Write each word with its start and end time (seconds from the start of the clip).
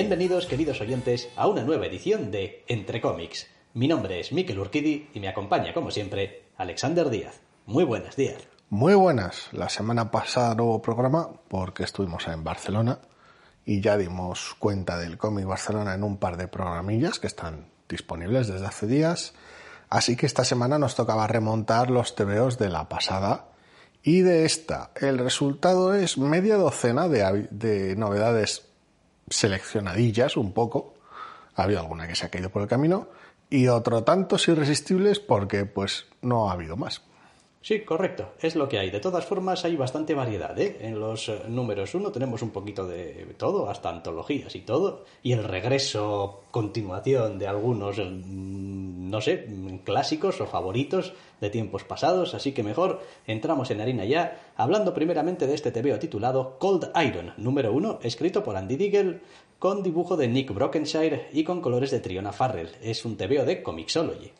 Bienvenidos, 0.00 0.46
queridos 0.46 0.80
oyentes, 0.80 1.28
a 1.34 1.48
una 1.48 1.64
nueva 1.64 1.86
edición 1.86 2.30
de 2.30 2.62
Entre 2.68 3.00
Cómics. 3.00 3.48
Mi 3.74 3.88
nombre 3.88 4.20
es 4.20 4.30
Mikel 4.30 4.60
Urquidi 4.60 5.08
y 5.12 5.18
me 5.18 5.26
acompaña, 5.26 5.74
como 5.74 5.90
siempre, 5.90 6.44
Alexander 6.56 7.10
Díaz. 7.10 7.40
Muy 7.66 7.82
buenos 7.82 8.14
días. 8.14 8.46
Muy 8.70 8.94
buenas. 8.94 9.48
La 9.50 9.68
semana 9.68 10.12
pasada 10.12 10.54
no 10.54 10.66
hubo 10.66 10.82
programa 10.82 11.30
porque 11.48 11.82
estuvimos 11.82 12.28
en 12.28 12.44
Barcelona 12.44 13.00
y 13.64 13.80
ya 13.80 13.96
dimos 13.96 14.54
cuenta 14.60 14.96
del 14.96 15.18
cómic 15.18 15.46
Barcelona 15.46 15.94
en 15.94 16.04
un 16.04 16.18
par 16.18 16.36
de 16.36 16.46
programillas 16.46 17.18
que 17.18 17.26
están 17.26 17.66
disponibles 17.88 18.46
desde 18.46 18.66
hace 18.66 18.86
días. 18.86 19.34
Así 19.90 20.14
que 20.14 20.26
esta 20.26 20.44
semana 20.44 20.78
nos 20.78 20.94
tocaba 20.94 21.26
remontar 21.26 21.90
los 21.90 22.14
TVOs 22.14 22.56
de 22.56 22.68
la 22.68 22.88
pasada 22.88 23.48
y 24.04 24.20
de 24.20 24.44
esta. 24.44 24.92
El 24.94 25.18
resultado 25.18 25.92
es 25.92 26.18
media 26.18 26.54
docena 26.54 27.08
de, 27.08 27.48
de 27.50 27.96
novedades 27.96 28.67
seleccionadillas 29.30 30.36
un 30.36 30.52
poco. 30.52 30.94
Ha 31.54 31.64
habido 31.64 31.80
alguna 31.80 32.06
que 32.06 32.14
se 32.14 32.26
ha 32.26 32.30
caído 32.30 32.50
por 32.50 32.62
el 32.62 32.68
camino 32.68 33.08
y 33.50 33.68
otro 33.68 34.04
tantos 34.04 34.48
irresistibles 34.48 35.20
porque 35.20 35.64
pues 35.64 36.06
no 36.22 36.48
ha 36.48 36.52
habido 36.52 36.76
más. 36.76 37.02
Sí, 37.60 37.80
correcto, 37.80 38.34
es 38.40 38.54
lo 38.54 38.68
que 38.68 38.78
hay. 38.78 38.90
De 38.90 39.00
todas 39.00 39.24
formas, 39.24 39.64
hay 39.64 39.74
bastante 39.74 40.14
variedad. 40.14 40.56
¿eh? 40.58 40.78
En 40.80 41.00
los 41.00 41.28
eh, 41.28 41.42
números 41.48 41.94
uno 41.94 42.12
tenemos 42.12 42.40
un 42.42 42.50
poquito 42.50 42.86
de 42.86 43.34
todo, 43.36 43.68
hasta 43.68 43.90
antologías 43.90 44.54
y 44.54 44.60
todo, 44.60 45.04
y 45.24 45.32
el 45.32 45.42
regreso, 45.42 46.44
continuación 46.52 47.38
de 47.38 47.48
algunos, 47.48 47.98
mm, 47.98 49.10
no 49.10 49.20
sé, 49.20 49.48
clásicos 49.84 50.40
o 50.40 50.46
favoritos 50.46 51.14
de 51.40 51.50
tiempos 51.50 51.82
pasados. 51.82 52.34
Así 52.34 52.52
que 52.52 52.62
mejor 52.62 53.02
entramos 53.26 53.70
en 53.72 53.80
harina 53.80 54.04
ya, 54.04 54.52
hablando 54.56 54.94
primeramente 54.94 55.48
de 55.48 55.54
este 55.54 55.72
TVO 55.72 55.98
titulado 55.98 56.58
Cold 56.58 56.92
Iron, 57.04 57.34
número 57.38 57.72
uno, 57.72 57.98
escrito 58.02 58.44
por 58.44 58.56
Andy 58.56 58.76
Diggle, 58.76 59.20
con 59.58 59.82
dibujo 59.82 60.16
de 60.16 60.28
Nick 60.28 60.54
Brockenshire 60.54 61.28
y 61.32 61.42
con 61.42 61.60
colores 61.60 61.90
de 61.90 61.98
Triona 61.98 62.32
Farrell. 62.32 62.70
Es 62.80 63.04
un 63.04 63.16
TVO 63.16 63.44
de 63.44 63.64
Comixology. 63.64 64.30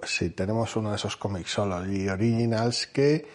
Pues 0.00 0.16
sí, 0.16 0.30
tenemos 0.30 0.74
uno 0.76 0.90
de 0.90 0.96
esos 0.96 1.18
Comixology 1.18 2.08
Originals 2.08 2.86
que 2.86 3.28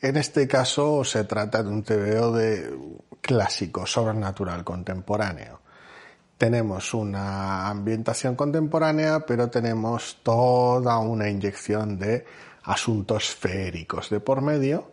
en 0.00 0.16
este 0.16 0.46
caso 0.46 1.02
se 1.02 1.24
trata 1.24 1.64
de 1.64 1.68
un 1.68 1.82
TVO 1.82 2.30
de 2.30 2.78
clásico, 3.20 3.86
sobrenatural, 3.86 4.62
contemporáneo. 4.62 5.60
Tenemos 6.38 6.94
una 6.94 7.68
ambientación 7.68 8.36
contemporánea, 8.36 9.26
pero 9.26 9.50
tenemos 9.50 10.20
toda 10.22 10.98
una 10.98 11.28
inyección 11.28 11.98
de 11.98 12.24
asuntos 12.62 13.34
féricos 13.34 14.08
de 14.08 14.20
por 14.20 14.42
medio 14.42 14.92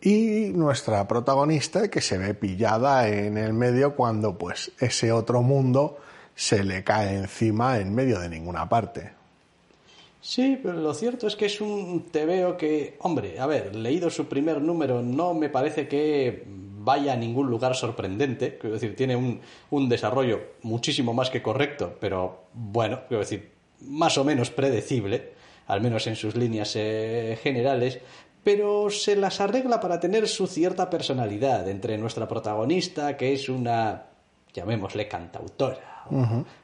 y 0.00 0.52
nuestra 0.54 1.06
protagonista 1.08 1.88
que 1.88 2.00
se 2.00 2.16
ve 2.16 2.34
pillada 2.34 3.08
en 3.08 3.36
el 3.38 3.52
medio 3.54 3.96
cuando 3.96 4.38
pues 4.38 4.70
ese 4.78 5.10
otro 5.10 5.42
mundo 5.42 5.98
se 6.36 6.62
le 6.62 6.84
cae 6.84 7.16
encima 7.16 7.78
en 7.78 7.92
medio 7.92 8.20
de 8.20 8.28
ninguna 8.28 8.68
parte. 8.68 9.19
Sí, 10.22 10.58
pero 10.62 10.74
lo 10.74 10.92
cierto 10.92 11.26
es 11.26 11.34
que 11.34 11.46
es 11.46 11.60
un 11.62 12.04
TVO 12.10 12.56
que, 12.58 12.96
hombre, 13.00 13.40
a 13.40 13.46
ver, 13.46 13.74
leído 13.74 14.10
su 14.10 14.26
primer 14.26 14.60
número, 14.60 15.00
no 15.00 15.32
me 15.32 15.48
parece 15.48 15.88
que 15.88 16.44
vaya 16.46 17.14
a 17.14 17.16
ningún 17.16 17.48
lugar 17.48 17.74
sorprendente. 17.74 18.58
Quiero 18.58 18.74
decir, 18.74 18.94
tiene 18.94 19.16
un, 19.16 19.40
un 19.70 19.88
desarrollo 19.88 20.40
muchísimo 20.62 21.14
más 21.14 21.30
que 21.30 21.42
correcto, 21.42 21.96
pero 22.00 22.44
bueno, 22.52 23.00
quiero 23.08 23.20
decir, 23.20 23.50
más 23.80 24.18
o 24.18 24.24
menos 24.24 24.50
predecible, 24.50 25.32
al 25.66 25.80
menos 25.80 26.06
en 26.06 26.16
sus 26.16 26.36
líneas 26.36 26.76
eh, 26.76 27.38
generales, 27.42 28.00
pero 28.44 28.90
se 28.90 29.16
las 29.16 29.40
arregla 29.40 29.80
para 29.80 30.00
tener 30.00 30.28
su 30.28 30.46
cierta 30.46 30.90
personalidad 30.90 31.66
entre 31.66 31.96
nuestra 31.96 32.28
protagonista, 32.28 33.16
que 33.16 33.32
es 33.32 33.48
una, 33.48 34.06
llamémosle, 34.52 35.08
cantautora 35.08 35.89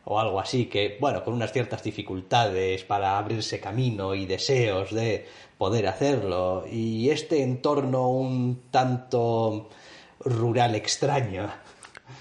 o, 0.04 0.18
algo 0.18 0.40
así, 0.40 0.66
que, 0.66 0.96
bueno, 1.00 1.22
con 1.22 1.34
unas 1.34 1.52
ciertas 1.52 1.82
dificultades 1.82 2.84
para 2.84 3.18
abrirse 3.18 3.60
camino 3.60 4.14
y 4.14 4.26
deseos 4.26 4.92
de 4.92 5.26
poder 5.58 5.86
hacerlo, 5.86 6.64
y 6.70 7.10
este 7.10 7.42
entorno 7.42 8.08
un 8.08 8.62
tanto 8.70 9.68
rural 10.20 10.74
extraño. 10.74 11.48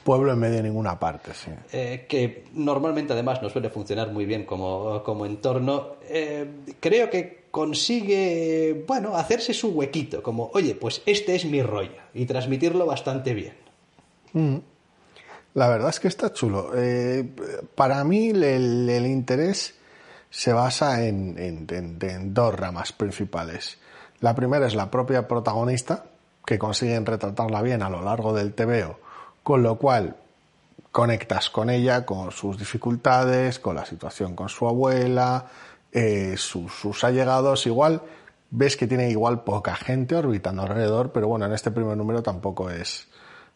Pueblo 0.04 0.34
en 0.34 0.40
medio 0.40 0.58
de 0.58 0.64
ninguna 0.64 1.00
parte, 1.00 1.34
sí. 1.34 1.52
Eh, 1.74 2.06
que 2.08 2.46
normalmente 2.54 3.14
además 3.14 3.42
no 3.42 3.50
suele 3.50 3.70
funcionar 3.70 4.12
muy 4.12 4.25
bien 4.25 4.46
como, 4.46 5.04
como 5.04 5.25
entorno. 5.25 5.96
Eh, 6.08 6.48
creo 6.80 7.09
que 7.09 7.46
consigue, 7.52 8.84
bueno, 8.88 9.16
hacerse 9.16 9.54
su 9.54 9.70
huequito, 9.70 10.22
como, 10.22 10.52
oye, 10.54 10.75
pues 10.75 11.02
este 11.06 11.36
es 11.36 11.46
mi 11.46 11.62
rollo, 11.62 12.02
y 12.14 12.25
transmitirlo 12.25 12.86
bastante 12.86 13.34
bien. 13.34 13.54
Mm. 14.34 14.58
La 15.56 15.70
verdad 15.70 15.90
es 15.90 16.02
que 16.02 16.10
está 16.10 16.34
chulo. 16.34 16.72
Eh, 16.76 17.34
para 17.76 18.04
mí 18.04 18.30
el, 18.30 19.06
interés 19.08 19.74
se 20.30 20.52
basa 20.52 21.06
en, 21.06 22.34
dos 22.34 22.54
ramas 22.54 22.92
principales. 22.92 23.78
La 24.20 24.36
primera 24.36 24.68
es 24.68 24.76
la 24.76 24.92
propia 24.92 25.30
protagonista, 25.30 26.08
que 26.46 26.60
consiguen 26.60 27.06
retratarla 27.06 27.62
bien 27.62 27.84
a 27.84 27.90
lo 27.90 28.02
largo 28.02 28.34
del 28.34 28.54
TVO, 28.54 29.00
con 29.44 29.64
lo 29.64 29.78
cual 29.78 30.18
conectas 30.92 31.50
con 31.50 31.70
ella, 31.70 32.06
con 32.06 32.32
sus 32.32 32.58
dificultades, 32.58 33.58
con 33.58 33.76
la 33.76 33.86
situación 33.86 34.36
con 34.36 34.50
su 34.50 34.68
abuela, 34.68 35.48
eh, 35.94 36.36
sus, 36.38 36.74
sus 36.74 37.06
allegados, 37.06 37.66
igual 37.66 38.02
ves 38.52 38.76
que 38.76 38.88
tiene 38.88 39.10
igual 39.10 39.46
poca 39.46 39.76
gente 39.76 40.16
orbitando 40.16 40.63
alrededor, 40.63 41.13
pero 41.13 41.30
bueno, 41.30 41.46
en 41.46 41.54
este 41.54 41.72
primer 41.72 41.96
número 41.96 42.22
tampoco 42.22 42.69
es 42.69 43.08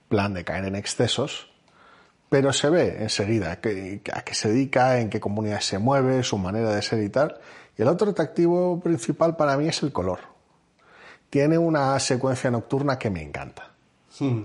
plan 0.07 0.33
de 0.33 0.45
caer 0.45 0.63
en 0.63 0.75
excesos 0.77 1.49
pero 2.29 2.53
se 2.53 2.69
ve 2.69 2.97
enseguida 3.01 3.53
a 3.53 3.59
qué 3.59 4.33
se 4.33 4.49
dedica, 4.49 4.99
en 4.99 5.09
qué 5.09 5.19
comunidad 5.19 5.61
se 5.61 5.79
mueve, 5.79 6.23
su 6.23 6.37
manera 6.37 6.73
de 6.73 6.81
ser 6.81 7.01
y 7.03 7.09
tal. 7.09 7.39
Y 7.77 7.81
el 7.81 7.87
otro 7.87 8.11
atractivo 8.11 8.79
principal 8.79 9.35
para 9.35 9.57
mí 9.57 9.67
es 9.67 9.81
el 9.81 9.91
color. 9.91 10.19
Tiene 11.29 11.57
una 11.57 11.99
secuencia 11.99 12.51
nocturna 12.51 12.99
que 12.99 13.09
me 13.09 13.23
encanta. 13.23 13.71
Hmm. 14.19 14.41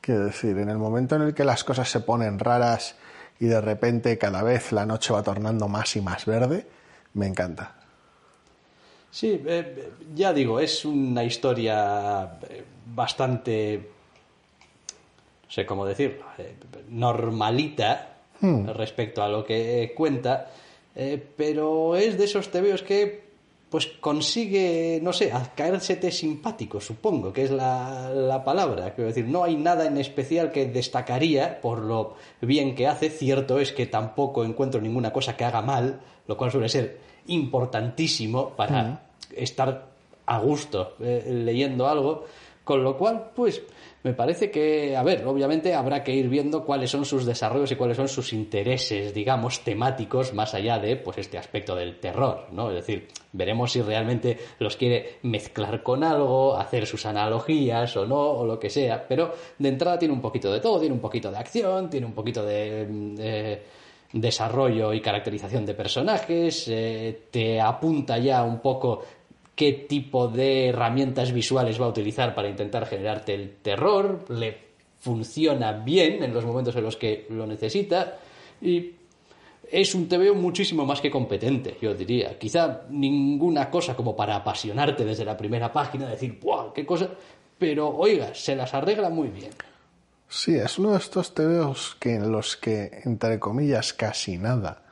Quiero 0.00 0.26
decir, 0.26 0.56
en 0.58 0.68
el 0.70 0.78
momento 0.78 1.16
en 1.16 1.22
el 1.22 1.34
que 1.34 1.44
las 1.44 1.64
cosas 1.64 1.90
se 1.90 2.00
ponen 2.00 2.38
raras 2.38 2.96
y 3.38 3.46
de 3.46 3.60
repente 3.60 4.16
cada 4.18 4.42
vez 4.42 4.72
la 4.72 4.86
noche 4.86 5.12
va 5.12 5.22
tornando 5.22 5.68
más 5.68 5.94
y 5.96 6.00
más 6.00 6.24
verde, 6.24 6.66
me 7.14 7.26
encanta. 7.26 7.74
Sí, 9.10 9.42
eh, 9.46 9.92
ya 10.14 10.32
digo, 10.32 10.60
es 10.60 10.84
una 10.84 11.24
historia 11.24 12.38
eh, 12.48 12.64
bastante 12.86 13.90
no 15.46 15.52
sé 15.52 15.64
cómo 15.64 15.86
decirlo, 15.86 16.24
eh, 16.38 16.54
normalita 16.88 18.16
hmm. 18.40 18.68
respecto 18.70 19.22
a 19.22 19.28
lo 19.28 19.44
que 19.44 19.92
cuenta, 19.96 20.50
eh, 20.94 21.24
pero 21.36 21.96
es 21.96 22.18
de 22.18 22.24
esos 22.24 22.50
tebeos 22.50 22.82
que 22.82 23.26
pues 23.70 23.88
consigue, 24.00 25.00
no 25.02 25.12
sé, 25.12 25.32
caérsete 25.56 26.12
simpático, 26.12 26.80
supongo 26.80 27.32
que 27.32 27.42
es 27.44 27.50
la, 27.50 28.10
la 28.10 28.44
palabra. 28.44 28.94
Quiero 28.94 29.08
decir, 29.08 29.26
no 29.26 29.42
hay 29.42 29.56
nada 29.56 29.86
en 29.86 29.98
especial 29.98 30.52
que 30.52 30.66
destacaría 30.66 31.60
por 31.60 31.80
lo 31.80 32.14
bien 32.40 32.76
que 32.76 32.86
hace. 32.86 33.10
Cierto 33.10 33.58
es 33.58 33.72
que 33.72 33.86
tampoco 33.86 34.44
encuentro 34.44 34.80
ninguna 34.80 35.12
cosa 35.12 35.36
que 35.36 35.44
haga 35.44 35.62
mal, 35.62 36.00
lo 36.28 36.36
cual 36.36 36.52
suele 36.52 36.68
ser 36.68 36.98
importantísimo 37.26 38.50
para 38.50 39.02
estar 39.34 39.88
a 40.26 40.38
gusto 40.38 40.94
eh, 41.00 41.24
leyendo 41.44 41.88
algo. 41.88 42.24
Con 42.66 42.82
lo 42.82 42.96
cual, 42.96 43.30
pues 43.32 43.62
me 44.02 44.12
parece 44.12 44.50
que, 44.50 44.96
a 44.96 45.04
ver, 45.04 45.24
obviamente 45.24 45.72
habrá 45.72 46.02
que 46.02 46.12
ir 46.12 46.28
viendo 46.28 46.64
cuáles 46.64 46.90
son 46.90 47.04
sus 47.04 47.24
desarrollos 47.24 47.70
y 47.70 47.76
cuáles 47.76 47.96
son 47.96 48.08
sus 48.08 48.32
intereses, 48.32 49.14
digamos, 49.14 49.60
temáticos, 49.60 50.34
más 50.34 50.52
allá 50.52 50.80
de, 50.80 50.96
pues, 50.96 51.18
este 51.18 51.38
aspecto 51.38 51.76
del 51.76 52.00
terror, 52.00 52.48
¿no? 52.50 52.70
Es 52.70 52.74
decir, 52.74 53.06
veremos 53.30 53.70
si 53.70 53.82
realmente 53.82 54.36
los 54.58 54.76
quiere 54.76 55.18
mezclar 55.22 55.84
con 55.84 56.02
algo, 56.02 56.56
hacer 56.56 56.88
sus 56.88 57.06
analogías 57.06 57.96
o 57.96 58.04
no, 58.04 58.18
o 58.18 58.44
lo 58.44 58.58
que 58.58 58.68
sea, 58.68 59.06
pero 59.06 59.32
de 59.56 59.68
entrada 59.68 59.96
tiene 59.96 60.12
un 60.12 60.20
poquito 60.20 60.52
de 60.52 60.58
todo, 60.58 60.80
tiene 60.80 60.96
un 60.96 61.00
poquito 61.00 61.30
de 61.30 61.38
acción, 61.38 61.88
tiene 61.88 62.06
un 62.06 62.14
poquito 62.14 62.44
de... 62.44 63.62
desarrollo 64.12 64.92
y 64.92 65.00
caracterización 65.00 65.64
de 65.64 65.74
personajes, 65.74 66.66
eh, 66.66 67.28
te 67.30 67.60
apunta 67.60 68.18
ya 68.18 68.42
un 68.42 68.58
poco 68.58 69.02
qué 69.56 69.72
tipo 69.72 70.28
de 70.28 70.68
herramientas 70.68 71.32
visuales 71.32 71.80
va 71.80 71.86
a 71.86 71.88
utilizar 71.88 72.34
para 72.34 72.48
intentar 72.48 72.86
generarte 72.86 73.34
el 73.34 73.56
terror, 73.62 74.24
le 74.28 74.66
funciona 75.00 75.72
bien 75.72 76.22
en 76.22 76.32
los 76.32 76.44
momentos 76.44 76.76
en 76.76 76.84
los 76.84 76.96
que 76.96 77.26
lo 77.30 77.46
necesita 77.46 78.18
y 78.60 78.92
es 79.70 79.94
un 79.94 80.08
TVO 80.08 80.34
muchísimo 80.34 80.84
más 80.84 81.00
que 81.00 81.10
competente, 81.10 81.76
yo 81.80 81.94
diría. 81.94 82.38
Quizá 82.38 82.82
ninguna 82.88 83.68
cosa 83.70 83.96
como 83.96 84.14
para 84.14 84.36
apasionarte 84.36 85.04
desde 85.04 85.24
la 85.24 85.36
primera 85.36 85.72
página, 85.72 86.08
decir, 86.08 86.38
¡guau! 86.40 86.72
¡Qué 86.72 86.86
cosa! 86.86 87.10
Pero, 87.58 87.88
oiga, 87.88 88.34
se 88.34 88.54
las 88.54 88.74
arregla 88.74 89.08
muy 89.08 89.28
bien. 89.28 89.50
Sí, 90.28 90.54
es 90.54 90.78
uno 90.78 90.92
de 90.92 90.98
estos 90.98 91.34
TVOs 91.34 91.96
que 91.98 92.14
en 92.14 92.30
los 92.30 92.56
que, 92.56 93.00
entre 93.04 93.38
comillas, 93.38 93.92
casi 93.92 94.38
nada 94.38 94.82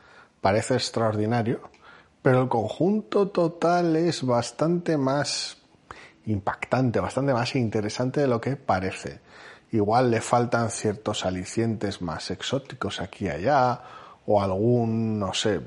parece 0.41 0.75
extraordinario, 0.75 1.61
pero 2.25 2.41
el 2.41 2.49
conjunto 2.49 3.29
total 3.29 3.97
es 3.97 4.25
bastante 4.25 4.97
más 4.97 5.59
impactante, 6.25 6.99
bastante 6.99 7.35
más 7.35 7.55
interesante 7.55 8.23
de 8.23 8.27
lo 8.27 8.41
que 8.41 8.57
parece. 8.57 9.21
Igual 9.73 10.11
le 10.11 10.23
faltan 10.23 10.71
ciertos 10.71 11.27
alicientes 11.27 12.01
más 12.01 12.31
exóticos 12.31 13.03
aquí 13.03 13.27
y 13.27 13.29
allá, 13.29 13.79
o 14.25 14.41
algún, 14.41 15.19
no 15.19 15.35
sé, 15.35 15.61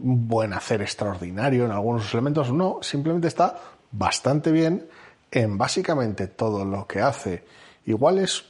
buen 0.00 0.54
hacer 0.54 0.82
extraordinario 0.82 1.66
en 1.66 1.70
algunos 1.70 2.12
elementos. 2.14 2.52
No, 2.52 2.80
simplemente 2.82 3.28
está 3.28 3.54
bastante 3.92 4.50
bien 4.50 4.88
en 5.30 5.56
básicamente 5.56 6.26
todo 6.26 6.64
lo 6.64 6.88
que 6.88 7.00
hace. 7.00 7.44
Igual 7.86 8.18
es, 8.18 8.44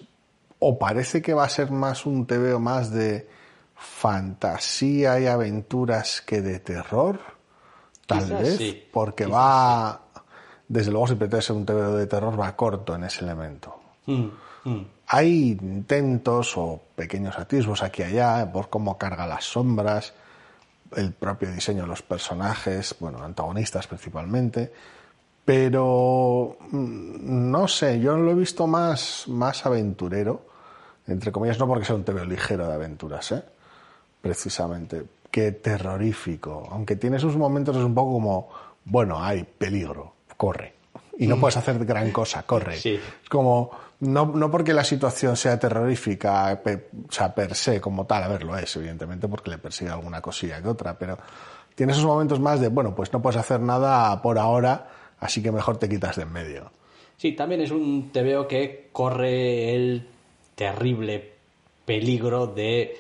o 0.59 0.79
parece 0.79 1.21
que 1.21 1.35
va 1.35 1.45
a 1.45 1.51
ser 1.51 1.71
más 1.71 2.07
un 2.07 2.27
TVO 2.27 2.59
más 2.61 2.91
de 2.91 3.29
fantasía 3.81 5.19
y 5.19 5.27
aventuras 5.27 6.21
que 6.21 6.43
de 6.43 6.61
terror, 6.61 7.19
tal 8.07 8.31
vez, 8.31 8.61
porque 8.93 9.27
va, 9.27 10.03
desde 10.69 10.91
luego 10.91 11.09
si 11.09 11.15
pretende 11.15 11.43
ser 11.43 11.57
un 11.57 11.65
TV 11.65 11.83
de 11.97 12.07
terror, 12.07 12.39
va 12.39 12.55
corto 12.55 12.95
en 12.95 13.05
ese 13.05 13.25
elemento. 13.25 13.81
Mm, 14.07 14.27
mm. 14.65 14.87
Hay 15.09 15.59
intentos 15.61 16.57
o 16.57 16.81
pequeños 16.95 17.39
atisbos 17.39 17.83
aquí 17.83 18.03
y 18.03 18.07
allá 18.07 18.53
por 18.53 18.69
cómo 18.69 18.99
carga 18.99 19.27
las 19.27 19.45
sombras, 19.45 20.13
el 20.95 21.13
propio 21.13 21.51
diseño 21.51 21.83
de 21.83 21.89
los 21.89 22.03
personajes, 22.03 22.95
bueno, 23.01 23.23
antagonistas 23.25 23.87
principalmente, 23.87 24.73
pero 25.45 26.59
mm, 26.71 27.51
no 27.51 27.67
sé, 27.67 27.99
yo 27.99 28.17
lo 28.19 28.33
he 28.33 28.35
visto 28.35 28.67
más, 28.67 29.25
más 29.29 29.65
aventurero, 29.65 30.47
entre 31.07 31.33
comillas, 31.33 31.59
no 31.59 31.67
porque 31.67 31.87
sea 31.87 31.97
un 31.97 32.05
TV 32.05 32.27
ligero 32.27 32.69
de 32.69 32.75
aventuras, 32.75 33.33
¿eh? 33.33 33.43
Precisamente, 34.21 35.03
que 35.31 35.53
terrorífico. 35.53 36.69
Aunque 36.71 36.97
tiene 36.97 37.19
sus 37.19 37.37
momentos, 37.37 37.77
es 37.77 37.85
un 37.85 37.95
poco 37.95 38.13
como, 38.13 38.49
bueno, 38.85 39.23
hay 39.23 39.45
peligro, 39.45 40.15
corre. 40.37 40.75
Y 41.19 41.27
no 41.27 41.37
mm. 41.37 41.41
puedes 41.41 41.57
hacer 41.57 41.85
gran 41.85 42.11
cosa, 42.11 42.43
corre. 42.45 42.77
Es 42.77 43.29
como, 43.29 43.71
no, 44.01 44.27
no 44.27 44.51
porque 44.51 44.73
la 44.73 44.85
situación 44.85 45.37
sea 45.37 45.59
terrorífica, 45.59 46.61
o 46.65 47.13
sea, 47.13 47.35
per 47.35 47.55
se 47.55 47.81
como 47.81 48.07
tal, 48.07 48.23
a 48.25 48.29
ver, 48.29 48.45
lo 48.45 48.57
es, 48.57 48.75
evidentemente, 48.77 49.29
porque 49.29 49.51
le 49.51 49.59
persigue 49.59 49.91
alguna 49.91 50.23
cosilla 50.23 50.63
que 50.63 50.69
otra, 50.69 50.99
pero 50.99 51.19
tiene 51.75 51.93
esos 51.93 52.05
momentos 52.05 52.41
más 52.41 52.61
de, 52.61 52.69
bueno, 52.69 52.95
pues 52.95 53.13
no 53.13 53.21
puedes 53.21 53.39
hacer 53.39 53.61
nada 53.61 54.21
por 54.23 54.39
ahora, 54.39 54.89
así 55.19 55.43
que 55.43 55.53
mejor 55.53 55.77
te 55.77 55.89
quitas 55.89 56.17
de 56.17 56.23
en 56.23 56.33
medio. 56.33 56.71
Sí, 57.17 57.33
también 57.33 57.61
es 57.61 57.71
un 57.71 58.11
veo 58.13 58.49
que 58.49 58.89
corre 58.93 59.75
el 59.75 60.07
terrible 60.55 61.35
peligro 61.85 62.47
de 62.47 62.97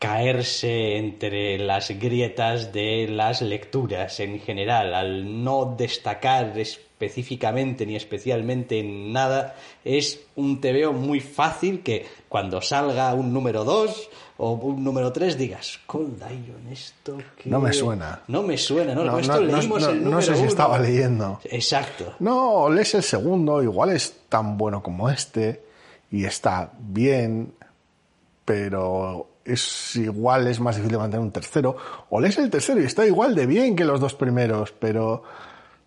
caerse 0.00 0.96
entre 0.96 1.58
las 1.58 1.90
grietas 1.90 2.72
de 2.72 3.06
las 3.06 3.42
lecturas 3.42 4.18
en 4.20 4.40
general, 4.40 4.94
al 4.94 5.44
no 5.44 5.76
destacar 5.76 6.58
específicamente 6.58 7.84
ni 7.84 7.96
especialmente 7.96 8.80
en 8.80 9.12
nada, 9.12 9.56
es 9.84 10.20
un 10.36 10.58
tebeo 10.58 10.94
muy 10.94 11.20
fácil 11.20 11.82
que 11.82 12.06
cuando 12.30 12.62
salga 12.62 13.12
un 13.12 13.30
número 13.30 13.62
2 13.62 14.10
o 14.38 14.52
un 14.52 14.82
número 14.82 15.12
3 15.12 15.36
digas, 15.36 15.78
Cold 15.84 16.18
Iron, 16.30 16.66
esto 16.72 17.18
que... 17.36 17.50
No 17.50 17.60
me 17.60 17.70
suena. 17.74 18.22
No 18.26 18.42
me 18.42 18.56
suena, 18.56 18.94
¿no? 18.94 19.18
esto 19.18 19.38
leímos 19.38 19.82
el 19.82 19.96
número 20.02 20.10
No 20.16 20.22
sé 20.22 20.34
si 20.34 20.44
estaba 20.44 20.78
leyendo. 20.78 21.40
Exacto. 21.44 22.14
No, 22.20 22.70
lees 22.70 22.94
el 22.94 23.02
segundo, 23.02 23.62
igual 23.62 23.90
es 23.90 24.20
tan 24.30 24.56
bueno 24.56 24.82
como 24.82 25.10
este 25.10 25.62
y 26.10 26.24
está 26.24 26.72
bien, 26.78 27.52
pero 28.46 29.29
es 29.44 29.96
igual, 29.96 30.46
es 30.46 30.60
más 30.60 30.76
difícil 30.76 30.98
mantener 30.98 31.24
un 31.24 31.32
tercero, 31.32 31.76
o 32.08 32.20
lees 32.20 32.38
el 32.38 32.50
tercero 32.50 32.80
y 32.80 32.84
está 32.84 33.06
igual 33.06 33.34
de 33.34 33.46
bien 33.46 33.76
que 33.76 33.84
los 33.84 34.00
dos 34.00 34.14
primeros, 34.14 34.72
pero 34.72 35.22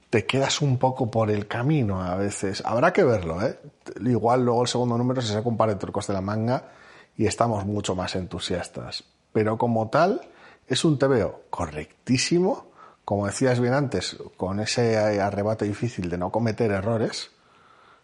te 0.09 0.25
quedas 0.25 0.61
un 0.61 0.77
poco 0.77 1.09
por 1.09 1.31
el 1.31 1.47
camino 1.47 2.01
a 2.01 2.15
veces. 2.15 2.61
Habrá 2.65 2.93
que 2.93 3.03
verlo, 3.03 3.41
¿eh? 3.41 3.59
Igual 4.05 4.45
luego 4.45 4.61
el 4.61 4.67
segundo 4.67 4.97
número 4.97 5.21
se 5.21 5.33
saca 5.33 5.49
un 5.49 5.57
par 5.57 5.69
de 5.69 5.75
trucos 5.75 6.05
de 6.07 6.13
la 6.13 6.21
manga 6.21 6.69
y 7.17 7.25
estamos 7.25 7.65
mucho 7.65 7.95
más 7.95 8.15
entusiastas. 8.15 9.03
Pero 9.31 9.57
como 9.57 9.89
tal, 9.89 10.21
es 10.67 10.85
un 10.85 10.99
TVO 10.99 11.41
correctísimo, 11.49 12.67
como 13.05 13.25
decías 13.25 13.59
bien 13.59 13.73
antes, 13.73 14.17
con 14.37 14.59
ese 14.59 14.97
arrebato 15.19 15.65
difícil 15.65 16.09
de 16.09 16.17
no 16.17 16.31
cometer 16.31 16.71
errores, 16.71 17.31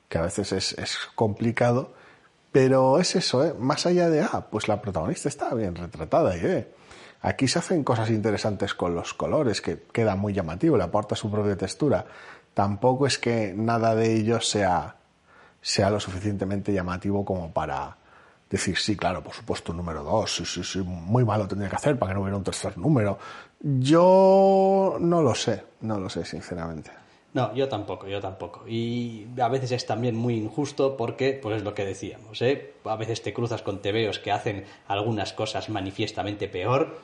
que 0.07 0.17
a 0.17 0.23
veces 0.23 0.51
es, 0.51 0.73
es 0.79 0.97
complicado, 1.15 1.93
pero 2.59 2.99
es 2.99 3.15
eso, 3.15 3.45
¿eh? 3.45 3.55
Más 3.57 3.85
allá 3.85 4.09
de, 4.09 4.19
ah, 4.19 4.45
pues 4.51 4.67
la 4.67 4.81
protagonista 4.81 5.29
está 5.29 5.55
bien 5.55 5.75
retratada 5.75 6.35
y, 6.35 6.41
¿eh? 6.41 6.67
Aquí 7.21 7.47
se 7.47 7.57
hacen 7.57 7.85
cosas 7.85 8.09
interesantes 8.09 8.73
con 8.73 8.93
los 8.93 9.13
colores, 9.13 9.61
que 9.61 9.83
queda 9.93 10.17
muy 10.17 10.33
llamativo, 10.33 10.75
le 10.75 10.83
aporta 10.83 11.15
su 11.15 11.31
propia 11.31 11.55
textura. 11.55 12.05
Tampoco 12.53 13.07
es 13.07 13.17
que 13.17 13.53
nada 13.55 13.95
de 13.95 14.13
ello 14.13 14.41
sea, 14.41 14.97
sea 15.61 15.89
lo 15.89 16.01
suficientemente 16.01 16.73
llamativo 16.73 17.23
como 17.23 17.49
para 17.53 17.95
decir, 18.49 18.77
sí, 18.77 18.97
claro, 18.97 19.23
por 19.23 19.33
supuesto, 19.33 19.71
un 19.71 19.77
número 19.77 20.03
dos, 20.03 20.35
sí, 20.35 20.43
sí, 20.43 20.61
sí, 20.61 20.79
muy 20.79 21.23
malo 21.23 21.47
tendría 21.47 21.69
que 21.69 21.77
hacer 21.77 21.97
para 21.97 22.09
que 22.09 22.15
no 22.15 22.23
hubiera 22.23 22.35
un 22.35 22.43
tercer 22.43 22.77
número. 22.77 23.17
Yo 23.61 24.97
no 24.99 25.21
lo 25.21 25.33
sé, 25.33 25.63
no 25.79 25.97
lo 25.97 26.09
sé, 26.09 26.25
sinceramente. 26.25 26.91
No, 27.31 27.53
yo 27.53 27.69
tampoco, 27.69 28.07
yo 28.07 28.19
tampoco. 28.19 28.67
Y 28.67 29.27
a 29.39 29.47
veces 29.49 29.71
es 29.71 29.85
también 29.85 30.15
muy 30.15 30.35
injusto 30.35 30.97
porque, 30.97 31.37
pues 31.39 31.57
es 31.57 31.63
lo 31.63 31.75
que 31.75 31.85
decíamos, 31.85 32.41
¿eh? 32.41 32.73
A 32.85 32.95
veces 32.95 33.21
te 33.21 33.33
cruzas 33.33 33.61
con 33.61 33.81
tebeos 33.81 34.17
que 34.17 34.31
hacen 34.31 34.65
algunas 34.87 35.33
cosas 35.33 35.69
manifiestamente 35.69 36.47
peor, 36.47 36.97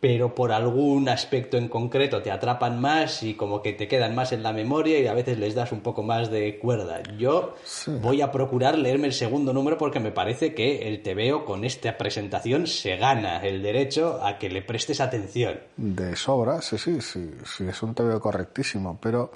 pero 0.00 0.34
por 0.34 0.50
algún 0.50 1.08
aspecto 1.08 1.58
en 1.58 1.68
concreto 1.68 2.22
te 2.22 2.30
atrapan 2.30 2.80
más 2.80 3.22
y 3.22 3.34
como 3.34 3.62
que 3.62 3.74
te 3.74 3.86
quedan 3.86 4.14
más 4.14 4.32
en 4.32 4.42
la 4.42 4.52
memoria 4.52 4.98
y 4.98 5.06
a 5.06 5.12
veces 5.12 5.38
les 5.38 5.54
das 5.54 5.72
un 5.72 5.80
poco 5.80 6.02
más 6.02 6.30
de 6.30 6.58
cuerda. 6.58 7.02
Yo 7.18 7.54
voy 8.00 8.22
a 8.22 8.32
procurar 8.32 8.78
leerme 8.78 9.08
el 9.08 9.12
segundo 9.12 9.52
número 9.52 9.76
porque 9.76 10.00
me 10.00 10.10
parece 10.10 10.54
que 10.54 10.88
el 10.88 11.02
TVO 11.02 11.44
con 11.44 11.64
esta 11.64 11.98
presentación 11.98 12.66
se 12.66 12.96
gana 12.96 13.44
el 13.46 13.62
derecho 13.62 14.24
a 14.24 14.38
que 14.38 14.48
le 14.48 14.62
prestes 14.62 15.00
atención. 15.00 15.60
De 15.76 16.16
sobra, 16.16 16.62
sí, 16.62 16.78
sí, 16.78 17.00
sí, 17.02 17.30
sí, 17.44 17.64
es 17.68 17.82
un 17.82 17.94
TVO 17.94 18.20
correctísimo, 18.20 18.98
pero 19.00 19.30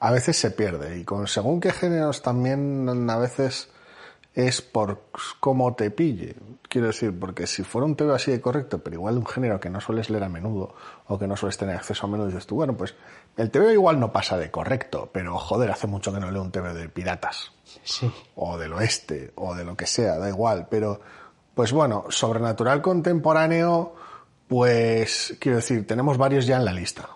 a 0.00 0.10
veces 0.10 0.36
se 0.36 0.52
pierde 0.52 0.98
y 0.98 1.04
con 1.04 1.26
según 1.26 1.60
qué 1.60 1.70
géneros 1.70 2.22
también 2.22 3.10
a 3.10 3.18
veces 3.18 3.68
es 4.38 4.62
por 4.62 5.02
cómo 5.40 5.74
te 5.74 5.90
pille. 5.90 6.36
Quiero 6.68 6.86
decir, 6.86 7.18
porque 7.18 7.48
si 7.48 7.64
fuera 7.64 7.86
un 7.86 7.96
TV 7.96 8.14
así 8.14 8.30
de 8.30 8.40
correcto, 8.40 8.78
pero 8.78 8.94
igual 8.94 9.14
de 9.14 9.20
un 9.20 9.26
género 9.26 9.58
que 9.58 9.68
no 9.68 9.80
sueles 9.80 10.10
leer 10.10 10.22
a 10.22 10.28
menudo 10.28 10.76
o 11.08 11.18
que 11.18 11.26
no 11.26 11.36
sueles 11.36 11.58
tener 11.58 11.74
acceso 11.74 12.06
a 12.06 12.08
menudo, 12.08 12.28
dices 12.28 12.46
tú, 12.46 12.54
bueno, 12.54 12.76
pues 12.76 12.94
el 13.36 13.50
TV 13.50 13.72
igual 13.72 13.98
no 13.98 14.12
pasa 14.12 14.38
de 14.38 14.48
correcto, 14.48 15.10
pero 15.12 15.36
joder, 15.38 15.72
hace 15.72 15.88
mucho 15.88 16.12
que 16.12 16.20
no 16.20 16.30
leo 16.30 16.42
un 16.42 16.52
TV 16.52 16.72
de 16.72 16.88
piratas. 16.88 17.50
Sí. 17.82 18.08
O 18.36 18.56
del 18.56 18.74
oeste, 18.74 19.32
o 19.34 19.56
de 19.56 19.64
lo 19.64 19.76
que 19.76 19.86
sea, 19.86 20.18
da 20.18 20.28
igual. 20.28 20.68
Pero, 20.70 21.00
pues 21.52 21.72
bueno, 21.72 22.04
sobrenatural 22.08 22.80
contemporáneo, 22.80 23.96
pues 24.46 25.36
quiero 25.40 25.56
decir, 25.56 25.84
tenemos 25.84 26.16
varios 26.16 26.46
ya 26.46 26.58
en 26.58 26.64
la 26.64 26.72
lista. 26.72 27.08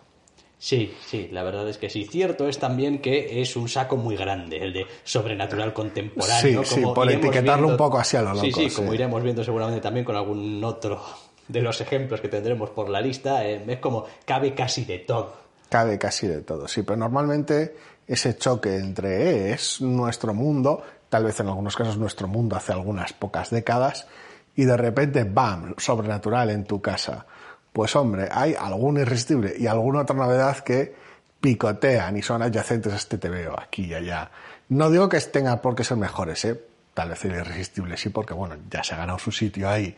Sí, 0.63 0.95
sí, 1.05 1.29
la 1.33 1.43
verdad 1.43 1.69
es 1.69 1.77
que 1.77 1.91
sí. 1.91 2.05
Cierto 2.05 2.47
es 2.47 2.57
también 2.57 3.01
que 3.01 3.43
es 3.43 3.57
un 3.57 3.69
saco 3.69 3.97
muy 3.97 4.15
grande, 4.15 4.59
el 4.59 4.73
de 4.73 4.87
sobrenatural 5.03 5.73
contemporáneo. 5.73 6.63
Sí, 6.65 6.77
sí, 6.77 6.83
por 6.83 7.11
etiquetarlo 7.11 7.67
un 7.67 7.77
poco 7.77 7.99
así 7.99 8.17
a 8.17 8.23
lo 8.23 8.33
loco. 8.33 8.45
Sí, 8.45 8.53
sí, 8.53 8.71
como 8.71 8.95
iremos 8.95 9.21
viendo 9.25 9.43
seguramente 9.43 9.81
también 9.81 10.05
con 10.05 10.15
algún 10.15 10.63
otro 10.63 11.03
de 11.49 11.63
los 11.63 11.81
ejemplos 11.81 12.21
que 12.21 12.29
tendremos 12.29 12.71
por 12.71 12.89
la 12.91 13.01
lista, 13.01 13.45
eh, 13.45 13.65
es 13.67 13.79
como 13.81 14.05
cabe 14.25 14.55
casi 14.55 14.85
de 14.85 15.01
todo. 15.01 15.35
Cabe 15.69 15.99
casi 15.99 16.29
de 16.29 16.43
todo, 16.43 16.69
sí, 16.69 16.85
pero 16.85 16.97
normalmente 16.97 17.75
ese 18.07 18.37
choque 18.37 18.77
entre 18.77 19.31
eh, 19.31 19.53
es 19.55 19.81
nuestro 19.81 20.33
mundo, 20.33 20.81
tal 21.09 21.25
vez 21.25 21.41
en 21.41 21.49
algunos 21.49 21.75
casos 21.75 21.99
nuestro 21.99 22.29
mundo 22.29 22.55
hace 22.55 22.71
algunas 22.71 23.13
pocas 23.13 23.51
décadas, 23.51 24.07
y 24.55 24.63
de 24.63 24.77
repente, 24.77 25.25
¡bam!, 25.25 25.75
sobrenatural 25.77 26.51
en 26.51 26.63
tu 26.63 26.81
casa 26.81 27.27
pues 27.73 27.97
hombre, 27.97 28.29
hay 28.31 28.55
algún 28.55 28.99
irresistible 28.99 29.55
y 29.59 29.67
alguna 29.67 30.01
otra 30.01 30.17
novedad 30.17 30.59
que 30.59 30.95
picotean 31.41 32.17
y 32.17 32.23
son 32.23 32.43
adyacentes 32.43 32.93
a 32.93 32.97
este 32.97 33.17
veo 33.29 33.59
aquí 33.59 33.87
y 33.87 33.95
allá. 33.95 34.31
No 34.69 34.91
digo 34.91 35.09
que 35.09 35.21
tengan 35.21 35.61
por 35.61 35.75
qué 35.75 35.85
ser 35.85 35.97
mejores, 35.97 36.45
¿eh? 36.45 36.61
Tal 36.95 37.09
vez 37.09 37.25
el 37.25 37.33
irresistible 37.33 37.97
sí, 37.97 38.11
porque 38.11 38.35
bueno, 38.35 38.57
ya 38.71 38.85
se 38.85 38.95
ha 38.95 38.99
ganado 38.99 39.19
su 39.19 39.33
sitio 39.33 39.69
ahí. 39.69 39.97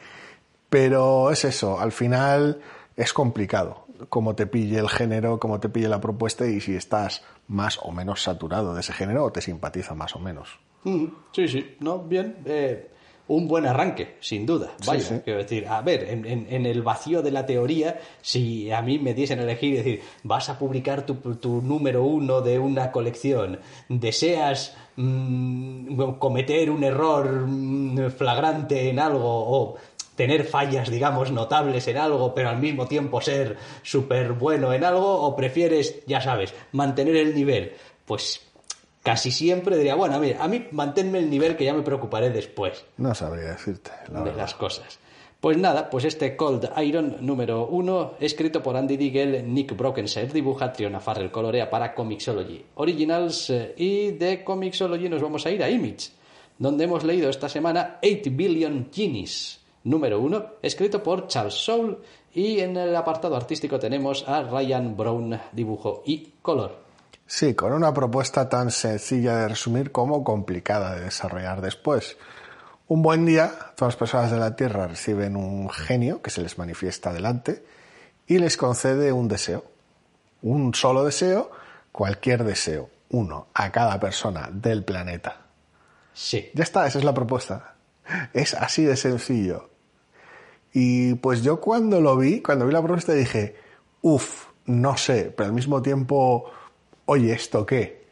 Pero 0.71 1.31
es 1.31 1.45
eso, 1.45 1.79
al 1.79 1.93
final 1.93 2.61
es 2.97 3.13
complicado 3.13 3.87
cómo 4.09 4.35
te 4.35 4.47
pille 4.47 4.79
el 4.79 4.89
género, 4.89 5.39
cómo 5.39 5.61
te 5.61 5.69
pille 5.69 5.89
la 5.89 6.01
propuesta 6.01 6.47
y 6.47 6.61
si 6.61 6.75
estás 6.75 7.23
más 7.49 7.79
o 7.83 7.93
menos 7.93 8.23
saturado 8.23 8.75
de 8.75 8.81
ese 8.81 8.93
género 8.93 9.25
o 9.25 9.33
te 9.33 9.41
simpatiza 9.41 9.95
más 9.95 10.15
o 10.17 10.19
menos. 10.19 10.59
Mm, 10.85 11.07
sí, 11.33 11.49
sí, 11.49 11.77
no, 11.81 11.99
bien. 12.01 12.37
Eh, 12.45 12.91
un 13.27 13.49
buen 13.49 13.67
arranque, 13.67 14.17
sin 14.21 14.45
duda. 14.45 14.73
Vaya, 14.87 15.23
quiero 15.23 15.39
decir, 15.41 15.67
a 15.67 15.81
ver, 15.81 16.05
en, 16.05 16.67
el 16.67 16.83
vacío 16.83 17.23
de 17.23 17.31
la 17.31 17.47
teoría, 17.47 17.99
si 18.21 18.71
a 18.71 18.83
mí 18.83 18.99
me 18.99 19.15
diesen 19.15 19.41
elegir, 19.41 19.77
decir, 19.77 20.03
vas 20.23 20.49
a 20.51 20.59
publicar 20.59 21.07
tu, 21.07 21.63
número 21.63 22.05
uno 22.05 22.43
de 22.43 22.59
una 22.59 22.93
colección, 22.93 23.59
deseas 23.89 24.77
mm, 24.97 26.19
cometer 26.19 26.71
un 26.71 26.85
error 26.85 27.47
mm, 27.47 28.11
flagrante 28.11 28.91
en 28.91 28.99
algo 28.99 29.23
o 29.25 29.77
tener 30.17 30.45
fallas, 30.45 30.91
digamos, 30.91 31.33
notables 31.33 31.89
en 31.89 31.97
algo, 31.97 32.35
pero 32.35 32.51
al 32.51 32.59
mismo 32.59 32.87
tiempo 32.87 33.21
ser 33.21 33.57
súper 33.83 34.33
bueno 34.35 34.73
en 34.73 34.85
algo, 34.85 35.23
o 35.23 35.35
prefieres, 35.35 36.05
ya 36.07 36.21
sabes, 36.21 36.55
mantener 36.73 37.17
el 37.17 37.35
nivel, 37.35 37.73
pues 38.05 38.41
casi 39.05 39.31
siempre 39.31 39.77
diría, 39.77 39.95
bueno, 39.95 40.19
mira, 40.19 40.43
a 40.43 40.49
mí 40.49 40.67
manténme 40.73 41.21
el 41.21 41.31
nivel 41.31 41.57
que 41.57 41.65
ya 41.65 41.75
me 41.75 41.83
preocuparé 41.83 42.31
después. 42.31 42.85
No 42.97 43.15
sabría 43.15 43.51
decirte. 43.51 43.93
de 44.09 44.33
las 44.33 44.55
cosas. 44.55 44.99
Pues 45.41 45.59
nada, 45.59 45.91
pues 45.91 46.07
este 46.07 46.37
Cold 46.37 46.71
Iron 46.83 47.19
número 47.21 47.67
uno, 47.67 48.15
escrito 48.19 48.63
por 48.63 48.79
Andy 48.79 48.97
Diggle, 48.97 49.43
Nick 49.43 49.77
Brokenshire, 49.77 50.33
dibuja, 50.33 50.73
Triona 50.73 51.01
Farrell 51.01 51.31
colorea 51.31 51.69
para 51.69 51.95
Comixology 51.95 52.65
Originals 52.77 53.51
eh, 53.51 53.75
y 53.77 54.13
de 54.13 54.43
Comixology 54.43 55.11
nos 55.11 55.21
vamos 55.21 55.45
a 55.45 55.51
ir 55.51 55.63
a 55.63 55.69
Image, 55.69 56.13
donde 56.57 56.85
hemos 56.85 57.05
leído 57.05 57.29
esta 57.29 57.51
semana 57.51 57.99
8 58.03 58.31
Billion 58.33 58.89
Genies, 58.91 59.61
número 59.83 60.19
uno, 60.19 60.47
escrito 60.63 61.03
por 61.03 61.27
Charles 61.27 61.53
Soule 61.53 61.99
y 62.33 62.61
en 62.61 62.79
el 62.79 62.97
apartado 62.97 63.37
artístico 63.37 63.79
tenemos 63.79 64.27
a 64.27 64.45
Ryan 64.45 64.97
Brown, 64.97 65.39
dibujo 65.53 66.03
y 66.07 66.33
color. 66.41 66.84
Sí, 67.37 67.55
con 67.55 67.73
una 67.73 67.93
propuesta 67.93 68.49
tan 68.49 68.71
sencilla 68.71 69.37
de 69.39 69.49
resumir 69.49 69.91
como 69.91 70.23
complicada 70.23 70.95
de 70.95 71.01
desarrollar 71.01 71.63
después. 71.63 72.17
Un 72.87 73.03
buen 73.03 73.27
día, 73.27 73.51
todas 73.75 73.95
las 73.95 73.97
personas 73.97 74.31
de 74.31 74.39
la 74.39 74.55
Tierra 74.55 74.87
reciben 74.87 75.35
un 75.35 75.69
genio 75.69 76.23
que 76.23 76.31
se 76.31 76.43
les 76.43 76.59
manifiesta 76.59 77.13
delante 77.13 77.65
y 78.29 78.39
les 78.39 78.57
concede 78.57 79.11
un 79.11 79.27
deseo. 79.27 79.65
Un 80.43 80.75
solo 80.75 81.05
deseo, 81.05 81.51
cualquier 81.91 82.45
deseo, 82.45 82.89
uno 83.11 83.49
a 83.53 83.73
cada 83.73 83.99
persona 83.99 84.49
del 84.53 84.85
planeta. 84.85 85.41
Sí. 86.13 86.53
Ya 86.55 86.63
está, 86.63 86.87
esa 86.87 87.01
es 87.01 87.05
la 87.05 87.15
propuesta. 87.15 87.75
Es 88.33 88.55
así 88.55 88.85
de 88.85 88.95
sencillo. 88.97 89.71
Y 90.73 91.15
pues 91.15 91.43
yo 91.43 91.61
cuando 91.61 92.01
lo 92.01 92.17
vi, 92.17 92.43
cuando 92.43 92.65
vi 92.65 92.73
la 92.73 92.81
propuesta 92.81 93.13
dije, 93.13 93.57
uff, 94.03 94.51
no 94.67 94.97
sé, 94.97 95.35
pero 95.37 95.49
al 95.49 95.53
mismo 95.53 95.83
tiempo 95.83 96.53
oye, 97.07 97.33
¿esto 97.33 97.65
qué? 97.67 98.05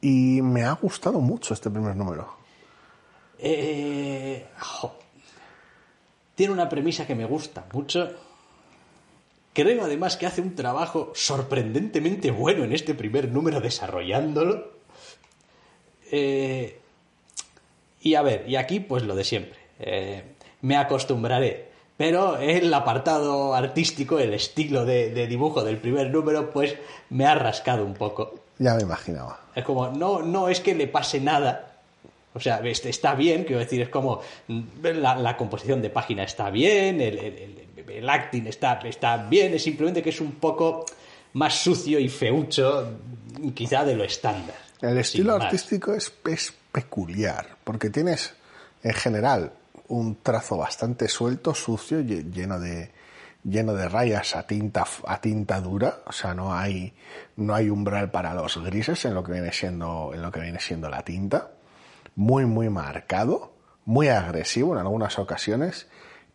Y 0.00 0.42
me 0.42 0.64
ha 0.64 0.72
gustado 0.72 1.20
mucho 1.20 1.54
este 1.54 1.70
primer 1.70 1.96
número. 1.96 2.36
Eh, 3.38 4.46
Tiene 6.34 6.52
una 6.52 6.68
premisa 6.68 7.06
que 7.06 7.14
me 7.14 7.24
gusta 7.24 7.66
mucho. 7.72 8.10
Creo 9.52 9.84
además 9.84 10.16
que 10.16 10.26
hace 10.26 10.40
un 10.40 10.54
trabajo 10.54 11.12
sorprendentemente 11.14 12.30
bueno 12.30 12.64
en 12.64 12.72
este 12.72 12.94
primer 12.94 13.30
número 13.30 13.60
desarrollándolo. 13.60 14.72
Eh, 16.10 16.80
y 18.02 18.14
a 18.14 18.22
ver, 18.22 18.44
y 18.48 18.56
aquí 18.56 18.80
pues 18.80 19.04
lo 19.04 19.14
de 19.14 19.24
siempre. 19.24 19.58
Eh, 19.78 20.24
me 20.62 20.76
acostumbraré. 20.76 21.73
Pero 21.96 22.38
el 22.38 22.72
apartado 22.74 23.54
artístico, 23.54 24.18
el 24.18 24.34
estilo 24.34 24.84
de, 24.84 25.26
dibujo 25.28 25.62
del 25.62 25.78
primer 25.78 26.10
número, 26.10 26.50
pues 26.50 26.74
me 27.10 27.24
ha 27.26 27.34
rascado 27.34 27.84
un 27.84 27.94
poco. 27.94 28.34
Ya 28.58 28.74
me 28.74 28.82
imaginaba. 28.82 29.40
Es 29.54 29.64
como, 29.64 29.88
no, 29.88 30.22
no 30.22 30.48
es 30.48 30.60
que 30.60 30.74
le 30.74 30.88
pase 30.88 31.20
nada. 31.20 31.70
O 32.32 32.40
sea, 32.40 32.58
está 32.58 33.14
bien, 33.14 33.44
quiero 33.44 33.60
decir, 33.60 33.80
es 33.80 33.88
como 33.88 34.20
la, 34.82 35.36
composición 35.36 35.80
de 35.80 35.90
página 35.90 36.24
está 36.24 36.50
bien, 36.50 37.00
el, 37.00 38.08
acting 38.08 38.48
está, 38.48 38.80
está 38.84 39.16
bien, 39.28 39.54
es 39.54 39.62
simplemente 39.62 40.02
que 40.02 40.10
es 40.10 40.20
un 40.20 40.32
poco 40.32 40.84
más 41.34 41.54
sucio 41.54 42.00
y 42.00 42.08
feucho, 42.08 42.98
quizá 43.54 43.84
de 43.84 43.94
lo 43.94 44.02
estándar. 44.02 44.56
El 44.80 44.98
estilo 44.98 45.36
artístico 45.36 45.94
es, 45.94 46.12
es 46.24 46.52
peculiar, 46.72 47.56
porque 47.62 47.88
tienes, 47.88 48.34
en 48.82 48.94
general, 48.94 49.52
un 49.88 50.22
trazo 50.22 50.56
bastante 50.56 51.08
suelto, 51.08 51.54
sucio, 51.54 52.00
lleno 52.00 52.58
de, 52.58 52.90
lleno 53.44 53.74
de 53.74 53.88
rayas 53.88 54.34
a 54.34 54.46
tinta, 54.46 54.84
a 55.06 55.20
tinta 55.20 55.60
dura, 55.60 55.98
o 56.06 56.12
sea, 56.12 56.34
no 56.34 56.54
hay, 56.54 56.94
no 57.36 57.54
hay 57.54 57.68
umbral 57.68 58.10
para 58.10 58.34
los 58.34 58.62
grises 58.62 59.04
en 59.04 59.14
lo 59.14 59.22
que 59.22 59.32
viene 59.32 59.52
siendo, 59.52 60.12
en 60.14 60.22
lo 60.22 60.32
que 60.32 60.40
viene 60.40 60.58
siendo 60.58 60.88
la 60.88 61.02
tinta. 61.02 61.50
Muy, 62.16 62.46
muy 62.46 62.70
marcado, 62.70 63.52
muy 63.84 64.08
agresivo 64.08 64.72
en 64.72 64.78
algunas 64.78 65.18
ocasiones. 65.18 65.88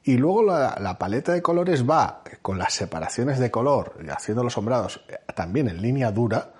Y 0.04 0.18
luego 0.18 0.44
la, 0.44 0.78
la 0.80 0.98
paleta 0.98 1.34
de 1.34 1.42
colores 1.42 1.90
va 1.90 2.22
con 2.42 2.58
las 2.58 2.74
separaciones 2.74 3.40
de 3.40 3.52
color, 3.52 3.98
haciendo 4.10 4.44
los 4.44 4.54
sombrados 4.54 5.04
eh, 5.10 5.18
también 5.36 5.68
en 5.68 5.82
línea 5.82 6.12
dura, 6.12 6.54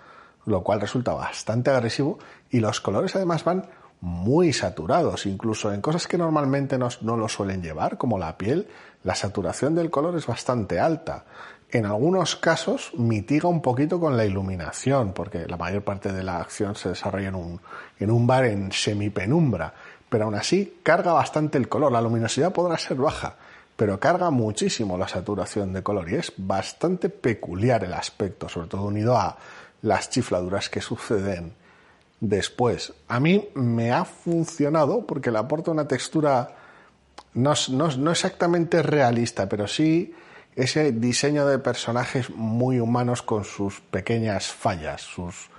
lo 0.46 0.64
cual 0.64 0.82
resulta 0.82 1.14
bastante 1.14 1.70
agresivo. 1.70 2.20
Y 2.50 2.60
los 2.60 2.82
colores 2.82 3.16
además 3.16 3.44
van 3.44 3.70
muy 4.02 4.54
saturados, 4.54 5.26
incluso 5.26 5.74
en 5.74 5.82
cosas 5.82 6.08
que 6.08 6.18
normalmente 6.18 6.78
no, 6.78 7.18
lo 7.18 7.28
suelen 7.28 7.62
llevar, 7.62 7.98
como 7.98 8.18
la 8.18 8.38
piel, 8.38 8.68
la 9.04 9.16
saturación 9.16 9.76
del 9.76 9.90
color 9.90 10.16
es 10.18 10.26
bastante 10.26 10.80
alta. 10.80 11.26
En 11.72 11.86
algunos 11.86 12.36
casos 12.36 12.92
mitiga 12.98 13.50
un 13.50 13.62
poquito 13.62 14.00
con 14.00 14.18
la 14.18 14.26
iluminación, 14.26 15.14
porque 15.14 15.46
la 15.48 15.58
mayor 15.58 15.84
parte 15.84 16.12
de 16.12 16.24
la 16.24 16.38
acción 16.38 16.76
se 16.76 16.90
desarrolla 16.90 17.28
en 17.28 17.36
un, 17.36 17.62
en 18.00 18.10
un 18.10 18.26
bar 18.26 18.46
en 18.46 18.72
semipenumbra, 18.72 19.74
pero 20.10 20.26
aún 20.26 20.36
así 20.36 20.80
carga 20.82 21.14
bastante 21.14 21.58
el 21.58 21.70
color. 21.70 21.92
La 21.92 22.02
luminosidad 22.02 22.52
podrá 22.52 22.78
ser 22.78 22.98
baja, 22.98 23.36
pero 23.76 24.00
carga 24.00 24.32
muchísimo 24.32 24.98
la 24.98 25.08
saturación 25.08 25.72
de 25.74 25.84
color 25.84 26.10
y 26.10 26.16
es 26.16 26.34
bastante 26.38 27.10
peculiar 27.10 27.84
el 27.84 27.94
aspecto, 27.94 28.50
sobre 28.50 28.68
todo 28.68 28.84
unido 28.84 29.16
a 29.16 29.38
las 29.84 30.10
chifladuras 30.10 30.70
que 30.70 30.82
suceden 30.82 31.54
después. 32.20 32.94
A 33.08 33.20
mí 33.20 33.50
me 33.54 33.92
ha 33.92 34.06
funcionado 34.06 35.06
porque 35.06 35.32
le 35.32 35.40
aporta 35.40 35.72
una 35.72 35.88
textura 35.88 36.56
no, 37.34 37.54
no, 37.70 38.12
exactamente 38.12 38.82
realista, 38.82 39.48
pero 39.48 39.68
sí 39.68 40.14
ese 40.56 40.92
diseño 40.92 41.46
de 41.46 41.60
personajes 41.60 42.30
muy 42.32 42.80
humanos 42.80 43.22
con 43.22 43.46
sus 43.46 43.80
pequeñas 43.80 44.48
fallas, 44.48 45.02
sus 45.02 45.50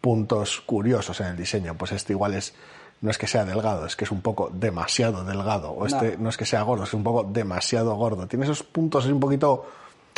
puntos 0.00 0.60
curiosos 0.60 1.20
en 1.20 1.28
el 1.28 1.36
diseño. 1.36 1.76
Pues 1.76 1.92
este 1.92 2.14
igual 2.14 2.34
es, 2.34 2.54
no 3.00 3.10
es 3.10 3.18
que 3.18 3.26
sea 3.26 3.44
delgado, 3.44 3.86
es 3.86 3.94
que 3.94 4.04
es 4.04 4.10
un 4.10 4.22
poco 4.22 4.50
demasiado 4.52 5.24
delgado. 5.24 5.70
O 5.70 5.86
este 5.86 6.16
no, 6.16 6.24
no 6.24 6.28
es 6.30 6.36
que 6.36 6.46
sea 6.46 6.62
gordo, 6.62 6.84
es 6.84 6.94
un 6.94 7.04
poco 7.04 7.24
demasiado 7.24 7.94
gordo. 7.94 8.26
Tiene 8.26 8.46
esos 8.46 8.62
puntos 8.62 9.06
un 9.06 9.20
poquito 9.20 9.66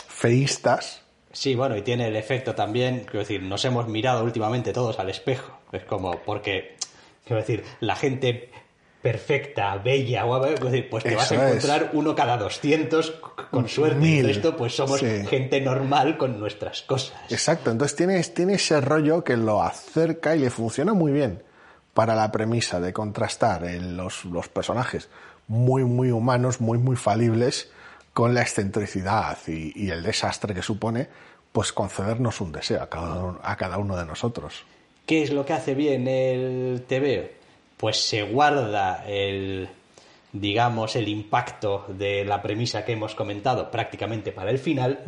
feístas 0.09 1.03
Sí, 1.33 1.55
bueno, 1.55 1.77
y 1.77 1.83
tiene 1.83 2.09
el 2.09 2.17
efecto 2.17 2.55
también, 2.55 3.01
quiero 3.01 3.21
decir, 3.21 3.43
nos 3.43 3.65
hemos 3.65 3.87
mirado 3.87 4.25
últimamente 4.25 4.73
todos 4.73 4.99
al 4.99 5.11
espejo. 5.11 5.60
Es 5.73 5.85
como, 5.85 6.19
porque, 6.21 6.77
quiero 7.25 7.41
decir, 7.41 7.65
la 7.81 7.97
gente 7.97 8.51
perfecta, 9.03 9.77
bella, 9.79 10.25
pues 10.91 11.05
te 11.05 11.15
vas 11.15 11.33
a 11.33 11.47
encontrar 11.47 11.91
uno 11.95 12.15
cada 12.15 12.37
200 12.37 13.11
con 13.51 13.69
suerte. 13.69 14.07
Y 14.07 14.31
esto, 14.31 14.57
pues 14.57 14.77
somos 14.77 15.01
gente 15.01 15.61
normal 15.61 16.19
con 16.19 16.39
nuestras 16.39 16.83
cosas. 16.83 17.15
Exacto, 17.31 17.71
entonces 17.71 17.97
tiene, 17.97 18.23
tiene 18.25 18.55
ese 18.55 18.81
rollo 18.81 19.25
que 19.25 19.37
lo 19.37 19.63
acerca 19.63 20.37
y 20.37 20.41
le 20.41 20.51
funciona 20.51 20.93
muy 20.93 21.13
bien 21.13 21.43
para 21.95 22.15
la 22.15 22.31
premisa 22.31 22.79
de 22.79 22.93
contrastar 22.93 23.63
los, 23.63 24.25
los 24.27 24.49
personajes 24.49 25.09
muy, 25.49 25.85
muy 25.85 26.13
humanos, 26.13 26.61
muy, 26.61 26.79
muy 26.79 26.97
falibles 26.97 27.71
con 28.13 28.35
la 28.35 28.43
excentricidad 28.43 29.37
y, 29.49 29.91
el 29.91 30.03
desastre 30.03 30.55
que 30.55 30.63
supone 30.63 31.09
pues 31.53 31.73
concedernos 31.73 32.41
un 32.41 32.53
deseo 32.53 32.83
a 32.83 32.89
cada, 32.89 33.37
a 33.43 33.57
cada 33.57 33.79
uno 33.79 33.97
de 33.97 34.05
nosotros. 34.05 34.65
¿Qué 35.11 35.25
es 35.25 35.33
lo 35.33 35.45
que 35.45 35.55
hace 35.55 35.75
bien 35.75 36.07
el 36.07 36.85
TVO? 36.87 37.25
Pues 37.77 37.97
se 37.97 38.23
guarda 38.23 39.05
el, 39.09 39.69
digamos, 40.33 40.95
el 40.95 41.09
impacto 41.09 41.85
de 41.89 42.25
la 42.25 42.41
premisa 42.41 42.85
que 42.85 42.93
hemos 42.93 43.17
comentado 43.17 43.73
prácticamente 43.73 44.31
para 44.31 44.53
el 44.53 44.61
final 44.61 45.01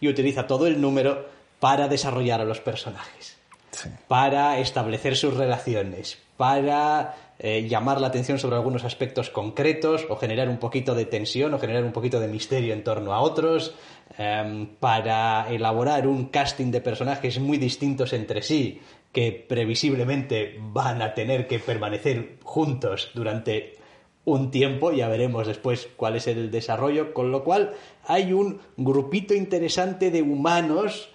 y 0.00 0.06
utiliza 0.06 0.46
todo 0.46 0.68
el 0.68 0.80
número 0.80 1.26
para 1.58 1.88
desarrollar 1.88 2.40
a 2.40 2.44
los 2.44 2.60
personajes, 2.60 3.36
Sí. 3.72 3.88
para 4.06 4.60
establecer 4.60 5.16
sus 5.16 5.34
relaciones, 5.36 6.18
para 6.36 7.16
eh, 7.40 7.66
llamar 7.68 8.00
la 8.00 8.08
atención 8.08 8.38
sobre 8.38 8.56
algunos 8.56 8.84
aspectos 8.84 9.28
concretos 9.30 10.06
o 10.08 10.16
generar 10.16 10.48
un 10.48 10.58
poquito 10.58 10.94
de 10.94 11.04
tensión 11.04 11.52
o 11.54 11.58
generar 11.58 11.82
un 11.84 11.92
poquito 11.92 12.18
de 12.20 12.28
misterio 12.28 12.74
en 12.74 12.82
torno 12.82 13.12
a 13.12 13.20
otros, 13.20 13.74
em, 14.18 14.66
para 14.80 15.46
elaborar 15.50 16.06
un 16.08 16.26
casting 16.26 16.70
de 16.72 16.80
personajes 16.80 17.38
muy 17.38 17.58
distintos 17.58 18.12
entre 18.12 18.42
sí 18.42 18.80
que 19.12 19.32
previsiblemente 19.32 20.56
van 20.60 21.02
a 21.02 21.14
tener 21.14 21.46
que 21.46 21.58
permanecer 21.58 22.38
juntos 22.42 23.10
durante 23.14 23.76
un 24.24 24.50
tiempo, 24.50 24.92
ya 24.92 25.08
veremos 25.08 25.46
después 25.46 25.88
cuál 25.96 26.16
es 26.16 26.26
el 26.26 26.50
desarrollo, 26.50 27.14
con 27.14 27.32
lo 27.32 27.42
cual 27.44 27.74
hay 28.04 28.32
un 28.32 28.60
grupito 28.76 29.34
interesante 29.34 30.10
de 30.10 30.22
humanos 30.22 31.08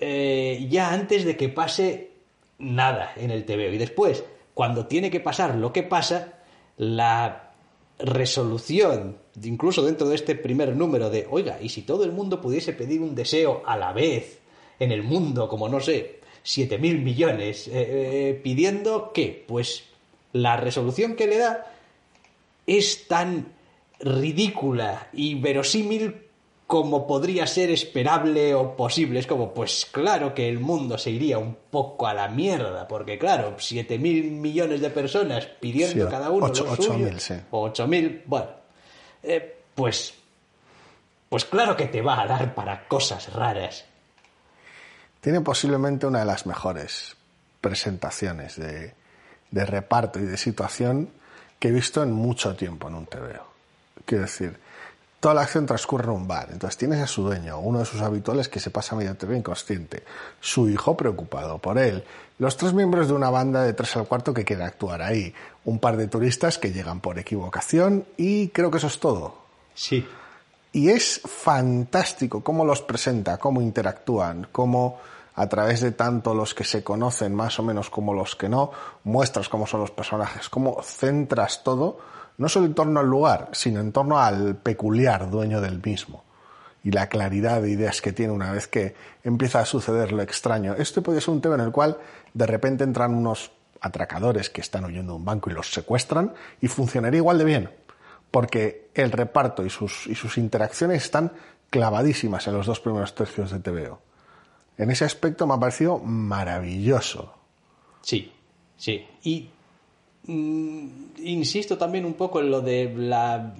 eh, 0.00 0.66
ya 0.68 0.92
antes 0.92 1.24
de 1.24 1.36
que 1.36 1.48
pase 1.48 2.10
nada 2.58 3.12
en 3.16 3.30
el 3.30 3.44
TVO. 3.44 3.72
Y 3.72 3.78
después, 3.78 4.24
cuando 4.52 4.86
tiene 4.86 5.10
que 5.10 5.20
pasar 5.20 5.54
lo 5.54 5.72
que 5.72 5.84
pasa, 5.84 6.40
la 6.76 7.52
resolución, 7.98 9.18
incluso 9.42 9.82
dentro 9.82 10.08
de 10.08 10.16
este 10.16 10.34
primer 10.34 10.76
número 10.76 11.08
de, 11.08 11.26
oiga, 11.30 11.58
y 11.62 11.68
si 11.68 11.82
todo 11.82 12.04
el 12.04 12.12
mundo 12.12 12.40
pudiese 12.40 12.72
pedir 12.72 13.00
un 13.00 13.14
deseo 13.14 13.62
a 13.64 13.76
la 13.76 13.92
vez 13.92 14.40
en 14.78 14.92
el 14.92 15.02
mundo, 15.02 15.48
como 15.48 15.68
no 15.68 15.80
sé, 15.80 16.20
7 16.46 16.78
mil 16.78 17.00
millones, 17.02 17.66
eh, 17.66 17.72
eh, 17.74 18.40
pidiendo 18.42 19.12
que, 19.12 19.44
pues, 19.48 19.82
la 20.32 20.56
resolución 20.56 21.16
que 21.16 21.26
le 21.26 21.38
da 21.38 21.66
es 22.66 23.08
tan 23.08 23.48
ridícula 23.98 25.08
y 25.12 25.34
verosímil 25.34 26.22
como 26.66 27.06
podría 27.06 27.46
ser 27.46 27.70
esperable 27.70 28.54
o 28.54 28.76
posible. 28.76 29.18
Es 29.20 29.26
como, 29.26 29.54
pues 29.54 29.86
claro 29.90 30.34
que 30.34 30.48
el 30.48 30.58
mundo 30.60 30.98
se 30.98 31.10
iría 31.10 31.38
un 31.38 31.56
poco 31.70 32.06
a 32.06 32.14
la 32.14 32.28
mierda, 32.28 32.86
porque 32.88 33.18
claro, 33.18 33.54
7 33.58 33.98
mil 33.98 34.30
millones 34.32 34.80
de 34.80 34.90
personas 34.90 35.46
pidiendo 35.60 36.04
Sí, 36.06 36.10
cada 36.10 36.30
uno 36.30 36.46
ocho- 36.46 36.64
lo 36.64 36.72
ocho 36.72 36.82
suyo, 36.82 37.06
mil, 37.06 37.20
sí. 37.20 37.34
o 37.50 37.62
8 37.62 37.86
mil, 37.86 38.22
bueno, 38.26 38.48
eh, 39.22 39.56
pues, 39.74 40.14
pues 41.28 41.44
claro 41.44 41.76
que 41.76 41.86
te 41.86 42.02
va 42.02 42.20
a 42.22 42.26
dar 42.26 42.54
para 42.54 42.86
cosas 42.88 43.32
raras. 43.32 43.84
Tiene 45.20 45.40
posiblemente 45.40 46.06
una 46.06 46.20
de 46.20 46.26
las 46.26 46.46
mejores 46.46 47.16
presentaciones 47.60 48.56
de, 48.56 48.94
de 49.50 49.66
reparto 49.66 50.18
y 50.18 50.24
de 50.24 50.36
situación 50.36 51.10
que 51.58 51.68
he 51.68 51.72
visto 51.72 52.02
en 52.02 52.12
mucho 52.12 52.54
tiempo 52.54 52.88
en 52.88 52.94
un 52.94 53.06
TVO. 53.06 53.46
Quiero 54.04 54.24
decir, 54.24 54.58
toda 55.20 55.34
la 55.34 55.42
acción 55.42 55.66
transcurre 55.66 56.04
en 56.04 56.10
un 56.10 56.28
bar. 56.28 56.48
Entonces 56.52 56.76
tienes 56.76 57.00
a 57.00 57.06
su 57.06 57.22
dueño, 57.22 57.58
uno 57.58 57.80
de 57.80 57.84
sus 57.84 58.00
habituales 58.00 58.48
que 58.48 58.60
se 58.60 58.70
pasa 58.70 58.94
medio 58.94 59.16
TV 59.16 59.36
inconsciente, 59.36 60.04
su 60.40 60.68
hijo 60.68 60.96
preocupado 60.96 61.58
por 61.58 61.78
él, 61.78 62.04
los 62.38 62.56
tres 62.56 62.72
miembros 62.74 63.08
de 63.08 63.14
una 63.14 63.30
banda 63.30 63.62
de 63.62 63.72
tres 63.72 63.96
al 63.96 64.06
cuarto 64.06 64.34
que 64.34 64.44
quiere 64.44 64.64
actuar 64.64 65.02
ahí, 65.02 65.34
un 65.64 65.78
par 65.78 65.96
de 65.96 66.08
turistas 66.08 66.58
que 66.58 66.72
llegan 66.72 67.00
por 67.00 67.18
equivocación 67.18 68.06
y 68.16 68.48
creo 68.48 68.70
que 68.70 68.78
eso 68.78 68.86
es 68.86 69.00
todo. 69.00 69.38
Sí. 69.74 70.06
Y 70.72 70.90
es 70.90 71.20
fantástico 71.24 72.42
cómo 72.42 72.64
los 72.64 72.82
presenta, 72.82 73.38
cómo 73.38 73.62
interactúan, 73.62 74.48
cómo 74.52 74.98
a 75.36 75.48
través 75.48 75.80
de 75.82 75.92
tanto 75.92 76.34
los 76.34 76.54
que 76.54 76.64
se 76.64 76.82
conocen 76.82 77.34
más 77.34 77.58
o 77.58 77.62
menos 77.62 77.90
como 77.90 78.14
los 78.14 78.36
que 78.36 78.48
no, 78.48 78.70
muestras 79.04 79.48
cómo 79.48 79.66
son 79.66 79.80
los 79.80 79.90
personajes, 79.90 80.48
cómo 80.48 80.82
centras 80.82 81.62
todo, 81.62 81.98
no 82.38 82.48
solo 82.48 82.66
en 82.66 82.74
torno 82.74 83.00
al 83.00 83.06
lugar, 83.06 83.50
sino 83.52 83.80
en 83.80 83.92
torno 83.92 84.18
al 84.18 84.56
peculiar 84.56 85.30
dueño 85.30 85.60
del 85.60 85.82
mismo. 85.82 86.24
Y 86.82 86.90
la 86.90 87.08
claridad 87.08 87.60
de 87.62 87.70
ideas 87.70 88.00
que 88.00 88.12
tiene 88.12 88.32
una 88.32 88.52
vez 88.52 88.66
que 88.68 88.94
empieza 89.24 89.60
a 89.60 89.66
suceder 89.66 90.12
lo 90.12 90.22
extraño. 90.22 90.74
Este 90.74 91.02
puede 91.02 91.20
ser 91.20 91.34
un 91.34 91.40
tema 91.40 91.56
en 91.56 91.62
el 91.62 91.72
cual 91.72 91.98
de 92.32 92.46
repente 92.46 92.84
entran 92.84 93.14
unos 93.14 93.50
atracadores 93.80 94.48
que 94.50 94.60
están 94.60 94.84
huyendo 94.84 95.12
de 95.12 95.18
un 95.18 95.24
banco 95.24 95.50
y 95.50 95.52
los 95.52 95.70
secuestran 95.70 96.32
y 96.60 96.68
funcionaría 96.68 97.18
igual 97.18 97.38
de 97.38 97.44
bien 97.44 97.70
porque 98.36 98.90
el 98.92 99.12
reparto 99.12 99.64
y 99.64 99.70
sus, 99.70 100.36
interacciones 100.36 101.04
están 101.04 101.32
clavadísimas 101.70 102.46
en 102.46 102.52
los 102.52 102.66
dos 102.66 102.80
primeros 102.80 103.14
tercios 103.14 103.50
de 103.50 103.60
TVO. 103.60 103.98
En 104.76 104.90
ese 104.90 105.06
aspecto 105.06 105.46
me 105.46 105.54
ha 105.54 105.58
parecido 105.58 105.98
maravilloso. 106.00 107.32
Sí, 108.02 108.30
sí. 108.76 109.06
Y 109.22 109.48
mm, 110.26 110.86
insisto 111.24 111.78
también 111.78 112.04
un 112.04 112.12
poco 112.12 112.40
en 112.40 112.50
lo 112.50 112.60
de 112.60 112.92
la 112.94 113.54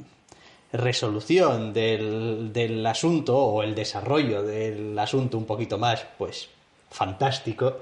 resolución 0.75 1.73
del, 1.73 2.53
del 2.53 2.87
asunto 2.87 3.35
o 3.35 3.63
el 3.63 3.75
desarrollo 3.75 4.43
del 4.43 4.99
asunto 4.99 5.39
un 5.39 5.47
poquito 5.47 5.79
más, 5.79 6.05
pues, 6.19 6.51
fantástico, 6.91 7.79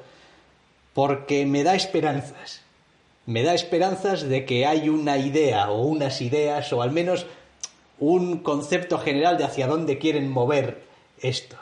porque 0.93 1.45
me 1.45 1.65
da 1.65 1.75
esperanzas. 1.75 2.63
Me 3.27 3.43
da 3.43 3.55
esperanzas 3.55 4.23
de 4.29 4.45
que 4.45 4.67
hay 4.67 4.89
una 4.89 5.17
idea 5.19 5.71
o 5.71 5.83
unas 5.83 6.21
ideas 6.21 6.73
o 6.73 6.83
al 6.83 6.91
menos 6.91 7.27
un 7.99 8.39
concepto 8.39 8.99
general 8.99 9.39
de 9.39 9.45
hacia 9.45 9.67
dónde 9.67 9.99
quieren 9.99 10.29
mover 10.31 10.83
esto. 11.21 11.57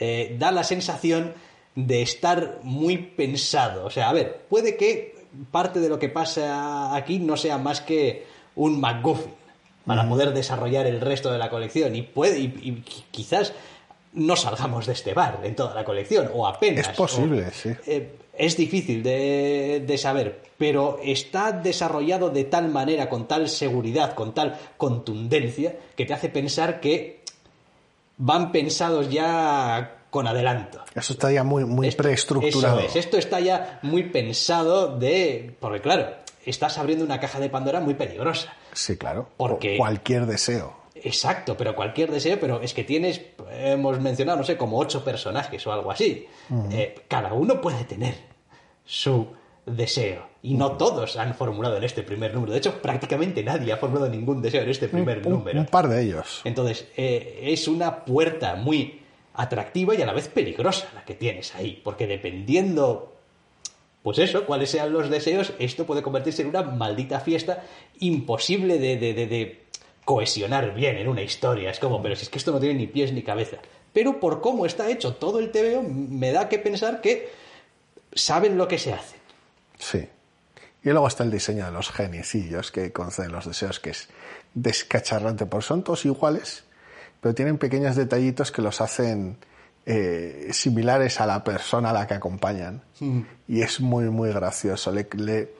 Eh, 0.00 0.36
da 0.38 0.52
la 0.52 0.62
sensación 0.62 1.34
de 1.74 2.02
estar 2.02 2.58
muy 2.62 2.98
pensado. 2.98 3.84
O 3.86 3.90
sea, 3.90 4.08
a 4.08 4.12
ver, 4.12 4.42
puede 4.48 4.76
que 4.76 5.16
parte 5.50 5.80
de 5.80 5.88
lo 5.88 5.98
que 5.98 6.08
pasa 6.08 6.94
aquí 6.94 7.18
no 7.18 7.36
sea 7.36 7.58
más 7.58 7.80
que 7.80 8.26
un 8.54 8.80
MacGuffin 8.80 9.32
para 9.86 10.08
poder 10.08 10.32
desarrollar 10.34 10.86
el 10.86 11.00
resto 11.00 11.32
de 11.32 11.38
la 11.38 11.48
colección 11.50 11.96
y 11.96 12.02
puede 12.02 12.38
y, 12.38 12.44
y 12.62 12.84
quizás 13.10 13.52
no 14.12 14.36
salgamos 14.36 14.86
de 14.86 14.92
este 14.92 15.14
bar 15.14 15.40
en 15.44 15.56
toda 15.56 15.74
la 15.74 15.84
colección 15.84 16.30
o 16.34 16.46
apenas. 16.46 16.88
Es 16.88 16.96
posible, 16.96 17.46
o- 17.46 17.50
sí. 17.50 17.70
eh, 17.86 18.10
es 18.38 18.56
difícil 18.56 19.02
de, 19.02 19.82
de 19.86 19.98
saber, 19.98 20.42
pero 20.56 20.98
está 21.02 21.52
desarrollado 21.52 22.30
de 22.30 22.44
tal 22.44 22.68
manera, 22.68 23.08
con 23.08 23.26
tal 23.28 23.48
seguridad, 23.48 24.14
con 24.14 24.32
tal 24.34 24.58
contundencia, 24.76 25.76
que 25.96 26.06
te 26.06 26.14
hace 26.14 26.28
pensar 26.28 26.80
que 26.80 27.20
van 28.16 28.52
pensados 28.52 29.08
ya 29.10 29.94
con 30.10 30.26
adelanto. 30.26 30.82
Eso 30.94 31.12
está 31.12 31.30
ya 31.30 31.44
muy, 31.44 31.64
muy 31.64 31.88
Esto- 31.88 32.02
preestructurado. 32.02 32.80
eso 32.80 32.88
es, 32.88 32.96
esto 32.96 33.18
está 33.18 33.40
ya 33.40 33.78
muy 33.82 34.04
pensado 34.04 34.96
de... 34.98 35.54
Porque 35.60 35.80
claro, 35.80 36.08
estás 36.46 36.78
abriendo 36.78 37.04
una 37.04 37.20
caja 37.20 37.38
de 37.40 37.50
Pandora 37.50 37.80
muy 37.80 37.94
peligrosa. 37.94 38.52
Sí, 38.72 38.96
claro. 38.96 39.28
Porque- 39.36 39.74
O 39.74 39.78
cualquier 39.78 40.26
deseo. 40.26 40.74
Exacto, 41.04 41.56
pero 41.56 41.74
cualquier 41.74 42.10
deseo, 42.10 42.38
pero 42.40 42.60
es 42.60 42.74
que 42.74 42.84
tienes, 42.84 43.20
hemos 43.52 44.00
mencionado, 44.00 44.38
no 44.38 44.44
sé, 44.44 44.56
como 44.56 44.78
ocho 44.78 45.04
personajes 45.04 45.66
o 45.66 45.72
algo 45.72 45.90
así. 45.90 46.26
Eh, 46.70 46.94
cada 47.08 47.32
uno 47.32 47.60
puede 47.60 47.84
tener 47.84 48.14
su 48.84 49.28
deseo. 49.66 50.26
Y 50.42 50.54
no 50.54 50.72
todos 50.72 51.16
han 51.16 51.34
formulado 51.34 51.76
en 51.76 51.84
este 51.84 52.02
primer 52.02 52.32
número. 52.32 52.52
De 52.52 52.58
hecho, 52.58 52.80
prácticamente 52.80 53.42
nadie 53.42 53.72
ha 53.72 53.76
formulado 53.76 54.08
ningún 54.08 54.40
deseo 54.40 54.62
en 54.62 54.70
este 54.70 54.88
primer 54.88 55.18
Un, 55.26 55.32
número. 55.32 55.58
un 55.60 55.66
par 55.66 55.88
de 55.88 56.00
ellos. 56.02 56.40
Entonces, 56.44 56.86
eh, 56.96 57.40
es 57.42 57.66
una 57.68 58.04
puerta 58.04 58.54
muy 58.54 59.00
atractiva 59.34 59.94
y 59.94 60.02
a 60.02 60.06
la 60.06 60.12
vez 60.12 60.28
peligrosa 60.28 60.88
la 60.94 61.04
que 61.04 61.14
tienes 61.14 61.54
ahí. 61.54 61.80
Porque 61.84 62.06
dependiendo, 62.06 63.16
pues 64.02 64.18
eso, 64.18 64.46
cuáles 64.46 64.70
sean 64.70 64.92
los 64.92 65.10
deseos, 65.10 65.52
esto 65.58 65.84
puede 65.86 66.02
convertirse 66.02 66.42
en 66.42 66.48
una 66.48 66.62
maldita 66.62 67.20
fiesta 67.20 67.64
imposible 68.00 68.78
de, 68.78 68.96
de- 68.96 69.12
de- 69.14 69.26
de 69.26 69.64
cohesionar 70.08 70.72
bien 70.72 70.96
en 70.96 71.06
una 71.06 71.20
historia. 71.20 71.70
Es 71.70 71.78
como, 71.78 72.00
pero 72.00 72.16
si 72.16 72.22
es 72.22 72.30
que 72.30 72.38
esto 72.38 72.50
no 72.50 72.58
tiene 72.58 72.76
ni 72.76 72.86
pies 72.86 73.12
ni 73.12 73.22
cabeza. 73.22 73.58
Pero 73.92 74.18
por 74.18 74.40
cómo 74.40 74.64
está 74.64 74.88
hecho 74.88 75.16
todo 75.16 75.38
el 75.38 75.50
TVO, 75.50 75.82
me 75.82 76.32
da 76.32 76.48
que 76.48 76.58
pensar 76.58 77.02
que 77.02 77.28
saben 78.14 78.56
lo 78.56 78.66
que 78.68 78.78
se 78.78 78.94
hace. 78.94 79.16
Sí. 79.78 80.08
Y 80.82 80.88
luego 80.88 81.08
está 81.08 81.24
el 81.24 81.30
diseño 81.30 81.66
de 81.66 81.72
los 81.72 81.90
geniecillos 81.90 82.72
que 82.72 82.90
conceden 82.90 83.32
los 83.32 83.44
deseos, 83.44 83.80
que 83.80 83.90
es 83.90 84.08
descacharrante, 84.54 85.44
porque 85.44 85.66
son 85.66 85.84
todos 85.84 86.06
iguales, 86.06 86.64
pero 87.20 87.34
tienen 87.34 87.58
pequeños 87.58 87.94
detallitos 87.94 88.50
que 88.50 88.62
los 88.62 88.80
hacen 88.80 89.36
eh, 89.84 90.48
similares 90.52 91.20
a 91.20 91.26
la 91.26 91.44
persona 91.44 91.90
a 91.90 91.92
la 91.92 92.06
que 92.06 92.14
acompañan. 92.14 92.80
Y 93.46 93.60
es 93.60 93.78
muy, 93.82 94.06
muy 94.08 94.32
gracioso. 94.32 94.90
Le, 94.90 95.06
le 95.18 95.52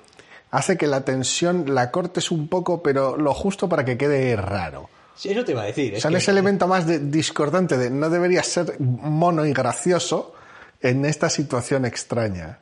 hace 0.51 0.77
que 0.77 0.87
la 0.87 1.05
tensión 1.05 1.75
la 1.75 1.91
cortes 1.91 2.31
un 2.31 2.49
poco, 2.49 2.83
pero 2.83 3.17
lo 3.17 3.35
justo 3.35 3.69
para 3.69 3.85
que 3.85 3.97
quede 3.99 4.35
raro. 4.37 4.89
Sí, 5.15 5.31
eso 5.31 5.45
te 5.45 5.53
iba 5.53 5.63
a 5.63 5.67
decir. 5.67 5.95
O 5.95 5.97
es 5.97 6.03
sea, 6.03 6.11
que- 6.11 6.17
ese 6.19 6.31
elemento 6.31 6.67
más 6.69 6.87
de- 6.87 7.01
discordante 7.01 7.77
de 7.77 7.91
no 7.91 8.09
debería 8.09 8.43
ser 8.43 8.79
mono 8.81 9.45
y 9.45 9.53
gracioso 9.53 10.35
en 10.81 11.05
esta 11.05 11.29
situación 11.29 11.85
extraña. 11.85 12.61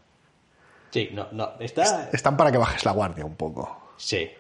Sí, 0.91 1.11
no, 1.13 1.29
no. 1.33 1.51
Está... 1.61 2.09
Están 2.13 2.37
para 2.37 2.51
que 2.51 2.57
bajes 2.59 2.85
la 2.85 2.93
guardia 2.93 3.25
un 3.27 3.35
poco. 3.37 3.91
Sí. 3.99 4.31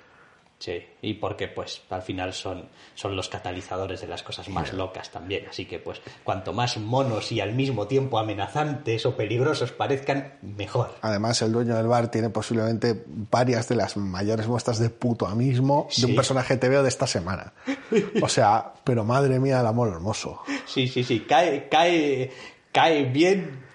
Sí, 0.58 0.82
y 1.02 1.14
porque 1.14 1.48
pues 1.48 1.82
al 1.90 2.00
final 2.00 2.32
son, 2.32 2.68
son 2.94 3.14
los 3.14 3.28
catalizadores 3.28 4.00
de 4.00 4.06
las 4.06 4.22
cosas 4.22 4.48
más 4.48 4.72
locas 4.72 5.10
también. 5.10 5.46
Así 5.48 5.66
que 5.66 5.78
pues 5.78 6.00
cuanto 6.24 6.54
más 6.54 6.78
monos 6.78 7.30
y 7.30 7.40
al 7.40 7.52
mismo 7.52 7.86
tiempo 7.86 8.18
amenazantes 8.18 9.04
o 9.04 9.16
peligrosos 9.16 9.72
parezcan, 9.72 10.38
mejor. 10.40 10.94
Además, 11.02 11.42
el 11.42 11.52
dueño 11.52 11.76
del 11.76 11.86
bar 11.86 12.10
tiene 12.10 12.30
posiblemente 12.30 13.04
varias 13.06 13.68
de 13.68 13.76
las 13.76 13.98
mayores 13.98 14.48
muestras 14.48 14.78
de 14.78 14.88
puto 14.88 15.26
amismo 15.26 15.88
de 15.94 16.06
un 16.06 16.14
personaje 16.14 16.56
TV 16.56 16.82
de 16.82 16.88
esta 16.88 17.06
semana. 17.06 17.52
O 18.22 18.28
sea, 18.28 18.72
pero 18.82 19.04
madre 19.04 19.38
mía, 19.38 19.60
el 19.60 19.66
amor 19.66 19.88
hermoso. 19.88 20.40
Sí, 20.64 20.88
sí, 20.88 21.04
sí, 21.04 21.20
cae, 21.20 21.68
cae, 21.68 22.32
cae 22.72 23.04
bien, 23.04 23.65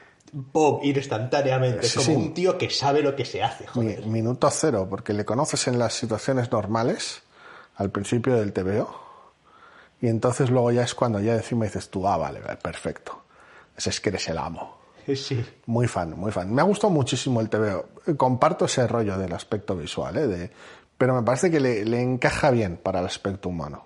¡pum! 0.52 0.80
instantáneamente. 0.84 1.84
Sí, 1.88 1.96
como 2.00 2.06
sí. 2.06 2.16
un 2.16 2.34
tío 2.34 2.58
que 2.58 2.70
sabe 2.70 3.02
lo 3.02 3.16
que 3.16 3.26
se 3.26 3.44
hace, 3.44 3.64
Mi- 3.66 3.70
joder. 3.94 4.06
minuto 4.06 4.50
cero, 4.52 4.88
porque 4.90 5.14
le 5.14 5.26
conoces 5.26 5.68
en 5.68 5.78
las 5.80 5.94
situaciones 5.94 6.52
normales, 6.52 7.22
al 7.76 7.90
principio 7.92 8.36
del 8.36 8.54
TVO, 8.54 8.90
y 10.02 10.08
entonces 10.08 10.50
luego 10.50 10.72
ya 10.72 10.84
es 10.84 10.96
cuando 10.96 11.20
ya 11.20 11.36
encima 11.36 11.66
dices 11.66 11.90
tú, 11.90 12.08
ah, 12.08 12.18
vale, 12.18 12.40
vale, 12.40 12.58
perfecto. 12.58 13.24
Ese 13.78 13.90
es 13.92 14.00
que 14.02 14.10
eres 14.10 14.28
el 14.30 14.38
amo. 14.38 14.80
Sí. 15.16 15.44
Muy 15.66 15.88
fan, 15.88 16.12
muy 16.18 16.32
fan. 16.32 16.54
Me 16.54 16.62
ha 16.62 16.66
gustado 16.66 16.92
muchísimo 16.94 17.42
el 17.42 17.50
TVO. 17.50 17.86
Comparto 18.18 18.66
ese 18.66 18.88
rollo 18.88 19.18
del 19.18 19.34
aspecto 19.34 19.76
visual, 19.76 20.16
¿eh? 20.18 20.28
De- 20.28 20.52
pero 20.98 21.16
me 21.16 21.24
parece 21.24 21.50
que 21.50 21.60
le, 21.60 21.84
le 21.84 22.00
encaja 22.02 22.52
bien 22.52 22.78
para 22.78 23.00
el 23.00 23.08
aspecto 23.08 23.50
humano. 23.50 23.86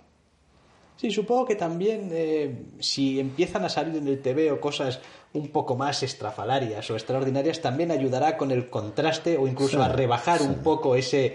Sí, 0.97 1.11
supongo 1.11 1.45
que 1.45 1.55
también 1.55 2.09
eh, 2.11 2.65
si 2.79 3.19
empiezan 3.19 3.63
a 3.65 3.69
salir 3.69 3.95
en 3.95 4.07
el 4.07 4.21
TV 4.21 4.51
o 4.51 4.59
cosas 4.59 4.99
un 5.35 5.49
poco 5.49 5.75
más 5.75 6.01
estrafalarias 6.03 6.89
o 6.89 6.95
extraordinarias, 6.95 7.61
también 7.61 7.91
ayudará 7.91 8.37
con 8.37 8.51
el 8.51 8.69
contraste 8.69 9.37
o 9.37 9.47
incluso 9.47 9.81
a 9.83 9.87
rebajar 9.89 10.41
un 10.41 10.55
poco 10.63 10.95
ese, 10.95 11.25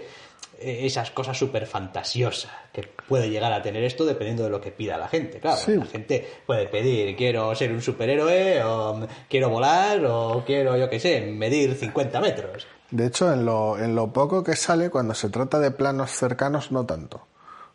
eh, 0.59 0.79
esas 0.85 1.11
cosas 1.11 1.37
súper 1.37 1.65
fantasiosas 1.67 2.51
que 2.73 2.83
puede 3.07 3.29
llegar 3.29 3.51
a 3.53 3.61
tener 3.61 3.83
esto 3.83 4.05
dependiendo 4.05 4.43
de 4.43 4.49
lo 4.49 4.59
que 4.61 4.71
pida 4.71 4.97
la 4.97 5.07
gente. 5.07 5.39
Claro, 5.39 5.57
Sí. 5.57 5.75
la 5.75 5.85
gente 5.85 6.27
puede 6.45 6.67
pedir 6.67 7.15
quiero 7.15 7.53
ser 7.55 7.71
un 7.71 7.81
superhéroe 7.81 8.63
o 8.63 9.07
quiero 9.29 9.49
volar 9.49 10.03
o 10.05 10.43
quiero, 10.45 10.75
yo 10.77 10.89
qué 10.89 10.99
sé, 10.99 11.21
medir 11.21 11.75
50 11.75 12.19
metros. 12.19 12.65
De 12.89 13.05
hecho, 13.07 13.31
en 13.31 13.45
lo, 13.45 13.77
en 13.79 13.95
lo 13.95 14.11
poco 14.11 14.43
que 14.43 14.55
sale, 14.55 14.89
cuando 14.89 15.13
se 15.13 15.29
trata 15.29 15.59
de 15.59 15.71
planos 15.71 16.11
cercanos, 16.11 16.71
no 16.71 16.85
tanto. 16.85 17.25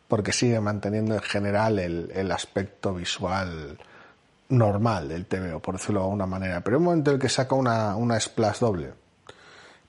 Porque 0.09 0.33
sigue 0.33 0.61
manteniendo 0.61 1.15
en 1.15 1.23
general 1.23 1.79
el, 1.79 2.13
el 2.15 2.31
aspecto 2.31 2.93
visual 2.95 3.79
normal 4.49 5.09
del 5.09 5.27
TVO, 5.27 5.61
por 5.61 5.77
decirlo 5.77 6.01
de 6.01 6.07
alguna 6.07 6.27
manera. 6.27 6.61
Pero 6.61 6.77
hay 6.77 6.79
un 6.79 6.85
momento 6.85 7.11
en 7.11 7.17
el 7.17 7.21
que 7.21 7.29
saca 7.29 7.55
una, 7.55 7.97
una 7.97 8.19
splash 8.19 8.61
doble, 8.61 8.93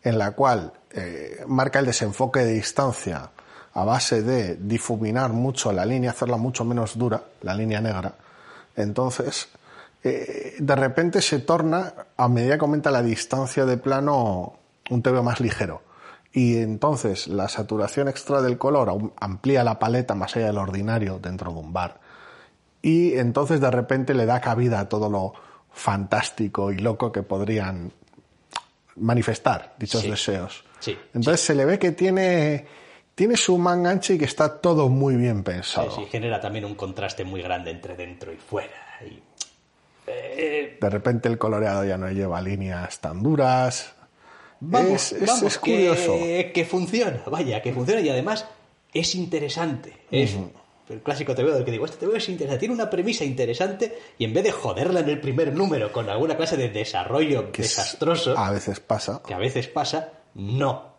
en 0.04 0.18
la 0.18 0.32
cual 0.32 0.74
eh, 0.92 1.44
marca 1.48 1.80
el 1.80 1.86
desenfoque 1.86 2.40
de 2.40 2.54
distancia 2.54 3.30
a 3.74 3.84
base 3.84 4.24
de 4.24 4.56
difuminar 4.56 5.34
mucho 5.34 5.72
la 5.72 5.86
línea, 5.86 6.12
hacerla 6.12 6.38
mucho 6.38 6.66
menos 6.66 6.98
dura, 6.98 7.22
la 7.42 7.54
línea 7.54 7.80
negra. 7.80 8.16
Entonces, 8.76 9.50
eh, 10.04 10.56
de 10.58 10.76
repente 10.76 11.22
se 11.22 11.40
torna, 11.40 11.94
a 12.16 12.28
medida 12.28 12.58
que 12.58 12.66
aumenta 12.66 12.90
la 12.90 13.04
distancia 13.04 13.66
de 13.66 13.78
plano, 13.78 14.54
un 14.90 15.04
TVO 15.04 15.22
más 15.22 15.40
ligero. 15.40 15.84
Y 16.34 16.58
entonces 16.58 17.28
la 17.28 17.50
saturación 17.50 18.08
extra 18.08 18.42
del 18.42 18.58
color 18.58 19.12
amplía 19.20 19.64
la 19.64 19.80
paleta 19.80 20.16
más 20.16 20.36
allá 20.36 20.48
del 20.48 20.58
ordinario 20.58 21.20
dentro 21.20 21.52
de 21.52 21.60
un 21.60 21.74
bar. 21.74 22.00
Y 22.82 23.14
entonces 23.18 23.60
de 23.60 23.72
repente 23.72 24.14
le 24.14 24.26
da 24.26 24.40
cabida 24.42 24.80
a 24.82 24.90
todo 24.90 25.10
lo 25.10 25.34
fantástico 25.72 26.72
y 26.72 26.78
loco 26.78 27.12
que 27.12 27.24
podrían 27.24 27.92
manifestar 28.96 29.76
dichos 29.78 30.02
Sí. 30.02 30.10
deseos. 30.10 30.64
Sí, 30.80 30.98
Entonces 31.14 31.42
se 31.42 31.56
le 31.56 31.66
ve 31.66 31.80
que 31.80 31.92
tiene, 31.92 32.66
tiene 33.16 33.36
su 33.36 33.58
manga 33.58 33.90
ancha 33.90 34.14
y 34.14 34.18
que 34.20 34.26
está 34.26 34.60
todo 34.62 34.90
muy 34.90 35.16
bien 35.16 35.44
pensado. 35.44 35.92
Sí, 35.92 36.02
sí, 36.04 36.08
genera 36.12 36.40
también 36.40 36.66
un 36.66 36.76
contraste 36.76 37.24
muy 37.24 37.42
grande 37.42 37.72
entre 37.72 37.96
dentro 37.96 38.32
y 38.32 38.38
fuera. 38.38 38.72
Y, 39.06 39.20
eh, 40.08 40.78
De 40.80 40.90
repente 40.90 41.28
el 41.30 41.38
coloreado 41.38 41.84
ya 41.84 41.98
no 41.98 42.10
lleva 42.12 42.40
líneas 42.42 43.00
tan 43.00 43.22
duras. 43.24 43.94
Vamos, 44.60 45.12
es, 45.12 45.22
es- 45.22 45.28
vamos, 45.28 45.44
es 45.44 45.58
curioso. 45.58 46.14
Que, 46.14 46.52
que 46.54 46.66
funciona, 46.66 47.22
vaya, 47.28 47.62
que 47.62 47.74
funciona 47.74 48.02
y 48.02 48.10
además 48.10 48.46
es 48.94 49.16
interesante. 49.16 49.94
Es 50.12 50.36
el 50.90 51.02
clásico 51.02 51.36
TVO 51.36 51.52
del 51.52 51.66
que 51.66 51.72
digo, 51.72 51.86
este 51.86 52.06
TVO 52.06 52.16
es 52.16 52.30
interesante, 52.30 52.60
tiene 52.60 52.74
una 52.74 52.90
premisa 52.90 53.24
interesante 53.26 53.98
y 54.18 54.24
en 54.26 54.34
vez 54.34 54.44
de 54.46 54.52
joderla 54.52 55.02
en 55.02 55.10
el 55.10 55.20
primer 55.20 55.54
número 55.54 55.92
con 55.92 56.10
alguna 56.10 56.38
clase 56.38 56.56
de 56.58 56.70
desarrollo 56.70 57.52
que 57.52 57.62
es- 57.64 57.76
desastroso, 57.76 58.38
A 58.38 58.52
veces 58.52 58.80
pasa. 58.80 59.22
que 59.26 59.34
a 59.34 59.38
veces 59.38 59.68
pasa, 59.68 60.14
no, 60.36 60.94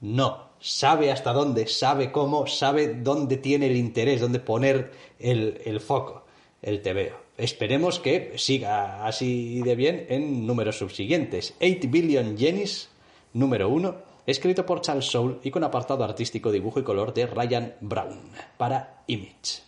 no. 0.00 0.44
Sabe 0.60 1.12
hasta 1.12 1.32
dónde, 1.34 1.66
sabe 1.66 2.10
cómo, 2.10 2.46
sabe 2.46 2.94
dónde 2.94 3.36
tiene 3.36 3.66
el 3.66 3.76
interés, 3.76 4.20
dónde 4.22 4.38
poner 4.40 4.92
el, 5.18 5.60
el 5.66 5.78
foco, 5.80 6.24
el 6.62 6.80
TVO. 6.80 7.22
Esperemos 7.36 7.98
que 8.00 8.32
siga 8.36 9.04
así 9.04 9.60
de 9.62 9.74
bien 9.74 10.06
en 10.08 10.46
números 10.46 10.78
subsiguientes. 10.78 11.52
8 11.60 11.80
Billion 11.88 12.38
Jennies, 12.38 12.88
número 13.34 13.68
1, 13.68 13.94
escrito 14.26 14.64
por 14.64 14.80
Charles 14.80 15.06
Soule 15.06 15.38
y 15.42 15.50
con 15.50 15.64
apartado 15.64 16.04
artístico, 16.04 16.50
dibujo 16.50 16.80
y 16.80 16.84
color 16.84 17.12
de 17.12 17.26
Ryan 17.26 17.74
Brown 17.80 18.20
para 18.56 19.02
Image. 19.06 19.62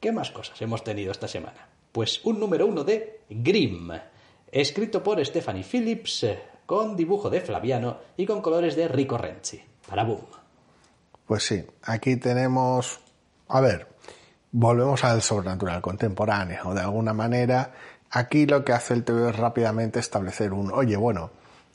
¿Qué 0.00 0.12
más 0.12 0.30
cosas 0.30 0.60
hemos 0.60 0.82
tenido 0.82 1.12
esta 1.12 1.28
semana? 1.28 1.68
Pues 1.92 2.24
un 2.24 2.40
número 2.40 2.66
1 2.66 2.84
de 2.84 3.20
Grimm, 3.28 3.92
escrito 4.50 5.02
por 5.02 5.24
Stephanie 5.24 5.64
Phillips, 5.64 6.26
con 6.66 6.96
dibujo 6.96 7.30
de 7.30 7.40
Flaviano 7.40 7.98
y 8.16 8.26
con 8.26 8.40
colores 8.40 8.76
de 8.76 8.88
Rico 8.88 9.18
Renzi, 9.18 9.62
para 9.88 10.04
Boom. 10.04 10.26
Pues 11.26 11.46
sí, 11.46 11.64
aquí 11.82 12.16
tenemos, 12.16 13.00
a 13.48 13.60
ver, 13.60 13.88
volvemos 14.50 15.04
al 15.04 15.22
sobrenatural 15.22 15.80
contemporáneo, 15.80 16.74
de 16.74 16.80
alguna 16.80 17.12
manera. 17.12 17.72
Aquí 18.10 18.46
lo 18.46 18.64
que 18.64 18.72
hace 18.72 18.94
el 18.94 19.04
TV 19.04 19.30
es 19.30 19.36
rápidamente 19.36 19.98
establecer 19.98 20.52
un, 20.52 20.72
oye, 20.72 20.96
bueno, 20.96 21.30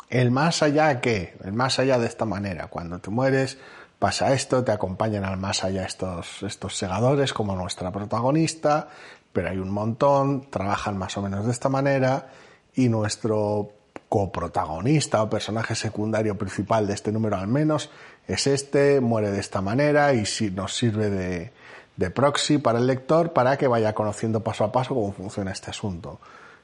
el 0.09 0.31
más 0.31 0.63
allá 0.63 1.01
qué, 1.01 1.37
el 1.43 1.53
más 1.53 1.79
allá 1.79 1.97
de 1.99 2.07
esta 2.07 2.25
manera, 2.25 2.67
cuando 2.67 2.99
te 2.99 3.09
mueres 3.09 3.57
pasa 3.99 4.33
esto, 4.33 4.63
te 4.63 4.71
acompañan 4.71 5.25
al 5.25 5.37
más 5.37 5.63
allá 5.63 5.85
estos, 5.85 6.43
estos 6.43 6.77
segadores 6.77 7.33
como 7.33 7.55
nuestra 7.55 7.91
protagonista, 7.91 8.89
pero 9.33 9.49
hay 9.49 9.57
un 9.57 9.69
montón, 9.69 10.49
trabajan 10.49 10.97
más 10.97 11.17
o 11.17 11.21
menos 11.21 11.45
de 11.45 11.51
esta 11.51 11.69
manera 11.69 12.29
y 12.75 12.89
nuestro 12.89 13.71
coprotagonista 14.09 15.21
o 15.21 15.29
personaje 15.29 15.75
secundario 15.75 16.37
principal 16.37 16.87
de 16.87 16.93
este 16.93 17.11
número 17.11 17.35
al 17.35 17.47
menos 17.47 17.89
es 18.27 18.47
este, 18.47 19.01
muere 19.01 19.31
de 19.31 19.39
esta 19.39 19.61
manera 19.61 20.13
y 20.13 20.25
si 20.25 20.51
nos 20.51 20.75
sirve 20.75 21.09
de, 21.09 21.51
de 21.97 22.09
proxy 22.11 22.57
para 22.57 22.79
el 22.79 22.87
lector 22.87 23.33
para 23.33 23.57
que 23.57 23.67
vaya 23.67 23.93
conociendo 23.93 24.43
paso 24.43 24.63
a 24.63 24.71
paso 24.71 24.95
cómo 24.95 25.11
funciona 25.11 25.51
este 25.51 25.71
asunto. 25.71 26.19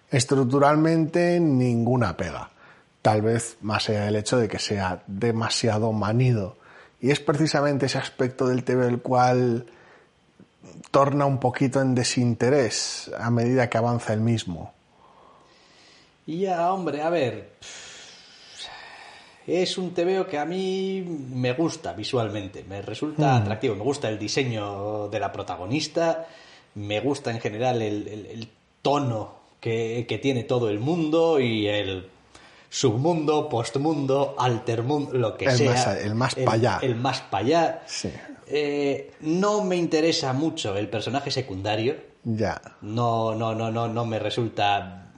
Estructuralmente 0.10 1.39
ninguna 1.39 2.15
pega, 2.15 2.51
tal 3.03 3.21
vez 3.21 3.57
más 3.61 3.87
allá 3.89 4.05
del 4.05 4.15
hecho 4.15 4.37
de 4.37 4.47
que 4.47 4.57
sea 4.57 5.03
demasiado 5.05 5.91
manido. 5.91 6.57
Y 6.99 7.11
es 7.11 7.19
precisamente 7.19 7.85
ese 7.85 7.99
aspecto 7.99 8.47
del 8.47 8.63
TV 8.63 8.87
el 8.87 9.01
cual 9.01 9.67
torna 10.89 11.25
un 11.25 11.39
poquito 11.39 11.81
en 11.81 11.93
desinterés 11.95 13.11
a 13.19 13.29
medida 13.29 13.69
que 13.69 13.77
avanza 13.77 14.13
el 14.13 14.21
mismo. 14.21 14.73
Y 16.25 16.39
ya, 16.41 16.71
hombre, 16.73 17.01
a 17.03 17.09
ver. 17.09 17.51
Es 19.45 19.77
un 19.77 19.93
TVO 19.93 20.25
que 20.25 20.37
a 20.39 20.45
mí 20.45 21.03
me 21.33 21.51
gusta 21.53 21.91
visualmente, 21.91 22.63
me 22.63 22.81
resulta 22.81 23.35
atractivo, 23.35 23.75
me 23.75 23.83
gusta 23.83 24.07
el 24.07 24.17
diseño 24.17 25.09
de 25.09 25.19
la 25.19 25.33
protagonista, 25.33 26.27
me 26.75 27.01
gusta 27.01 27.29
en 27.31 27.41
general 27.41 27.81
el, 27.81 28.07
el- 28.07 28.25
el 28.27 28.47
tono 28.81 29.33
que, 29.59 30.05
que 30.07 30.17
tiene 30.17 30.43
todo 30.43 30.69
el 30.69 30.79
mundo 30.79 31.41
y 31.41 31.67
el 31.67 32.07
submundo, 32.73 33.47
postmundo, 33.49 34.33
altermundo, 34.39 35.13
lo 35.15 35.38
que 35.38 35.45
El 35.45 35.57
sea. 35.57 35.71
más 35.73 35.88
el 35.97 36.15
más 36.15 36.33
pa' 36.36 36.53
allá. 36.53 36.79
El 36.81 36.95
más 36.95 37.21
para 37.21 37.45
allá. 37.45 37.83
Sí. 37.86 38.09
Eh, 38.47 39.12
no 39.21 39.63
me 39.63 39.75
interesa 39.75 40.33
mucho 40.33 40.75
el 40.75 40.89
personaje 40.89 41.29
secundario, 41.29 41.95
Ya. 42.23 42.59
no, 42.81 43.36
no, 43.36 43.53
no, 43.53 43.69
no, 43.71 43.88
no 43.88 44.05
me 44.05 44.17
resulta 44.17 45.12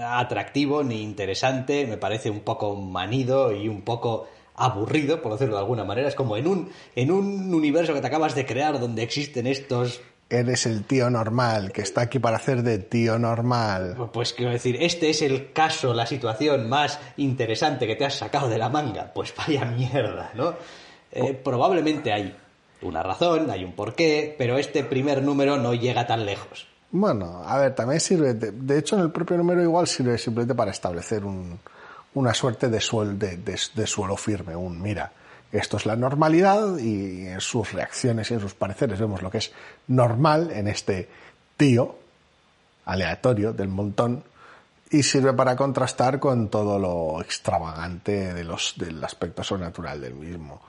atractivo 0.00 0.82
ni 0.82 1.02
interesante, 1.02 1.86
me 1.86 1.98
parece 1.98 2.30
un 2.30 2.40
poco 2.40 2.74
manido 2.74 3.52
y 3.52 3.68
un 3.68 3.82
poco 3.82 4.26
aburrido, 4.56 5.20
por 5.20 5.32
decirlo 5.32 5.56
de 5.56 5.60
alguna 5.60 5.84
manera. 5.84 6.08
Es 6.08 6.14
como 6.14 6.38
en 6.38 6.46
un, 6.46 6.70
en 6.96 7.10
un 7.10 7.52
universo 7.54 7.92
que 7.92 8.00
te 8.00 8.06
acabas 8.06 8.34
de 8.34 8.46
crear 8.46 8.80
donde 8.80 9.02
existen 9.02 9.46
estos. 9.46 10.00
Eres 10.30 10.66
el 10.66 10.84
tío 10.84 11.10
normal, 11.10 11.70
que 11.70 11.82
está 11.82 12.00
aquí 12.02 12.18
para 12.18 12.36
hacer 12.38 12.62
de 12.62 12.78
tío 12.78 13.18
normal. 13.18 13.96
Pues 14.12 14.32
quiero 14.32 14.50
decir, 14.52 14.76
este 14.80 15.10
es 15.10 15.22
el 15.22 15.52
caso, 15.52 15.92
la 15.94 16.06
situación 16.06 16.68
más 16.68 16.98
interesante 17.18 17.86
que 17.86 17.94
te 17.94 18.04
has 18.04 18.14
sacado 18.16 18.48
de 18.48 18.58
la 18.58 18.68
manga. 18.68 19.12
Pues 19.14 19.32
vaya 19.36 19.64
mierda, 19.66 20.32
¿no? 20.34 20.54
Eh, 21.12 21.34
probablemente 21.34 22.12
hay 22.12 22.34
una 22.82 23.02
razón, 23.02 23.50
hay 23.50 23.64
un 23.64 23.72
porqué, 23.74 24.34
pero 24.36 24.58
este 24.58 24.82
primer 24.82 25.22
número 25.22 25.56
no 25.58 25.74
llega 25.74 26.06
tan 26.06 26.26
lejos. 26.26 26.66
Bueno, 26.90 27.42
a 27.46 27.58
ver, 27.58 27.74
también 27.74 28.00
sirve, 28.00 28.34
de, 28.34 28.50
de 28.52 28.78
hecho 28.78 28.96
en 28.96 29.02
el 29.02 29.10
propio 29.10 29.36
número 29.36 29.62
igual 29.62 29.86
sirve 29.86 30.16
simplemente 30.18 30.54
para 30.54 30.70
establecer 30.70 31.24
un, 31.24 31.58
una 32.14 32.32
suerte 32.34 32.68
de, 32.68 32.80
suel, 32.80 33.18
de, 33.18 33.36
de- 33.36 33.58
de 33.74 33.86
suelo 33.86 34.16
firme, 34.16 34.54
un 34.56 34.80
mira, 34.80 35.10
esto 35.58 35.76
es 35.76 35.86
la 35.86 35.94
normalidad 35.94 36.78
y 36.78 37.28
en 37.28 37.40
sus 37.40 37.72
reacciones 37.72 38.30
y 38.30 38.34
en 38.34 38.40
sus 38.40 38.54
pareceres 38.54 38.98
vemos 38.98 39.22
lo 39.22 39.30
que 39.30 39.38
es 39.38 39.52
normal 39.86 40.50
en 40.50 40.66
este 40.66 41.08
tío 41.56 41.96
aleatorio 42.86 43.52
del 43.52 43.68
montón 43.68 44.24
y 44.90 45.02
sirve 45.02 45.32
para 45.32 45.56
contrastar 45.56 46.18
con 46.18 46.48
todo 46.48 46.78
lo 46.78 47.20
extravagante 47.20 48.34
de 48.34 48.44
los, 48.44 48.74
del 48.76 49.02
aspecto 49.02 49.42
sobrenatural 49.42 50.00
del 50.00 50.14
mismo. 50.14 50.60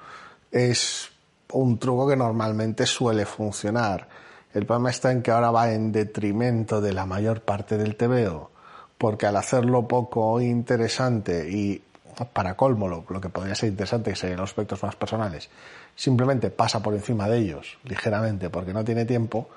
Es 0.52 1.10
un 1.52 1.78
truco 1.78 2.08
que 2.08 2.16
normalmente 2.16 2.86
suele 2.86 3.26
funcionar. 3.26 4.08
El 4.54 4.66
problema 4.66 4.90
está 4.90 5.12
en 5.12 5.22
que 5.22 5.32
ahora 5.32 5.52
va 5.52 5.72
en 5.72 5.92
detrimento 5.92 6.80
de 6.80 6.94
la 6.94 7.06
mayor 7.06 7.42
parte 7.42 7.78
del 7.78 7.96
TVO, 7.96 8.52
porque 8.98 9.26
al 9.26 9.36
hacerlo 9.36 9.88
poco 9.88 10.40
interesante 10.42 11.50
y 11.50 11.82
para 12.16 12.56
colmo 12.56 12.88
lo, 12.88 13.06
que 13.22 13.30
podría 13.30 13.56
ser 13.56 13.70
interesante, 13.70 14.12
que 14.12 14.16
serían 14.16 14.40
los 14.40 14.50
aspectos 14.50 14.82
más 14.84 14.96
personales, 14.96 15.50
simplemente 15.96 16.50
pasa 16.50 16.82
por 16.82 16.94
encima 16.94 17.28
de 17.28 17.40
ellos 17.40 17.78
ligeramente 17.84 18.50
porque 18.50 18.74
no 18.74 18.84
tiene 18.84 19.06
tiempo, 19.06 19.50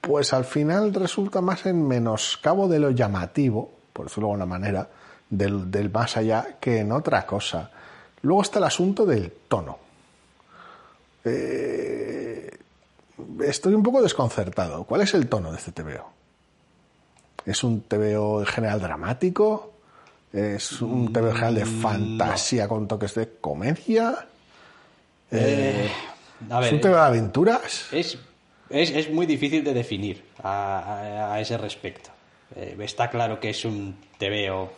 pues 0.00 0.32
al 0.32 0.44
final 0.44 0.94
resulta 0.94 1.40
más 1.40 1.66
en 1.66 1.86
menoscabo 1.86 2.68
de 2.68 2.78
lo 2.78 2.90
llamativo, 2.90 3.70
por 3.92 4.06
decirlo 4.06 4.28
de 4.28 4.32
alguna 4.34 4.46
manera, 4.46 4.88
del, 5.28 5.70
del 5.70 5.90
más 5.90 6.16
allá 6.16 6.56
que 6.60 6.78
en 6.78 6.92
otra 6.92 7.26
cosa. 7.26 7.70
Luego 8.22 8.42
está 8.42 8.58
el 8.58 8.64
asunto 8.64 9.04
del 9.04 9.32
tono. 9.48 9.78
Eh, 11.24 12.50
estoy 13.44 13.74
un 13.74 13.82
poco 13.82 14.02
desconcertado. 14.02 14.84
¿Cuál 14.84 15.02
es 15.02 15.14
el 15.14 15.28
tono 15.28 15.50
de 15.50 15.58
este 15.58 15.72
TVO? 15.72 16.10
¿Es 17.44 17.64
un 17.64 17.82
TVO 17.82 18.40
en 18.40 18.46
general 18.46 18.80
dramático? 18.80 19.72
¿Es 20.32 20.82
un 20.82 21.14
general 21.14 21.54
de 21.54 21.64
mm, 21.64 21.80
fantasía 21.80 22.68
con 22.68 22.86
toques 22.86 23.14
de 23.14 23.28
comedia? 23.40 24.26
Eh, 25.30 25.90
¿Es 26.62 26.72
un 26.72 26.80
TVO 26.80 26.94
de 26.94 27.00
aventuras? 27.00 27.86
Es, 27.92 28.18
es, 28.68 29.10
muy 29.10 29.26
difícil 29.26 29.64
de 29.64 29.72
definir 29.72 30.24
a, 30.42 31.38
ese 31.40 31.56
respecto. 31.56 32.10
Eh, 32.54 32.76
está 32.80 33.08
claro 33.10 33.40
que 33.40 33.50
es 33.50 33.64
un 33.64 33.96
TVO 34.18 34.72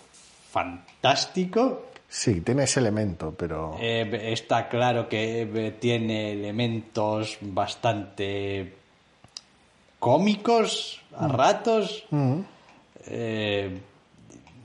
fantástico, 0.50 1.88
Sí, 2.08 2.40
tiene 2.40 2.64
ese 2.64 2.80
elemento, 2.80 3.34
pero... 3.36 3.76
Eh, 3.78 4.32
está 4.32 4.68
claro 4.68 5.08
que 5.08 5.42
eh, 5.42 5.70
tiene 5.72 6.32
elementos 6.32 7.36
bastante 7.42 8.74
cómicos 9.98 11.02
a 11.14 11.28
mm. 11.28 11.30
ratos. 11.32 12.06
Mm. 12.10 12.40
Eh, 13.08 13.78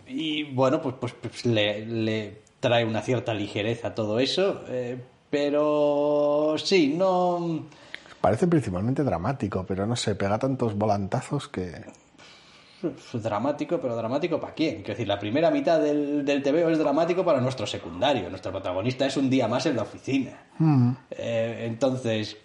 y 0.07 0.43
bueno, 0.43 0.81
pues, 0.81 0.95
pues, 0.99 1.13
pues 1.13 1.45
le, 1.45 2.41
trae 2.59 2.85
una 2.85 3.01
cierta 3.01 3.33
ligereza 3.33 3.93
todo 3.93 4.19
eso. 4.19 4.63
pero 5.29 6.55
sí, 6.57 6.93
no... 6.95 7.65
Parece 8.21 8.47
principalmente 8.47 9.03
dramático, 9.03 9.65
pero 9.67 9.85
no 9.85 9.95
sé, 9.97 10.15
pega 10.15 10.39
tantos 10.39 10.77
volantazos 10.77 11.49
que 11.49 11.83
dramático, 13.13 13.79
pero 13.79 13.95
dramático 13.95 14.39
para 14.39 14.53
quién? 14.53 14.75
Quiero 14.77 14.93
decir, 14.93 15.07
la 15.07 15.19
primera 15.19 15.51
mitad 15.51 15.79
del, 15.79 16.25
del 16.25 16.43
TVO 16.43 16.69
es 16.69 16.79
dramático 16.79 17.23
para 17.23 17.39
nuestro 17.39 17.65
secundario. 17.65 18.29
Nuestro 18.29 18.51
protagonista 18.51 19.05
es 19.05 19.17
un 19.17 19.29
día 19.29 19.47
más 19.47 19.65
en 19.65 19.75
la 19.75 19.83
oficina. 19.83 20.37
Mm. 20.57 20.91
Eh, 21.11 21.65
entonces, 21.67 22.37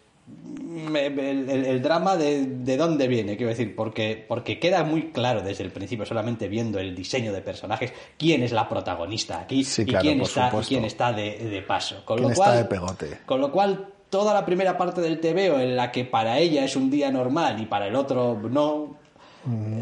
el, 0.97 1.83
drama 1.83 2.17
de, 2.17 2.77
dónde 2.77 3.09
viene, 3.09 3.37
quiero 3.37 3.51
decir, 3.51 3.75
porque, 3.75 4.25
porque 4.27 4.59
queda 4.59 4.85
muy 4.85 5.11
claro 5.11 5.43
desde 5.43 5.64
el 5.64 5.71
principio, 5.71 6.07
solamente 6.07 6.49
viendo 6.49 6.79
el 6.79 6.95
diseño 6.95 7.33
de 7.33 7.41
personajes, 7.41 7.93
quién 8.17 8.43
es 8.43 8.53
la 8.53 8.69
protagonista 8.69 9.41
aquí 9.41 9.61
y, 9.61 9.85
quién 9.85 10.21
está, 10.21 10.51
quién 10.67 10.85
está 10.85 11.12
de, 11.12 11.64
paso. 11.67 12.05
Con 12.05 12.23
lo 12.23 12.31
cual, 12.31 12.33
está 12.33 12.57
de 12.57 12.64
pegote? 12.64 13.19
Con 13.27 13.41
lo 13.41 13.51
cual, 13.51 13.88
toda 14.11 14.33
la 14.33 14.45
primera 14.45 14.77
parte 14.77 15.01
del 15.01 15.21
TVO 15.21 15.61
en 15.61 15.77
la 15.77 15.91
que 15.91 16.05
para 16.05 16.38
ella 16.38 16.64
es 16.64 16.77
un 16.77 16.91
día 16.91 17.11
normal 17.11 17.61
y 17.61 17.67
para 17.67 17.87
el 17.87 17.95
otro 17.95 18.41
no, 18.49 18.97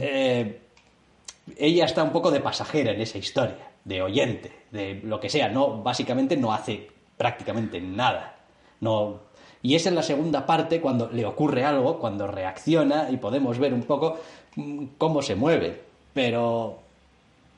eh, 0.00 0.60
ella 1.56 1.84
está 1.84 2.02
un 2.02 2.10
poco 2.10 2.30
de 2.30 2.40
pasajera 2.40 2.92
en 2.92 3.00
esa 3.00 3.18
historia, 3.18 3.70
de 3.84 4.02
oyente, 4.02 4.52
de 4.70 5.00
lo 5.04 5.20
que 5.20 5.28
sea. 5.28 5.48
No, 5.48 5.82
básicamente 5.82 6.36
no 6.36 6.52
hace 6.52 6.88
prácticamente 7.16 7.80
nada. 7.80 8.36
No, 8.80 9.20
y 9.62 9.74
es 9.74 9.90
la 9.90 10.02
segunda 10.02 10.46
parte 10.46 10.80
cuando 10.80 11.10
le 11.10 11.24
ocurre 11.24 11.64
algo, 11.64 11.98
cuando 11.98 12.26
reacciona 12.26 13.10
y 13.10 13.16
podemos 13.16 13.58
ver 13.58 13.74
un 13.74 13.82
poco 13.82 14.18
mm, 14.56 14.84
cómo 14.98 15.22
se 15.22 15.34
mueve. 15.34 15.80
Pero 16.12 16.78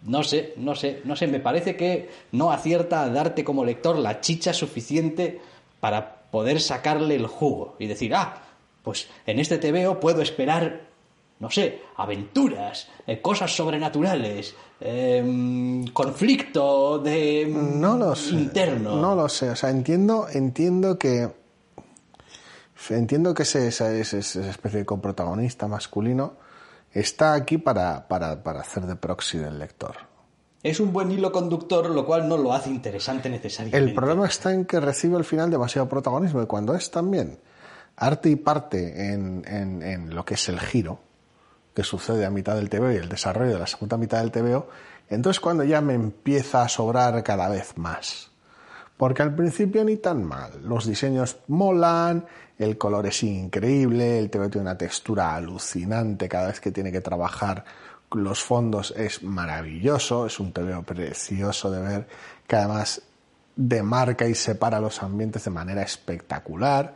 no 0.04 0.22
sé, 0.22 0.54
no 0.56 0.74
sé, 0.74 1.02
no 1.04 1.16
sé, 1.16 1.26
me 1.26 1.40
parece 1.40 1.76
que 1.76 2.08
no 2.32 2.50
acierta 2.50 3.02
a 3.02 3.10
darte 3.10 3.44
como 3.44 3.64
lector 3.64 3.98
la 3.98 4.20
chicha 4.20 4.52
suficiente 4.52 5.40
para 5.80 6.16
poder 6.30 6.60
sacarle 6.60 7.14
el 7.14 7.26
jugo 7.26 7.76
y 7.78 7.86
decir, 7.86 8.14
ah, 8.14 8.42
pues 8.82 9.08
en 9.26 9.38
este 9.38 9.58
TVO 9.58 10.00
puedo 10.00 10.22
esperar 10.22 10.88
no 11.40 11.50
sé, 11.50 11.82
aventuras, 11.96 12.88
eh, 13.06 13.20
cosas 13.20 13.54
sobrenaturales, 13.54 14.56
em, 14.80 15.86
conflicto 15.88 16.98
de 16.98 17.46
no 17.46 17.96
lo 17.96 18.14
interno. 18.32 18.96
No 18.96 19.14
lo 19.14 19.28
sé, 19.28 19.50
o 19.50 19.56
sea, 19.56 19.70
entiendo, 19.70 20.26
entiendo 20.32 20.98
que 20.98 21.28
entiendo 22.90 23.34
que 23.34 23.42
ese, 23.42 23.68
esa, 23.68 23.90
especie 23.90 24.80
de 24.80 24.84
coprotagonista 24.84 25.66
masculino 25.68 26.36
está 26.92 27.34
aquí 27.34 27.58
para, 27.58 28.08
para, 28.08 28.42
para 28.42 28.60
hacer 28.60 28.86
de 28.86 28.96
proxy 28.96 29.38
del 29.38 29.58
lector. 29.58 29.96
Es 30.62 30.80
un 30.80 30.92
buen 30.92 31.10
hilo 31.10 31.30
conductor, 31.30 31.88
lo 31.90 32.04
cual 32.04 32.28
no 32.28 32.36
lo 32.36 32.52
hace 32.52 32.70
interesante 32.70 33.28
necesariamente. 33.30 33.78
El 33.78 33.94
problema 33.94 34.26
está 34.26 34.52
en 34.52 34.64
que 34.64 34.80
recibe 34.80 35.16
al 35.16 35.24
final 35.24 35.50
demasiado 35.50 35.88
protagonismo 35.88 36.42
y 36.42 36.46
cuando 36.46 36.74
es 36.74 36.90
también 36.90 37.38
arte 37.96 38.30
y 38.30 38.36
parte 38.36 39.12
en, 39.12 39.44
en, 39.46 39.82
en 39.82 40.14
lo 40.14 40.24
que 40.24 40.34
es 40.34 40.48
el 40.48 40.58
giro, 40.58 41.00
que 41.74 41.84
sucede 41.84 42.26
a 42.26 42.30
mitad 42.30 42.56
del 42.56 42.68
TVO 42.68 42.92
y 42.92 42.96
el 42.96 43.08
desarrollo 43.08 43.52
de 43.52 43.58
la 43.58 43.66
segunda 43.66 43.96
mitad 43.96 44.18
del 44.18 44.32
TVO, 44.32 44.68
entonces 45.08 45.40
cuando 45.40 45.64
ya 45.64 45.80
me 45.80 45.94
empieza 45.94 46.62
a 46.62 46.68
sobrar 46.68 47.22
cada 47.22 47.48
vez 47.48 47.76
más. 47.76 48.30
Porque 48.98 49.22
al 49.22 49.34
principio 49.34 49.82
ni 49.84 49.96
tan 49.96 50.24
mal, 50.24 50.60
los 50.62 50.84
diseños 50.86 51.38
molan, 51.46 52.26
el 52.58 52.76
color 52.76 53.06
es 53.06 53.22
increíble, 53.22 54.18
el 54.18 54.28
TVO 54.28 54.50
tiene 54.50 54.62
una 54.62 54.76
textura 54.76 55.34
alucinante 55.34 56.28
cada 56.28 56.48
vez 56.48 56.60
que 56.60 56.72
tiene 56.72 56.92
que 56.92 57.00
trabajar 57.00 57.64
los 58.12 58.42
fondos 58.42 58.94
es 58.96 59.22
maravilloso, 59.22 60.26
es 60.26 60.40
un 60.40 60.52
TVO 60.52 60.82
precioso 60.82 61.70
de 61.70 61.80
ver, 61.80 62.08
que 62.46 62.56
además 62.56 63.02
demarca 63.56 64.26
y 64.26 64.34
separa 64.34 64.80
los 64.80 65.02
ambientes 65.02 65.44
de 65.44 65.50
manera 65.50 65.82
espectacular, 65.82 66.94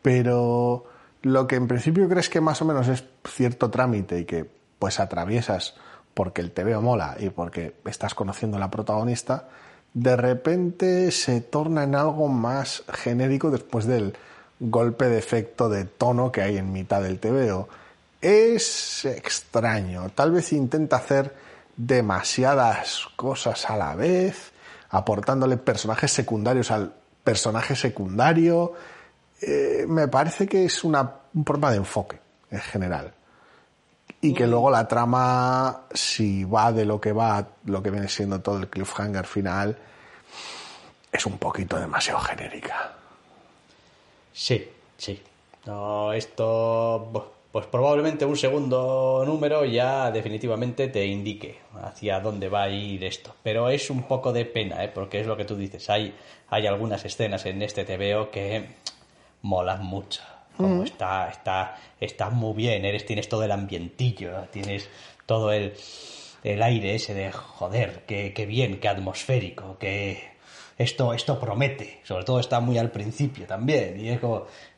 pero 0.00 0.84
lo 1.22 1.46
que 1.46 1.56
en 1.56 1.68
principio 1.68 2.08
crees 2.08 2.28
que 2.28 2.40
más 2.40 2.62
o 2.62 2.64
menos 2.64 2.88
es 2.88 3.04
cierto 3.28 3.70
trámite 3.70 4.20
y 4.20 4.24
que 4.24 4.48
pues 4.78 5.00
atraviesas 5.00 5.74
porque 6.14 6.40
el 6.40 6.50
veo 6.50 6.80
mola 6.80 7.16
y 7.18 7.30
porque 7.30 7.74
estás 7.84 8.14
conociendo 8.14 8.56
a 8.56 8.60
la 8.60 8.70
protagonista, 8.70 9.48
de 9.94 10.16
repente 10.16 11.10
se 11.10 11.40
torna 11.40 11.84
en 11.84 11.94
algo 11.94 12.28
más 12.28 12.84
genérico 12.92 13.50
después 13.50 13.86
del 13.86 14.14
golpe 14.60 15.06
de 15.06 15.18
efecto 15.18 15.68
de 15.68 15.84
tono 15.84 16.32
que 16.32 16.42
hay 16.42 16.58
en 16.58 16.72
mitad 16.72 17.02
del 17.02 17.18
TVO. 17.18 17.68
Es 18.20 19.04
extraño, 19.04 20.10
tal 20.14 20.32
vez 20.32 20.52
intenta 20.52 20.96
hacer 20.96 21.34
demasiadas 21.76 23.06
cosas 23.16 23.70
a 23.70 23.76
la 23.76 23.94
vez, 23.94 24.52
aportándole 24.90 25.56
personajes 25.56 26.12
secundarios 26.12 26.70
al 26.70 26.92
personaje 27.22 27.76
secundario, 27.76 28.74
eh, 29.40 29.84
me 29.88 30.08
parece 30.08 30.46
que 30.46 30.64
es 30.64 30.82
una, 30.82 31.12
un 31.34 31.44
problema 31.44 31.70
de 31.70 31.76
enfoque 31.76 32.18
en 32.50 32.60
general. 32.60 33.12
Y 34.20 34.34
que 34.34 34.46
luego 34.46 34.70
la 34.70 34.88
trama, 34.88 35.82
si 35.92 36.44
va 36.44 36.72
de 36.72 36.84
lo 36.84 37.00
que 37.00 37.12
va, 37.12 37.46
lo 37.64 37.82
que 37.82 37.90
viene 37.90 38.08
siendo 38.08 38.40
todo 38.40 38.58
el 38.58 38.68
cliffhanger 38.68 39.26
final, 39.26 39.78
es 41.12 41.26
un 41.26 41.38
poquito 41.38 41.78
demasiado 41.78 42.20
genérica. 42.20 42.94
Sí, 44.32 44.68
sí. 44.96 45.22
No, 45.66 46.12
esto, 46.12 47.32
pues 47.52 47.66
probablemente 47.66 48.24
un 48.24 48.36
segundo 48.36 49.22
número 49.26 49.64
ya 49.64 50.10
definitivamente 50.10 50.88
te 50.88 51.06
indique 51.06 51.58
hacia 51.82 52.20
dónde 52.20 52.48
va 52.48 52.64
a 52.64 52.70
ir 52.70 53.04
esto. 53.04 53.34
Pero 53.42 53.68
es 53.68 53.90
un 53.90 54.02
poco 54.04 54.32
de 54.32 54.44
pena, 54.44 54.82
¿eh? 54.84 54.90
porque 54.92 55.20
es 55.20 55.26
lo 55.26 55.36
que 55.36 55.44
tú 55.44 55.56
dices. 55.56 55.88
Hay, 55.90 56.14
hay 56.48 56.66
algunas 56.66 57.04
escenas 57.04 57.46
en 57.46 57.62
este 57.62 57.84
TVO 57.84 58.30
que 58.30 58.68
mola 59.42 59.76
mucho. 59.76 60.22
Como 60.58 60.82
está, 60.82 61.30
está, 61.30 61.78
está 61.98 62.30
muy 62.30 62.54
bien, 62.54 62.84
eres, 62.84 63.06
tienes 63.06 63.28
todo 63.28 63.44
el 63.44 63.52
ambientillo, 63.52 64.42
tienes 64.50 64.90
todo 65.24 65.52
el, 65.52 65.72
el 66.44 66.62
aire 66.62 66.96
ese 66.96 67.14
de 67.14 67.32
joder, 67.32 68.04
qué, 68.06 68.32
qué 68.34 68.44
bien, 68.44 68.80
qué 68.80 68.88
atmosférico, 68.88 69.78
que 69.78 70.36
esto, 70.78 71.12
esto 71.12 71.38
promete. 71.40 72.00
Sobre 72.04 72.24
todo 72.24 72.40
está 72.40 72.60
muy 72.60 72.78
al 72.78 72.90
principio 72.90 73.46
también. 73.46 73.98
Y, 74.00 74.08
es 74.10 74.20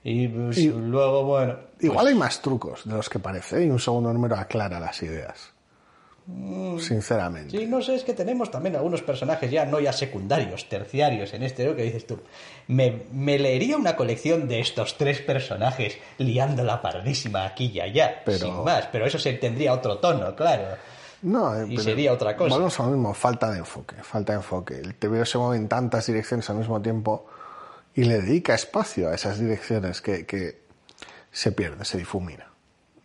y, 0.03 0.29
pues, 0.29 0.65
luego, 0.65 1.25
bueno. 1.25 1.57
Igual 1.79 2.05
pues 2.05 2.09
hay 2.09 2.15
más 2.15 2.43
trucos 2.43 2.85
de 2.85 2.95
los 2.95 3.09
que 3.09 3.19
parece 3.19 3.65
y 3.65 3.71
un 3.71 3.79
segundo 3.79 4.13
número 4.13 4.37
aclara 4.37 4.81
las 4.81 5.03
ideas. 5.03 5.53
Sinceramente. 6.79 7.59
Sí, 7.59 7.67
no 7.67 7.83
sé, 7.83 7.95
es 7.97 8.05
que 8.05 8.15
tenemos 8.15 8.51
también 8.51 8.77
algunos 8.77 9.03
personajes 9.03 9.51
ya 9.51 9.65
no 9.67 9.81
ya 9.81 9.93
secundarios, 9.93 10.69
terciarios 10.69 11.33
en 11.35 11.43
este, 11.43 11.67
¿no? 11.67 11.75
Que 11.77 11.83
dices 11.83 12.07
tú, 12.07 12.21
me, 12.69 13.03
me 13.13 13.39
leería 13.39 13.77
una 13.77 13.97
colección 13.97 14.49
de 14.49 14.61
estos 14.61 14.97
tres 14.97 15.21
personajes 15.21 15.99
liando 16.19 16.65
la 16.65 16.81
pardísima 16.81 17.45
aquí 17.45 17.67
y 17.75 17.81
allá, 17.81 18.23
Pero- 18.25 18.39
sin 18.39 18.65
más, 18.65 18.87
pero 18.91 19.07
eso 19.07 19.19
se 19.19 19.33
tendría 19.35 19.73
otro 19.73 19.99
tono, 19.99 20.35
claro. 20.35 20.77
No, 21.23 21.55
eh, 21.55 21.65
Y 21.67 21.71
pero 21.77 21.83
sería 21.83 22.13
otra 22.15 22.35
cosa. 22.37 22.49
Volvemos 22.51 22.81
a 22.81 22.85
lo 22.85 22.91
mismo, 22.91 23.13
falta 23.15 23.51
de 23.51 23.59
enfoque, 23.59 23.97
falta 24.03 24.33
de 24.33 24.39
enfoque. 24.39 24.75
El 24.81 24.95
TVO 24.95 25.25
se 25.27 25.37
mueve 25.37 25.57
en 25.59 25.69
tantas 25.69 26.07
direcciones 26.07 26.49
al 26.49 26.57
mismo 26.57 26.81
tiempo 26.81 27.27
y 27.95 28.05
le 28.05 28.23
dedica 28.23 28.55
espacio 28.55 29.11
a 29.11 29.15
esas 29.15 29.39
direcciones 29.39 30.01
que, 30.01 30.25
que 30.25 30.63
se 31.31 31.53
pierde, 31.53 31.85
se 31.85 31.99
difumina. 31.99 32.47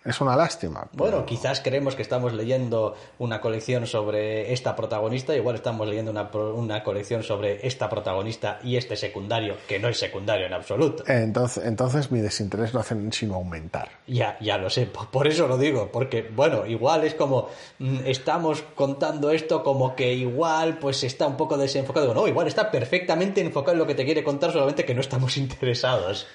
Es 0.05 0.21
una 0.21 0.35
lástima. 0.35 0.87
pero- 0.91 0.97
Bueno, 1.03 1.25
quizás 1.25 1.61
creemos 1.61 1.95
que 1.95 2.03
estamos 2.03 2.31
leyendo 2.31 2.95
una 3.17 3.41
colección 3.41 3.87
sobre 3.87 4.53
esta 4.53 4.75
protagonista, 4.75 5.35
igual 5.35 5.55
estamos 5.55 5.87
leyendo 5.87 6.11
una, 6.11 6.29
una 6.31 6.83
colección 6.83 7.23
sobre 7.23 7.65
esta 7.65 7.89
protagonista 7.89 8.59
y 8.63 8.75
este 8.77 8.95
secundario, 8.95 9.55
que 9.67 9.79
no 9.79 9.87
es 9.89 9.97
secundario 9.97 10.45
en 10.45 10.53
absoluto. 10.53 11.03
Entonces, 11.07 11.65
entonces 11.65 12.11
mi 12.11 12.21
desinterés 12.21 12.71
no 12.73 12.81
hace 12.81 12.95
sino 13.13 13.33
aumentar. 13.35 13.89
Ya, 14.05 14.37
ya 14.39 14.59
lo 14.59 14.69
sé, 14.69 14.85
po- 14.85 15.07
por 15.11 15.27
eso 15.27 15.47
lo 15.47 15.57
digo, 15.57 15.89
porque, 15.91 16.21
bueno, 16.21 16.67
igual 16.67 17.03
es 17.03 17.15
como, 17.15 17.49
mm, 17.79 18.01
estamos 18.05 18.61
contando 18.75 19.31
esto 19.31 19.63
como 19.63 19.95
que 19.95 20.13
igual, 20.13 20.77
pues 20.77 21.03
está 21.03 21.25
un 21.25 21.35
poco 21.35 21.57
desenfocado. 21.57 22.13
No, 22.13 22.27
igual 22.27 22.47
está 22.47 22.69
perfectamente 22.69 23.41
enfocado 23.41 23.73
en 23.73 23.79
lo 23.79 23.87
que 23.87 23.95
te 23.95 24.05
quiere 24.05 24.23
contar, 24.23 24.51
solamente 24.51 24.85
que 24.85 24.93
no 24.93 25.01
estamos 25.01 25.35
interesados. 25.37 26.27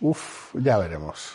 Uf, 0.00 0.52
ya 0.54 0.78
veremos. 0.78 1.34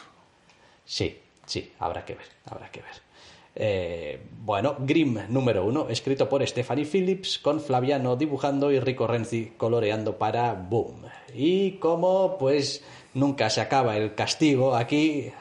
Sí, 0.84 1.22
sí, 1.50 1.74
habrá 1.80 2.06
que 2.06 2.14
ver, 2.14 2.28
habrá 2.46 2.70
que 2.70 2.82
ver. 2.82 3.10
Eh, 3.56 4.22
bueno, 4.42 4.76
Grimm 4.80 5.20
número 5.30 5.66
uno, 5.66 5.90
escrito 5.90 6.30
por 6.30 6.46
Stephanie 6.48 6.86
Phillips, 6.86 7.40
con 7.40 7.60
Flaviano 7.60 8.16
dibujando 8.16 8.72
y 8.72 8.80
Rico 8.80 9.08
Renzi 9.08 9.54
coloreando 9.58 10.18
para 10.18 10.54
Boom. 10.54 11.06
Y 11.34 11.72
como 11.74 12.38
pues 12.38 12.84
nunca 13.16 13.50
se 13.50 13.62
acaba 13.62 13.98
el 13.98 14.16
castigo 14.16 14.76
aquí 14.76 15.32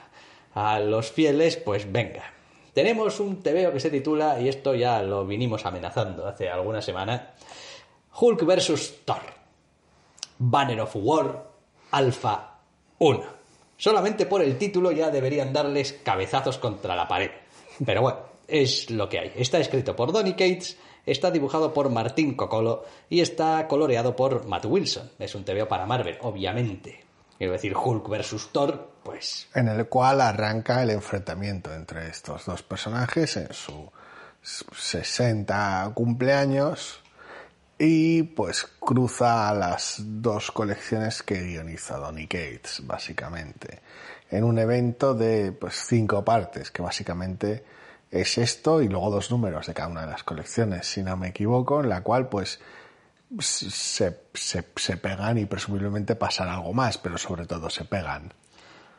a 0.54 0.80
los 0.80 1.12
fieles, 1.12 1.56
pues 1.56 1.90
venga. 1.92 2.24
Tenemos 2.72 3.20
un 3.20 3.42
TVO 3.42 3.72
que 3.72 3.80
se 3.80 3.90
titula, 3.90 4.40
y 4.40 4.48
esto 4.48 4.74
ya 4.74 5.02
lo 5.02 5.26
vinimos 5.26 5.66
amenazando 5.66 6.26
hace 6.26 6.48
alguna 6.48 6.80
semana, 6.80 7.34
Hulk 8.18 8.44
vs. 8.44 9.04
Thor. 9.04 9.22
Banner 10.38 10.80
of 10.80 10.94
War 10.94 11.44
Alpha 11.90 12.58
1. 12.98 13.37
Solamente 13.78 14.26
por 14.26 14.42
el 14.42 14.58
título 14.58 14.90
ya 14.90 15.08
deberían 15.08 15.52
darles 15.52 15.94
cabezazos 16.02 16.58
contra 16.58 16.96
la 16.96 17.06
pared. 17.06 17.30
Pero 17.86 18.02
bueno, 18.02 18.18
es 18.48 18.90
lo 18.90 19.08
que 19.08 19.20
hay. 19.20 19.32
Está 19.36 19.58
escrito 19.58 19.94
por 19.94 20.12
Donny 20.12 20.32
Cates, 20.32 20.76
está 21.06 21.30
dibujado 21.30 21.72
por 21.72 21.88
Martín 21.88 22.34
Cocolo 22.34 22.84
y 23.08 23.20
está 23.20 23.68
coloreado 23.68 24.16
por 24.16 24.46
Matt 24.46 24.64
Wilson. 24.64 25.12
Es 25.20 25.34
un 25.36 25.44
TVO 25.44 25.68
para 25.68 25.86
Marvel, 25.86 26.18
obviamente. 26.22 27.04
Quiero 27.38 27.52
decir, 27.52 27.72
Hulk 27.76 28.08
versus 28.08 28.48
Thor, 28.50 28.94
pues 29.04 29.48
En 29.54 29.68
el 29.68 29.86
cual 29.88 30.20
arranca 30.20 30.82
el 30.82 30.90
enfrentamiento 30.90 31.72
entre 31.72 32.08
estos 32.08 32.46
dos 32.46 32.64
personajes 32.64 33.36
en 33.36 33.52
su 33.52 33.92
60 34.42 35.92
cumpleaños 35.94 37.00
y 37.78 38.24
pues 38.24 38.66
cruza 38.80 39.54
las 39.54 39.96
dos 40.04 40.50
colecciones 40.50 41.22
que 41.22 41.42
guioniza 41.42 41.96
Donny 41.96 42.26
Cates, 42.26 42.82
básicamente, 42.84 43.80
en 44.30 44.44
un 44.44 44.58
evento 44.58 45.14
de 45.14 45.52
pues 45.52 45.84
cinco 45.86 46.24
partes, 46.24 46.70
que 46.72 46.82
básicamente 46.82 47.64
es 48.10 48.38
esto 48.38 48.82
y 48.82 48.88
luego 48.88 49.10
dos 49.10 49.30
números 49.30 49.66
de 49.66 49.74
cada 49.74 49.88
una 49.88 50.00
de 50.02 50.10
las 50.10 50.24
colecciones, 50.24 50.86
si 50.86 51.02
no 51.02 51.16
me 51.16 51.28
equivoco, 51.28 51.80
en 51.80 51.88
la 51.88 52.02
cual 52.02 52.28
pues 52.28 52.58
se, 53.38 54.18
se, 54.34 54.64
se 54.74 54.96
pegan 54.96 55.38
y 55.38 55.46
presumiblemente 55.46 56.16
pasará 56.16 56.54
algo 56.54 56.72
más, 56.72 56.98
pero 56.98 57.16
sobre 57.16 57.46
todo 57.46 57.70
se 57.70 57.84
pegan. 57.84 58.32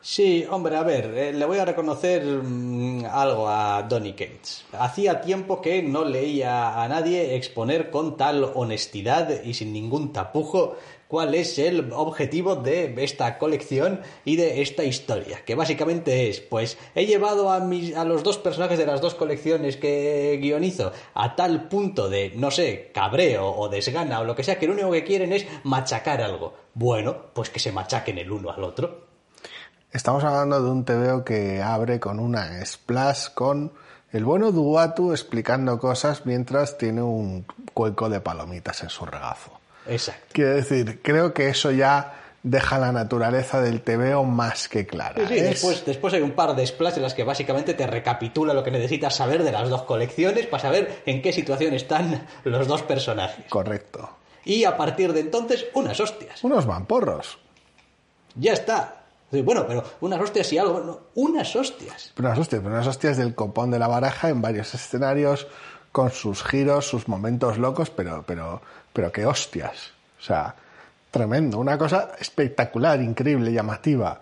Sí, 0.02 0.46
hombre, 0.48 0.76
a 0.76 0.82
ver, 0.82 1.12
eh, 1.14 1.32
le 1.32 1.44
voy 1.44 1.58
a 1.58 1.64
reconocer 1.66 2.24
mm, 2.24 3.04
algo 3.04 3.46
a 3.48 3.82
Donny 3.82 4.14
Cates. 4.14 4.64
Hacía 4.72 5.20
tiempo 5.20 5.60
que 5.60 5.82
no 5.82 6.06
leía 6.06 6.82
a 6.82 6.88
nadie 6.88 7.36
exponer 7.36 7.90
con 7.90 8.16
tal 8.16 8.50
honestidad 8.54 9.42
y 9.44 9.52
sin 9.52 9.74
ningún 9.74 10.10
tapujo 10.10 10.76
cuál 11.06 11.34
es 11.34 11.58
el 11.58 11.92
objetivo 11.92 12.56
de 12.56 12.94
esta 12.96 13.36
colección 13.36 14.00
y 14.24 14.36
de 14.36 14.62
esta 14.62 14.84
historia, 14.84 15.44
que 15.44 15.54
básicamente 15.54 16.30
es, 16.30 16.40
pues, 16.40 16.78
he 16.94 17.04
llevado 17.04 17.50
a, 17.50 17.60
mis, 17.60 17.94
a 17.94 18.04
los 18.06 18.22
dos 18.22 18.38
personajes 18.38 18.78
de 18.78 18.86
las 18.86 19.02
dos 19.02 19.14
colecciones 19.14 19.76
que 19.76 20.38
guionizo 20.40 20.92
a 21.12 21.36
tal 21.36 21.68
punto 21.68 22.08
de, 22.08 22.32
no 22.36 22.50
sé, 22.50 22.90
cabreo 22.94 23.50
o 23.50 23.68
desgana 23.68 24.20
o 24.20 24.24
lo 24.24 24.34
que 24.34 24.44
sea, 24.44 24.58
que 24.58 24.66
lo 24.66 24.72
único 24.72 24.92
que 24.92 25.04
quieren 25.04 25.34
es 25.34 25.46
machacar 25.64 26.22
algo. 26.22 26.54
Bueno, 26.72 27.16
pues 27.34 27.50
que 27.50 27.60
se 27.60 27.72
machaquen 27.72 28.16
el 28.16 28.30
uno 28.30 28.50
al 28.50 28.64
otro. 28.64 29.09
Estamos 29.92 30.22
hablando 30.24 30.62
de 30.62 30.70
un 30.70 30.84
TVO 30.84 31.24
que 31.24 31.62
abre 31.62 31.98
con 31.98 32.20
una 32.20 32.64
splash 32.64 33.28
con 33.34 33.72
el 34.12 34.24
bueno 34.24 34.52
Duatu 34.52 35.12
explicando 35.12 35.78
cosas 35.78 36.26
mientras 36.26 36.78
tiene 36.78 37.02
un 37.02 37.44
cuenco 37.74 38.08
de 38.08 38.20
palomitas 38.20 38.82
en 38.82 38.88
su 38.90 39.04
regazo. 39.04 39.52
Exacto. 39.86 40.26
Quiero 40.32 40.54
decir, 40.54 41.00
creo 41.02 41.32
que 41.34 41.48
eso 41.48 41.70
ya 41.72 42.14
deja 42.42 42.78
la 42.78 42.92
naturaleza 42.92 43.60
del 43.60 43.82
TVO 43.82 44.24
más 44.24 44.68
que 44.68 44.86
clara. 44.86 45.16
Sí, 45.16 45.26
sí, 45.34 45.38
Es- 45.40 45.50
después, 45.50 45.84
después 45.84 46.14
hay 46.14 46.22
un 46.22 46.32
par 46.32 46.54
de 46.54 46.66
splash 46.66 46.96
en 46.96 47.02
las 47.02 47.14
que 47.14 47.24
básicamente 47.24 47.74
te 47.74 47.86
recapitula 47.86 48.54
lo 48.54 48.62
que 48.62 48.70
necesitas 48.70 49.16
saber 49.16 49.42
de 49.42 49.52
las 49.52 49.68
dos 49.68 49.82
colecciones 49.82 50.46
para 50.46 50.62
saber 50.62 51.02
en 51.06 51.20
qué 51.20 51.32
situación 51.32 51.74
están 51.74 52.26
los 52.44 52.66
dos 52.68 52.82
personajes. 52.82 53.44
Correcto. 53.48 54.08
Y 54.44 54.64
a 54.64 54.76
partir 54.76 55.12
de 55.12 55.20
entonces, 55.20 55.66
unas 55.74 55.98
hostias. 56.00 56.42
Unos 56.44 56.64
vamporros. 56.64 57.38
Ya 58.36 58.52
está. 58.52 58.99
Bueno, 59.30 59.64
pero 59.66 59.84
unas 60.00 60.20
hostias 60.20 60.52
y 60.52 60.58
algo. 60.58 60.80
no, 60.80 61.00
unas 61.14 61.54
hostias. 61.54 62.12
Pero 62.14 62.28
unas 62.28 62.38
hostias, 62.38 62.60
pero 62.62 62.74
unas 62.74 62.86
hostias 62.86 63.16
del 63.16 63.34
copón 63.34 63.70
de 63.70 63.78
la 63.78 63.86
baraja 63.88 64.28
en 64.28 64.42
varios 64.42 64.74
escenarios, 64.74 65.46
con 65.92 66.10
sus 66.10 66.42
giros, 66.42 66.86
sus 66.86 67.06
momentos 67.08 67.56
locos, 67.58 67.90
pero, 67.90 68.24
pero, 68.26 68.60
pero 68.92 69.12
qué 69.12 69.26
hostias. 69.26 69.92
O 70.18 70.22
sea, 70.22 70.54
tremendo. 71.10 71.58
Una 71.58 71.78
cosa 71.78 72.12
espectacular, 72.18 73.00
increíble, 73.00 73.52
llamativa. 73.52 74.20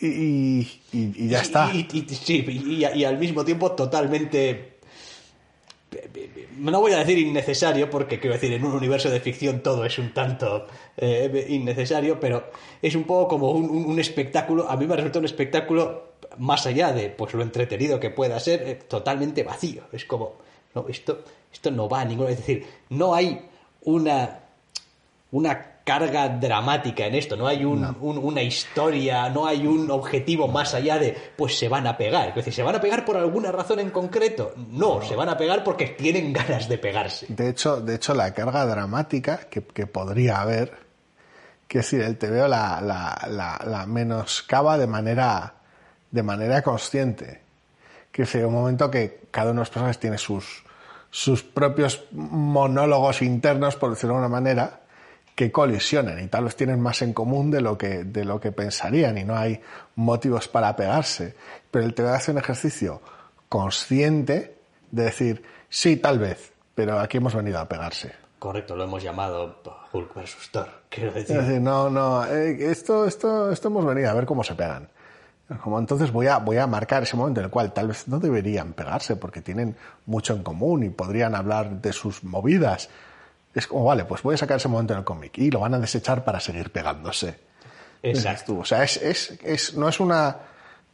Y, 0.00 0.06
y- 0.06 0.80
y- 0.92 1.12
y 1.24 1.28
ya 1.28 1.40
está. 1.40 1.70
Y, 1.72 1.88
y- 1.92 2.14
sí, 2.14 2.44
y 2.94 3.04
al 3.04 3.18
mismo 3.18 3.44
tiempo 3.44 3.72
totalmente. 3.72 4.78
No 6.58 6.80
voy 6.80 6.92
a 6.92 6.98
decir 6.98 7.18
innecesario, 7.18 7.90
porque 7.90 8.20
quiero 8.20 8.34
decir, 8.34 8.52
en 8.52 8.64
un 8.64 8.72
universo 8.74 9.10
de 9.10 9.20
ficción 9.20 9.60
todo 9.60 9.84
es 9.84 9.98
un 9.98 10.12
tanto 10.12 10.66
eh, 10.96 11.46
innecesario, 11.48 12.20
pero 12.20 12.50
es 12.80 12.94
un 12.94 13.04
poco 13.04 13.28
como 13.28 13.50
un, 13.52 13.98
espectáculo. 13.98 14.68
A 14.68 14.76
mí 14.76 14.86
me 14.86 14.96
resulta 14.96 15.18
un 15.18 15.24
espectáculo 15.24 16.10
más 16.38 16.66
allá 16.66 16.92
de 16.92 17.10
pues 17.10 17.34
lo 17.34 17.42
entretenido 17.42 17.98
que 17.98 18.10
pueda 18.10 18.38
ser, 18.38 18.62
eh, 18.68 18.74
totalmente 18.74 19.42
vacío. 19.42 19.84
Es 19.92 20.04
como, 20.04 20.34
no, 20.74 20.86
esto, 20.88 21.24
esto 21.52 21.70
no 21.70 21.88
va 21.88 22.02
a 22.02 22.04
ninguna. 22.04 22.30
Es 22.30 22.38
decir, 22.38 22.66
no 22.90 23.14
hay 23.14 23.40
una 23.82 24.40
una 25.32 25.79
carga 25.92 26.28
dramática 26.28 27.04
en 27.06 27.16
esto, 27.16 27.34
no 27.36 27.48
hay 27.48 27.64
un- 27.64 27.96
un- 28.00 28.18
una 28.18 28.42
historia, 28.42 29.28
no 29.28 29.44
hay 29.46 29.66
un 29.66 29.90
objetivo 29.90 30.46
más 30.46 30.72
allá 30.74 30.98
de, 31.00 31.16
pues 31.36 31.58
se 31.58 31.68
van 31.68 31.84
a 31.88 31.96
pegar. 31.96 32.28
Es 32.28 32.34
decir, 32.36 32.54
¿se 32.54 32.62
van 32.62 32.76
a 32.76 32.80
pegar 32.80 33.04
por 33.04 33.16
alguna 33.16 33.50
razón 33.50 33.80
en 33.80 33.90
concreto? 33.90 34.52
No, 34.56 35.02
se 35.02 35.16
van 35.16 35.28
a 35.28 35.36
pegar 35.36 35.64
porque 35.64 35.86
tienen 35.88 36.32
ganas 36.38 36.68
de 36.68 36.78
pegarse. 36.78 37.26
De 37.28 37.48
hecho, 37.48 37.80
de 37.80 37.96
hecho, 37.96 38.14
la 38.14 38.32
carga 38.32 38.64
dramática 38.66 39.40
que, 39.50 39.62
que 39.64 39.88
podría 39.88 40.40
haber, 40.40 40.72
que 41.66 41.82
si 41.82 41.96
el 41.96 42.16
TVO 42.18 42.46
la, 42.46 42.80
la, 42.80 43.26
la, 43.28 43.60
la 43.66 43.86
menoscaba 43.86 44.78
de 44.78 44.86
manera, 44.86 45.54
de 46.12 46.22
manera 46.22 46.62
consciente. 46.62 47.40
Que 48.12 48.26
sea 48.26 48.46
un 48.46 48.54
momento 48.54 48.90
que 48.90 49.22
cada 49.32 49.50
uno 49.50 49.60
de 49.60 49.62
los 49.62 49.70
personajes 49.70 49.98
tiene 49.98 50.18
sus, 50.18 50.64
sus 51.10 51.42
propios 51.42 52.04
monólogos 52.12 53.22
internos, 53.22 53.76
por 53.76 53.90
decirlo 53.90 54.14
de 54.14 54.18
alguna 54.22 54.40
manera, 54.40 54.79
que 55.40 55.50
colisionan 55.50 56.22
y 56.22 56.26
tal 56.26 56.44
vez 56.44 56.54
tienen 56.54 56.82
más 56.82 57.00
en 57.00 57.14
común 57.14 57.50
de 57.50 57.62
lo 57.62 57.78
que, 57.78 58.04
de 58.04 58.26
lo 58.26 58.38
que 58.38 58.52
pensarían 58.52 59.16
y 59.16 59.24
no 59.24 59.34
hay 59.34 59.58
motivos 59.94 60.48
para 60.48 60.76
pegarse. 60.76 61.34
Pero 61.70 61.86
el 61.86 61.94
TVO 61.94 62.10
hace 62.10 62.32
un 62.32 62.36
ejercicio 62.36 63.00
consciente 63.48 64.58
de 64.90 65.04
decir, 65.04 65.42
sí, 65.70 65.96
tal 65.96 66.18
vez, 66.18 66.52
pero 66.74 67.00
aquí 67.00 67.16
hemos 67.16 67.34
venido 67.34 67.58
a 67.58 67.66
pegarse. 67.66 68.12
Correcto, 68.38 68.76
lo 68.76 68.84
hemos 68.84 69.02
llamado 69.02 69.62
Hulk 69.90 70.14
vs. 70.14 70.50
Thor, 70.52 70.68
quiero 70.90 71.16
Es 71.16 71.26
decir, 71.26 71.58
no, 71.58 71.88
no, 71.88 72.22
eh, 72.26 72.70
esto, 72.70 73.06
esto, 73.06 73.50
esto 73.50 73.68
hemos 73.68 73.86
venido 73.86 74.10
a 74.10 74.12
ver 74.12 74.26
cómo 74.26 74.44
se 74.44 74.54
pegan. 74.54 74.90
Como 75.62 75.78
entonces 75.78 76.12
voy 76.12 76.26
a, 76.26 76.36
voy 76.36 76.58
a 76.58 76.66
marcar 76.66 77.04
ese 77.04 77.16
momento 77.16 77.40
en 77.40 77.46
el 77.46 77.50
cual 77.50 77.72
tal 77.72 77.88
vez 77.88 78.06
no 78.08 78.20
deberían 78.20 78.74
pegarse 78.74 79.16
porque 79.16 79.40
tienen 79.40 79.74
mucho 80.04 80.34
en 80.34 80.42
común 80.42 80.82
y 80.82 80.90
podrían 80.90 81.34
hablar 81.34 81.80
de 81.80 81.94
sus 81.94 82.24
movidas. 82.24 82.90
Es 83.54 83.66
como, 83.66 83.84
vale, 83.84 84.04
pues 84.04 84.22
voy 84.22 84.34
a 84.34 84.38
sacar 84.38 84.58
ese 84.58 84.68
momento 84.68 84.92
en 84.92 85.00
el 85.00 85.04
cómic 85.04 85.36
y 85.38 85.50
lo 85.50 85.60
van 85.60 85.74
a 85.74 85.78
desechar 85.78 86.24
para 86.24 86.38
seguir 86.40 86.70
pegándose. 86.70 87.34
Exacto. 88.02 88.58
O 88.58 88.64
sea, 88.64 88.82
es, 88.84 88.96
es, 88.96 89.38
es, 89.42 89.74
no 89.74 89.88
es 89.88 90.00
una. 90.00 90.36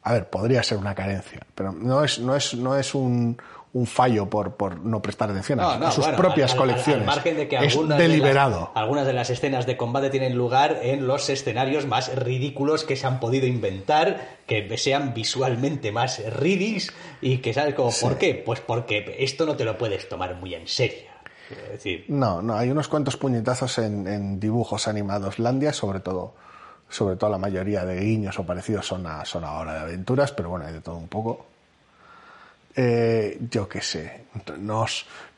A 0.03 0.13
ver, 0.13 0.29
podría 0.31 0.63
ser 0.63 0.79
una 0.79 0.95
carencia, 0.95 1.41
pero 1.55 1.73
no 1.73 2.05
es, 2.05 2.19
no 2.21 2.35
es, 2.37 2.55
no 2.55 2.77
es 2.77 2.95
un, 2.95 3.37
un 3.73 3.87
fallo 3.87 4.31
por, 4.31 4.55
por 4.55 4.79
no 4.79 5.03
prestar 5.03 5.31
atención 5.31 5.59
a, 5.59 5.63
No, 5.65 5.79
no, 5.81 5.87
a 5.89 5.91
sus 5.91 6.05
bueno, 6.05 6.17
propias 6.17 6.53
al- 6.53 6.59
colecciones. 6.59 7.01
Al, 7.01 7.07
margen 7.07 7.37
de 7.37 7.49
que 7.49 7.57
es 7.57 7.77
de 7.89 7.95
deliberado. 7.97 8.61
las, 8.73 8.83
algunas 8.83 9.05
de 9.07 9.13
las 9.13 9.31
escenas 9.31 9.67
de 9.67 9.77
combate 9.77 10.09
tienen 10.11 10.37
lugar 10.37 10.79
en 10.83 11.07
los 11.09 11.29
escenarios 11.29 11.87
más 11.87 12.15
ridículos 12.15 12.85
que 12.85 12.95
se 12.97 13.07
han 13.07 13.19
podido 13.19 13.47
inventar, 13.49 14.39
que 14.47 14.79
sean 14.79 15.13
visualmente 15.13 15.91
más 15.91 16.23
ridis 16.33 16.93
y 17.21 17.39
que 17.39 17.53
sabes 17.53 17.75
como 17.75 17.91
por 18.01 18.17
qué, 18.17 18.41
pues 18.47 18.61
porque 18.61 19.17
esto 19.19 19.45
no 19.45 19.57
te 19.57 19.65
lo 19.65 19.77
puedes 19.77 20.09
tomar 20.09 20.37
muy 20.37 20.55
en 20.55 20.69
serio. 20.69 21.11
No, 22.09 22.43
no, 22.43 22.57
hay 22.57 22.71
unos 22.71 22.89
cuantos 22.89 23.17
puñetazos 23.17 23.79
en, 23.79 24.41
dibujos 24.41 24.89
animados 24.89 25.39
Landia, 25.39 25.73
sobre 25.73 26.01
todo, 26.01 26.35
sobre 26.89 27.17
todo 27.17 27.31
la 27.31 27.39
mayoría 27.39 27.85
de 27.85 28.01
guiños 28.01 28.39
o 28.39 28.45
parecidos 28.45 28.87
son 28.87 29.07
a, 29.07 29.25
son 29.25 29.45
a 29.45 29.53
hora 29.53 29.75
de 29.75 29.81
aventuras, 29.81 30.33
pero 30.33 30.51
bueno, 30.51 30.67
hay 30.67 30.73
de 30.73 30.81
todo 30.81 30.97
un 30.97 31.09
poco. 31.09 31.47
Eh, 32.75 33.39
yo 33.51 33.69
qué 33.69 33.81
sé, 33.81 34.27
no, 34.59 34.85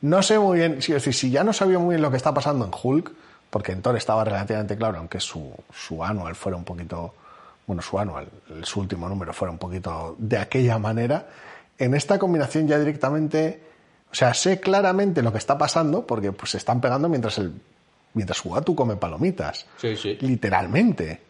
no 0.01 0.21
sé 0.21 0.37
muy 0.39 0.59
bien, 0.59 0.81
si, 0.81 1.31
ya 1.31 1.43
no 1.43 1.53
sabía 1.53 1.79
muy 1.79 1.95
bien 1.95 2.01
lo 2.01 2.11
que 2.11 2.17
está 2.17 2.33
pasando 2.33 2.65
en 2.65 2.71
Hulk, 2.71 3.11
porque 3.49 3.71
en 3.71 3.81
Thor 3.81 3.95
estaba 3.95 4.25
relativamente 4.25 4.75
claro, 4.75 4.97
aunque 4.97 5.19
su, 5.19 5.53
su 5.73 6.03
anual 6.03 6.35
fuera 6.35 6.57
un 6.57 6.65
poquito, 6.65 7.13
bueno, 7.65 7.81
su 7.81 7.97
anual, 7.97 8.27
su 8.63 8.81
último 8.81 9.07
número 9.07 9.31
fuera 9.31 9.51
un 9.51 9.57
poquito 9.57 10.15
de 10.17 10.37
aquella 10.37 10.77
manera, 10.79 11.27
en 11.77 11.93
esta 11.93 12.19
combinación 12.19 12.67
ya 12.67 12.77
directamente, 12.77 13.68
o 14.11 14.15
sea, 14.15 14.33
sé 14.33 14.59
claramente 14.59 15.21
lo 15.21 15.31
que 15.31 15.37
está 15.37 15.57
pasando, 15.57 16.05
porque 16.05 16.31
pues 16.31 16.51
se 16.51 16.57
están 16.57 16.81
pegando 16.81 17.09
mientras 17.09 17.37
el 17.37 17.53
mientras 18.13 18.43
Uatu 18.43 18.75
come 18.75 18.95
palomitas, 18.95 19.65
sí, 19.77 19.95
sí. 19.95 20.17
literalmente, 20.21 21.21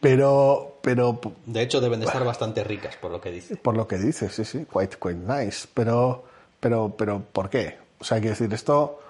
pero, 0.00 0.78
pero 0.82 1.20
De 1.46 1.62
hecho, 1.62 1.80
deben 1.80 2.00
de 2.00 2.06
estar 2.06 2.24
bastante 2.24 2.64
ricas, 2.64 2.96
por 2.96 3.10
lo 3.10 3.20
que 3.20 3.30
dice. 3.30 3.56
por 3.56 3.76
lo 3.76 3.86
que 3.86 3.98
dices, 3.98 4.34
sí, 4.34 4.44
sí, 4.44 4.66
quite, 4.70 4.96
quite 4.96 5.14
nice. 5.14 5.66
Pero, 5.72 6.24
pero, 6.60 6.94
pero, 6.96 7.22
¿por 7.32 7.48
qué? 7.48 7.78
O 7.98 8.04
sea, 8.04 8.18
quiero 8.18 8.30
decir, 8.30 8.52
esto 8.52 9.00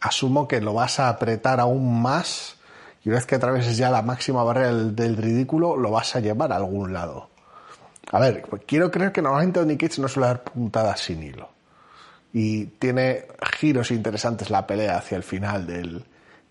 asumo 0.00 0.48
que 0.48 0.60
lo 0.60 0.74
vas 0.74 0.98
a 0.98 1.08
apretar 1.08 1.60
aún 1.60 2.02
más 2.02 2.56
y 3.04 3.08
una 3.08 3.18
vez 3.18 3.26
que 3.26 3.36
atraveses 3.36 3.76
ya 3.76 3.90
la 3.90 4.02
máxima 4.02 4.42
barrera 4.42 4.68
del, 4.68 4.96
del 4.96 5.16
ridículo, 5.16 5.76
lo 5.76 5.90
vas 5.90 6.16
a 6.16 6.20
llevar 6.20 6.52
a 6.52 6.56
algún 6.56 6.92
lado. 6.92 7.28
A 8.10 8.18
ver, 8.18 8.42
quiero 8.66 8.90
creer 8.90 9.12
que 9.12 9.22
normalmente 9.22 9.60
Donny 9.60 9.76
Cates 9.76 9.98
no 9.98 10.08
suele 10.08 10.26
dar 10.26 10.42
puntadas 10.42 11.00
sin 11.00 11.22
hilo. 11.22 11.48
Y 12.32 12.66
tiene 12.66 13.26
giros 13.58 13.90
interesantes 13.90 14.50
la 14.50 14.66
pelea 14.66 14.96
hacia 14.96 15.16
el 15.16 15.22
final 15.22 15.66
del, 15.66 16.04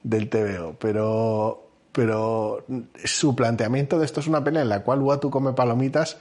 del 0.04 0.30
TVO, 0.30 0.76
pero, 0.80 1.70
pero 1.92 2.66
su 3.04 3.36
planteamiento 3.36 3.98
de 3.98 4.06
esto 4.06 4.20
es 4.20 4.28
una 4.28 4.44
pelea 4.44 4.62
en 4.62 4.70
la 4.70 4.84
cual 4.84 5.02
Uatu 5.02 5.30
come 5.30 5.54
palomitas 5.54 6.18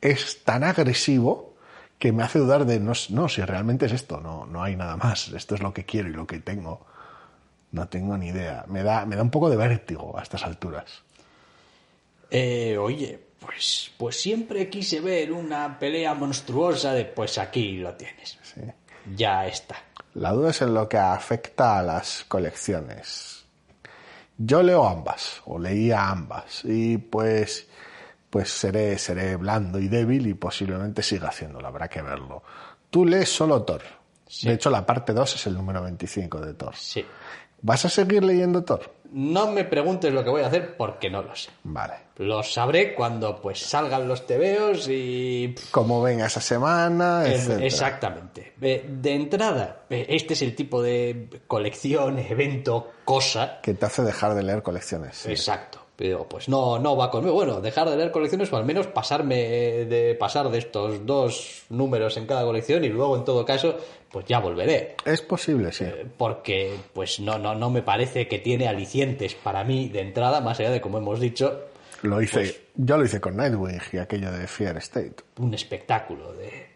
es 0.00 0.44
tan 0.44 0.62
agresivo 0.62 1.54
que 1.98 2.12
me 2.12 2.22
hace 2.22 2.38
dudar 2.38 2.64
de 2.64 2.78
no, 2.80 2.92
no 3.10 3.28
si 3.28 3.42
realmente 3.42 3.86
es 3.86 3.92
esto, 3.92 4.20
no, 4.20 4.46
no 4.46 4.62
hay 4.62 4.76
nada 4.76 4.96
más, 4.96 5.28
esto 5.28 5.54
es 5.54 5.62
lo 5.62 5.72
que 5.72 5.84
quiero 5.84 6.08
y 6.08 6.12
lo 6.12 6.26
que 6.26 6.38
tengo. 6.38 6.86
No 7.70 7.86
tengo 7.88 8.16
ni 8.16 8.28
idea. 8.28 8.64
Me 8.68 8.82
da, 8.82 9.04
me 9.04 9.14
da 9.14 9.22
un 9.22 9.30
poco 9.30 9.50
de 9.50 9.56
vértigo 9.56 10.18
a 10.18 10.22
estas 10.22 10.42
alturas. 10.44 11.02
Eh, 12.30 12.78
oye, 12.78 13.18
pues, 13.40 13.90
pues 13.98 14.20
siempre 14.20 14.70
quise 14.70 15.00
ver 15.00 15.32
una 15.32 15.78
pelea 15.78 16.14
monstruosa 16.14 16.92
de 16.92 17.04
pues 17.04 17.36
aquí 17.36 17.76
lo 17.76 17.94
tienes. 17.94 18.38
Sí. 18.42 18.62
Ya 19.16 19.46
está. 19.46 19.76
La 20.14 20.32
duda 20.32 20.50
es 20.50 20.62
en 20.62 20.74
lo 20.74 20.88
que 20.88 20.98
afecta 20.98 21.78
a 21.78 21.82
las 21.82 22.24
colecciones. 22.26 23.44
Yo 24.36 24.62
leo 24.62 24.86
ambas, 24.86 25.42
o 25.46 25.58
leía 25.58 26.08
ambas, 26.08 26.64
y 26.64 26.96
pues, 26.98 27.66
pues 28.30 28.50
seré, 28.50 28.96
seré 28.98 29.36
blando 29.36 29.78
y 29.80 29.88
débil 29.88 30.26
y 30.26 30.34
posiblemente 30.34 31.02
siga 31.02 31.28
haciéndolo, 31.28 31.66
habrá 31.66 31.88
que 31.88 32.02
verlo. 32.02 32.42
Tú 32.90 33.04
lees 33.04 33.28
solo 33.28 33.62
Thor. 33.62 33.82
De 34.42 34.52
hecho, 34.52 34.70
la 34.70 34.84
parte 34.84 35.12
2 35.12 35.34
es 35.34 35.46
el 35.46 35.54
número 35.54 35.82
25 35.82 36.40
de 36.40 36.54
Thor. 36.54 36.76
Sí. 36.76 37.04
¿Vas 37.62 37.84
a 37.84 37.88
seguir 37.88 38.22
leyendo 38.22 38.62
Thor? 38.62 38.92
No 39.10 39.50
me 39.52 39.64
preguntes 39.64 40.12
lo 40.12 40.22
que 40.22 40.30
voy 40.30 40.42
a 40.42 40.48
hacer 40.48 40.76
porque 40.76 41.08
no 41.08 41.22
lo 41.22 41.34
sé. 41.34 41.50
Vale. 41.64 41.94
Lo 42.18 42.42
sabré 42.42 42.94
cuando 42.94 43.40
pues 43.40 43.60
salgan 43.60 44.06
los 44.08 44.26
tebeos 44.26 44.86
y... 44.88 45.54
Como 45.70 46.02
venga 46.02 46.26
esa 46.26 46.40
semana, 46.40 47.24
etcétera. 47.26 47.64
Exactamente. 47.64 48.52
Eh, 48.60 48.84
De 48.88 49.14
entrada, 49.14 49.82
eh, 49.88 50.06
este 50.10 50.34
es 50.34 50.42
el 50.42 50.54
tipo 50.54 50.82
de 50.82 51.28
colección, 51.46 52.18
evento, 52.18 52.90
cosa. 53.04 53.60
Que 53.62 53.74
te 53.74 53.86
hace 53.86 54.02
dejar 54.02 54.34
de 54.34 54.42
leer 54.42 54.62
colecciones. 54.62 55.16
sí. 55.16 55.30
Exacto. 55.30 55.80
Pero 55.98 56.28
pues 56.28 56.48
no, 56.48 56.78
no 56.78 56.96
va 56.96 57.10
conmigo. 57.10 57.34
Bueno, 57.34 57.60
dejar 57.60 57.90
de 57.90 57.96
leer 57.96 58.12
colecciones 58.12 58.52
o 58.52 58.56
al 58.56 58.64
menos 58.64 58.86
pasarme 58.86 59.36
de 59.84 60.14
pasar 60.14 60.48
de 60.48 60.58
estos 60.58 61.04
dos 61.04 61.64
números 61.70 62.16
en 62.16 62.24
cada 62.24 62.44
colección 62.44 62.84
y 62.84 62.88
luego 62.88 63.16
en 63.16 63.24
todo 63.24 63.44
caso 63.44 63.76
pues 64.08 64.24
ya 64.26 64.38
volveré. 64.38 64.94
Es 65.04 65.22
posible, 65.22 65.72
sí. 65.72 65.84
Eh, 65.84 66.06
porque 66.16 66.72
pues 66.92 67.18
no, 67.18 67.36
no, 67.38 67.56
no 67.56 67.68
me 67.70 67.82
parece 67.82 68.28
que 68.28 68.38
tiene 68.38 68.68
alicientes 68.68 69.34
para 69.34 69.64
mí 69.64 69.88
de 69.88 70.00
entrada, 70.02 70.40
más 70.40 70.60
allá 70.60 70.70
de 70.70 70.80
como 70.80 70.98
hemos 70.98 71.18
dicho, 71.18 71.64
Lo 72.02 72.22
hice, 72.22 72.32
pues- 72.38 72.60
yo 72.76 72.96
lo 72.96 73.04
hice 73.04 73.20
con 73.20 73.36
Nightwing 73.36 73.80
y 73.92 73.96
aquello 73.98 74.30
de 74.30 74.46
Fear 74.46 74.76
State. 74.76 75.16
un 75.40 75.52
espectáculo 75.52 76.32
de, 76.32 76.68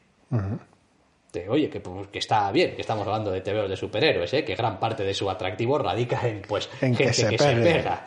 de, 1.33 1.49
oye, 1.49 1.70
que, 1.70 1.79
pues, 1.81 2.09
que 2.09 2.18
está 2.18 2.51
bien, 2.53 2.75
que 2.75 2.81
estamos 2.83 3.07
hablando 3.07 3.31
de 3.31 3.41
TVOs 3.41 3.70
de 3.70 3.77
superhéroes, 3.77 4.35
¿eh? 4.35 4.45
que 4.45 4.55
gran 4.57 4.79
parte 4.81 5.05
de 5.05 5.14
su 5.14 5.31
atractivo 5.31 5.79
radica 5.79 6.27
en 6.29 6.43
pues 6.43 6.68
En 6.81 6.91
que 6.95 7.05
gente 7.05 7.14
se 7.14 7.29
que 7.31 7.39
se 7.39 7.55
pega. 7.55 8.07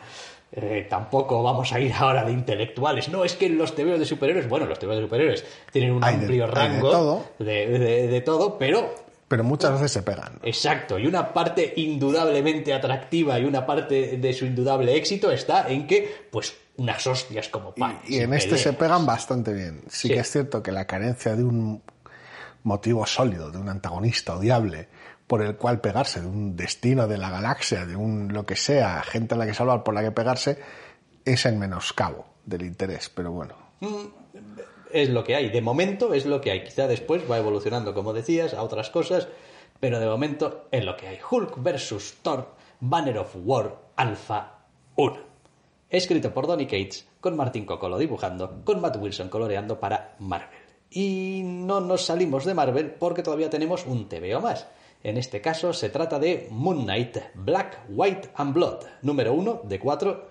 Eh, 0.52 0.86
tampoco 0.88 1.42
vamos 1.42 1.72
a 1.72 1.80
ir 1.80 1.92
ahora 1.92 2.24
de 2.24 2.32
intelectuales. 2.32 3.08
No, 3.08 3.24
es 3.24 3.34
que 3.34 3.48
los 3.48 3.74
TVOs 3.74 3.98
de 3.98 4.06
superhéroes, 4.06 4.48
bueno, 4.48 4.64
los 4.66 4.78
TVOs 4.78 4.96
de 4.96 5.02
superhéroes 5.02 5.44
tienen 5.72 5.92
un 5.92 6.02
Hay 6.04 6.14
amplio 6.14 6.44
hay 6.44 6.50
de 6.50 6.54
rango 6.54 6.90
todo. 6.90 7.24
de, 7.40 7.66
de- 7.78 8.06
de 8.08 8.20
todo, 8.22 8.56
pero 8.58 8.94
Pero 9.28 9.42
muchas 9.42 9.72
veces 9.72 9.90
se 9.90 10.02
pegan. 10.02 10.38
Exacto, 10.44 10.98
y 11.00 11.06
una 11.06 11.32
parte 11.34 11.72
indudablemente 11.76 12.72
atractiva 12.72 13.38
y 13.40 13.44
una 13.44 13.66
parte 13.66 14.16
de 14.18 14.32
su 14.32 14.46
indudable 14.46 14.94
éxito 14.96 15.32
está 15.32 15.68
en 15.68 15.86
que, 15.86 16.26
pues, 16.30 16.54
unas 16.76 17.04
hostias 17.06 17.48
como 17.48 17.74
pan. 17.74 17.98
Y, 18.06 18.18
y 18.18 18.20
en 18.20 18.32
este 18.32 18.56
se 18.56 18.72
pegan 18.72 19.04
bastante 19.04 19.52
bien. 19.52 19.80
Sí, 19.88 20.08
Sí. 20.08 20.14
que 20.14 20.20
es 20.20 20.30
cierto 20.30 20.62
que 20.62 20.70
la 20.70 20.86
carencia 20.86 21.34
de 21.34 21.42
un 21.42 21.82
motivo 22.66 23.06
sólido, 23.06 23.50
de 23.52 23.58
un 23.58 23.68
antagonista 23.68 24.36
odiable, 24.36 24.88
por 25.26 25.40
el 25.40 25.56
cual 25.56 25.80
pegarse, 25.80 26.20
de 26.20 26.26
un 26.26 26.56
destino 26.56 27.06
de 27.06 27.16
la 27.16 27.30
galaxia, 27.30 27.86
de 27.86 27.94
un 27.94 28.32
lo 28.32 28.44
que 28.44 28.56
sea, 28.56 29.02
gente 29.02 29.34
a 29.34 29.38
la 29.38 29.46
que 29.46 29.54
salvar 29.54 29.84
por 29.84 29.94
la 29.94 30.02
que 30.02 30.10
pegarse, 30.10 30.58
es 31.24 31.46
en 31.46 31.58
menoscabo 31.60 32.26
del 32.44 32.62
interés. 32.62 33.08
Pero 33.08 33.30
bueno, 33.30 33.54
Es 34.92 35.08
lo 35.10 35.22
que 35.22 35.36
hay, 35.36 35.50
de 35.50 35.60
momento 35.60 36.12
es 36.12 36.26
lo 36.26 36.40
que 36.40 36.50
hay. 36.50 36.64
Quizá 36.64 36.88
después 36.88 37.22
va 37.30 37.38
evolucionando, 37.38 37.94
como 37.94 38.12
decías, 38.12 38.52
a 38.52 38.62
otras 38.62 38.90
cosas, 38.90 39.28
pero 39.78 40.00
de 40.00 40.06
momento 40.06 40.66
es 40.72 40.84
lo 40.84 40.96
que 40.96 41.06
hay. 41.06 41.18
Hulk 41.28 41.62
vs. 41.62 42.16
Thor, 42.22 42.52
Banner 42.80 43.18
of 43.18 43.36
War, 43.44 43.76
Alpha 43.94 44.58
1. 44.96 45.18
Escrito 45.88 46.34
por 46.34 46.48
Donny 46.48 46.66
Cates, 46.66 47.06
con 47.20 47.36
Martin 47.36 47.64
Coccolo 47.64 47.96
dibujando, 47.96 48.62
con 48.64 48.80
Matt 48.80 48.96
Wilson 48.96 49.28
coloreando 49.28 49.78
para 49.78 50.16
Marvel. 50.18 50.65
Y 50.90 51.42
no 51.44 51.80
nos 51.80 52.06
salimos 52.06 52.44
de 52.44 52.54
Marvel 52.54 52.90
porque 52.92 53.22
todavía 53.22 53.50
tenemos 53.50 53.84
un 53.86 54.08
TVO 54.08 54.40
más. 54.40 54.66
En 55.02 55.16
este 55.18 55.40
caso 55.40 55.72
se 55.72 55.90
trata 55.90 56.18
de 56.18 56.48
Moon 56.50 56.84
Knight, 56.84 57.18
Black, 57.34 57.82
White 57.88 58.30
and 58.36 58.54
Blood, 58.54 58.84
número 59.02 59.34
1 59.34 59.62
de 59.64 59.78
4. 59.78 60.28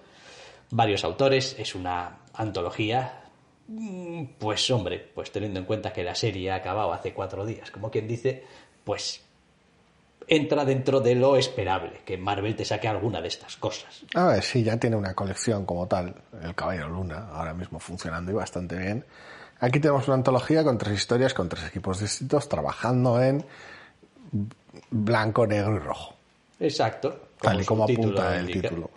Varios 0.71 1.03
autores, 1.03 1.55
es 1.59 1.75
una 1.75 2.17
antología. 2.33 3.21
Mm, 3.67 4.25
Pues 4.39 4.69
hombre, 4.71 5.11
pues 5.13 5.31
teniendo 5.31 5.59
en 5.59 5.65
cuenta 5.65 5.93
que 5.93 6.03
la 6.03 6.15
serie 6.15 6.51
ha 6.51 6.55
acabado 6.55 6.93
hace 6.93 7.13
cuatro 7.13 7.45
días, 7.45 7.71
como 7.71 7.89
quien 7.91 8.07
dice, 8.07 8.43
pues 8.83 9.21
entra 10.27 10.65
dentro 10.65 10.99
de 11.01 11.15
lo 11.15 11.35
esperable, 11.37 12.01
que 12.03 12.17
Marvel 12.17 12.55
te 12.55 12.65
saque 12.65 12.87
alguna 12.87 13.21
de 13.21 13.27
estas 13.27 13.57
cosas. 13.57 14.03
a 14.15 14.27
ver, 14.27 14.43
sí, 14.43 14.63
ya 14.63 14.77
tiene 14.77 14.95
una 14.95 15.13
colección 15.13 15.65
como 15.65 15.87
tal, 15.87 16.15
El 16.41 16.55
Caballero 16.55 16.89
Luna, 16.89 17.29
ahora 17.31 17.53
mismo 17.53 17.79
funcionando 17.79 18.31
y 18.31 18.35
bastante 18.35 18.75
bien. 18.77 19.05
Aquí 19.59 19.79
tenemos 19.79 20.07
una 20.07 20.15
antología 20.15 20.63
con 20.63 20.77
tres 20.77 20.95
historias, 20.95 21.33
con 21.33 21.49
tres 21.49 21.65
equipos 21.67 21.99
distintos, 21.99 22.49
trabajando 22.49 23.21
en 23.21 23.45
blanco, 24.91 25.47
negro 25.47 25.75
y 25.75 25.79
rojo. 25.79 26.15
Exacto. 26.59 27.29
tal 27.41 27.61
y 27.61 27.65
como 27.65 27.83
apunta 27.83 28.37
el 28.37 28.49
indica. 28.49 28.69
título. 28.69 28.89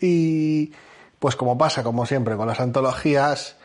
Y 0.00 0.72
pues 1.18 1.36
como 1.36 1.56
pasa 1.56 1.82
como 1.82 2.06
siempre 2.06 2.36
con 2.36 2.46
las 2.46 2.60
antologías, 2.60 3.56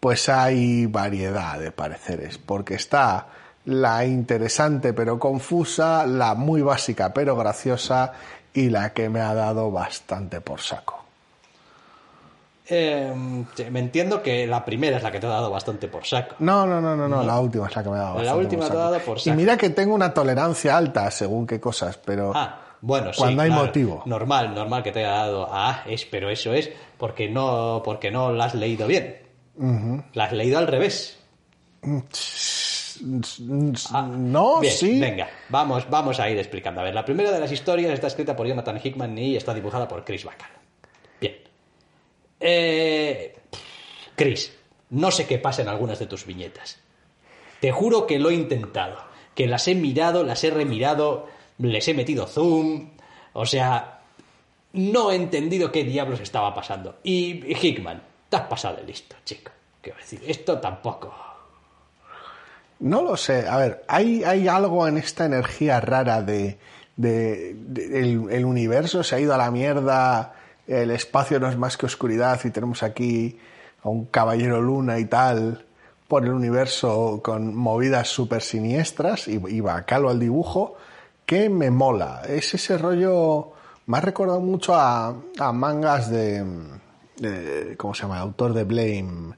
pues 0.00 0.28
hay 0.28 0.86
variedad 0.86 1.58
de 1.58 1.70
pareceres, 1.72 2.38
porque 2.38 2.74
está 2.74 3.28
la 3.64 4.04
interesante 4.04 4.92
pero 4.92 5.18
confusa, 5.18 6.06
la 6.06 6.34
muy 6.34 6.62
básica 6.62 7.12
pero 7.12 7.36
graciosa 7.36 8.12
y 8.54 8.70
la 8.70 8.92
que 8.92 9.08
me 9.08 9.20
ha 9.20 9.34
dado 9.34 9.70
bastante 9.70 10.40
por 10.40 10.60
saco. 10.60 11.05
Eh, 12.68 13.12
sí, 13.54 13.64
me 13.70 13.78
entiendo 13.80 14.22
que 14.22 14.46
la 14.46 14.64
primera 14.64 14.96
es 14.96 15.02
la 15.02 15.12
que 15.12 15.20
te 15.20 15.26
ha 15.26 15.30
dado 15.30 15.50
bastante 15.50 15.86
por 15.88 16.04
saco. 16.04 16.34
No, 16.40 16.66
no, 16.66 16.80
no, 16.80 16.96
no, 16.96 17.06
no, 17.08 17.22
la 17.22 17.38
última 17.38 17.66
es 17.68 17.76
la 17.76 17.82
que 17.82 17.90
me 17.90 17.96
ha 17.96 18.00
dado 18.00 18.14
La 18.22 18.32
bastante 18.34 18.44
última 18.44 18.62
por 18.62 18.70
te 18.70 18.76
ha 18.76 18.80
saco. 18.80 18.90
dado 18.92 19.04
por 19.04 19.16
Y 19.18 19.20
saco. 19.20 19.36
mira 19.36 19.56
que 19.56 19.70
tengo 19.70 19.94
una 19.94 20.12
tolerancia 20.12 20.76
alta 20.76 21.10
según 21.10 21.46
qué 21.46 21.60
cosas, 21.60 21.96
pero 22.04 22.32
Ah, 22.34 22.58
bueno, 22.80 23.12
sí. 23.12 23.18
Cuando 23.20 23.42
hay 23.42 23.48
claro. 23.50 23.64
motivo. 23.66 24.02
Normal, 24.06 24.54
normal 24.54 24.82
que 24.82 24.90
te 24.92 24.98
haya 25.00 25.10
dado 25.12 25.48
a 25.52 25.82
es, 25.86 26.04
pero 26.06 26.28
eso 26.28 26.52
es 26.54 26.70
porque 26.98 27.28
no, 27.28 27.82
porque 27.84 28.10
no 28.10 28.32
la 28.32 28.46
has 28.46 28.54
leído 28.54 28.86
bien. 28.86 29.16
La 30.12 30.24
has 30.24 30.32
leído 30.32 30.58
al 30.58 30.66
revés. 30.66 31.18
Ah, 33.92 34.08
no, 34.10 34.60
bien, 34.60 34.72
sí. 34.72 34.98
Venga, 34.98 35.28
vamos, 35.50 35.88
vamos 35.88 36.18
a 36.18 36.28
ir 36.30 36.38
explicando. 36.38 36.80
A 36.80 36.84
ver, 36.84 36.94
la 36.94 37.04
primera 37.04 37.30
de 37.30 37.40
las 37.40 37.52
historias 37.52 37.92
está 37.92 38.06
escrita 38.06 38.34
por 38.34 38.46
Jonathan 38.46 38.80
Hickman 38.82 39.16
y 39.18 39.36
está 39.36 39.52
dibujada 39.54 39.86
por 39.86 40.04
Chris 40.04 40.24
Bacall. 40.24 40.48
Eh, 42.40 43.34
Chris, 44.14 44.52
no 44.90 45.10
sé 45.10 45.26
qué 45.26 45.38
pasa 45.38 45.62
en 45.62 45.68
algunas 45.68 45.98
de 45.98 46.06
tus 46.06 46.26
viñetas. 46.26 46.78
Te 47.60 47.72
juro 47.72 48.06
que 48.06 48.18
lo 48.18 48.30
he 48.30 48.34
intentado. 48.34 48.98
Que 49.34 49.46
las 49.46 49.68
he 49.68 49.74
mirado, 49.74 50.24
las 50.24 50.42
he 50.44 50.50
remirado, 50.50 51.26
les 51.58 51.86
he 51.88 51.94
metido 51.94 52.26
zoom. 52.26 52.90
O 53.32 53.44
sea, 53.46 54.00
no 54.72 55.10
he 55.10 55.16
entendido 55.16 55.70
qué 55.72 55.84
diablos 55.84 56.20
estaba 56.20 56.54
pasando. 56.54 56.96
Y 57.02 57.42
Hickman, 57.54 58.02
te 58.28 58.36
has 58.36 58.42
pasado 58.46 58.76
de 58.76 58.84
listo, 58.84 59.16
chico. 59.24 59.50
Quiero 59.82 59.98
decir, 59.98 60.22
esto 60.26 60.58
tampoco. 60.58 61.14
No 62.80 63.02
lo 63.02 63.16
sé. 63.16 63.46
A 63.48 63.56
ver, 63.58 63.84
hay, 63.88 64.22
hay 64.24 64.48
algo 64.48 64.86
en 64.86 64.98
esta 64.98 65.24
energía 65.26 65.80
rara 65.80 66.22
de, 66.22 66.58
de- 66.96 67.50
el 68.30 68.44
universo 68.44 69.02
se 69.02 69.16
ha 69.16 69.20
ido 69.20 69.34
a 69.34 69.38
la 69.38 69.50
mierda, 69.50 70.34
el 70.66 70.90
espacio 70.90 71.38
no 71.40 71.48
es 71.48 71.56
más 71.56 71.76
que 71.76 71.86
oscuridad 71.86 72.40
y 72.44 72.50
tenemos 72.50 72.82
aquí 72.82 73.38
a 73.82 73.88
un 73.88 74.06
caballero 74.06 74.60
luna 74.60 74.98
y 74.98 75.04
tal 75.06 75.64
por 76.08 76.24
el 76.24 76.32
universo 76.32 77.20
con 77.22 77.54
movidas 77.54 78.08
súper 78.08 78.42
siniestras 78.42 79.28
y, 79.28 79.40
y 79.48 79.60
bacalo 79.60 80.08
al 80.10 80.18
dibujo 80.20 80.76
que 81.24 81.48
me 81.48 81.70
mola. 81.70 82.22
Es 82.28 82.54
ese 82.54 82.78
rollo, 82.78 83.52
me 83.86 83.98
ha 83.98 84.00
recordado 84.00 84.40
mucho 84.40 84.74
a, 84.74 85.14
a 85.38 85.52
mangas 85.52 86.10
de, 86.10 86.44
de- 87.18 87.76
¿cómo 87.76 87.94
se 87.94 88.02
llama? 88.02 88.16
El 88.16 88.22
autor 88.22 88.52
de 88.54 88.64
Blame, 88.64 89.34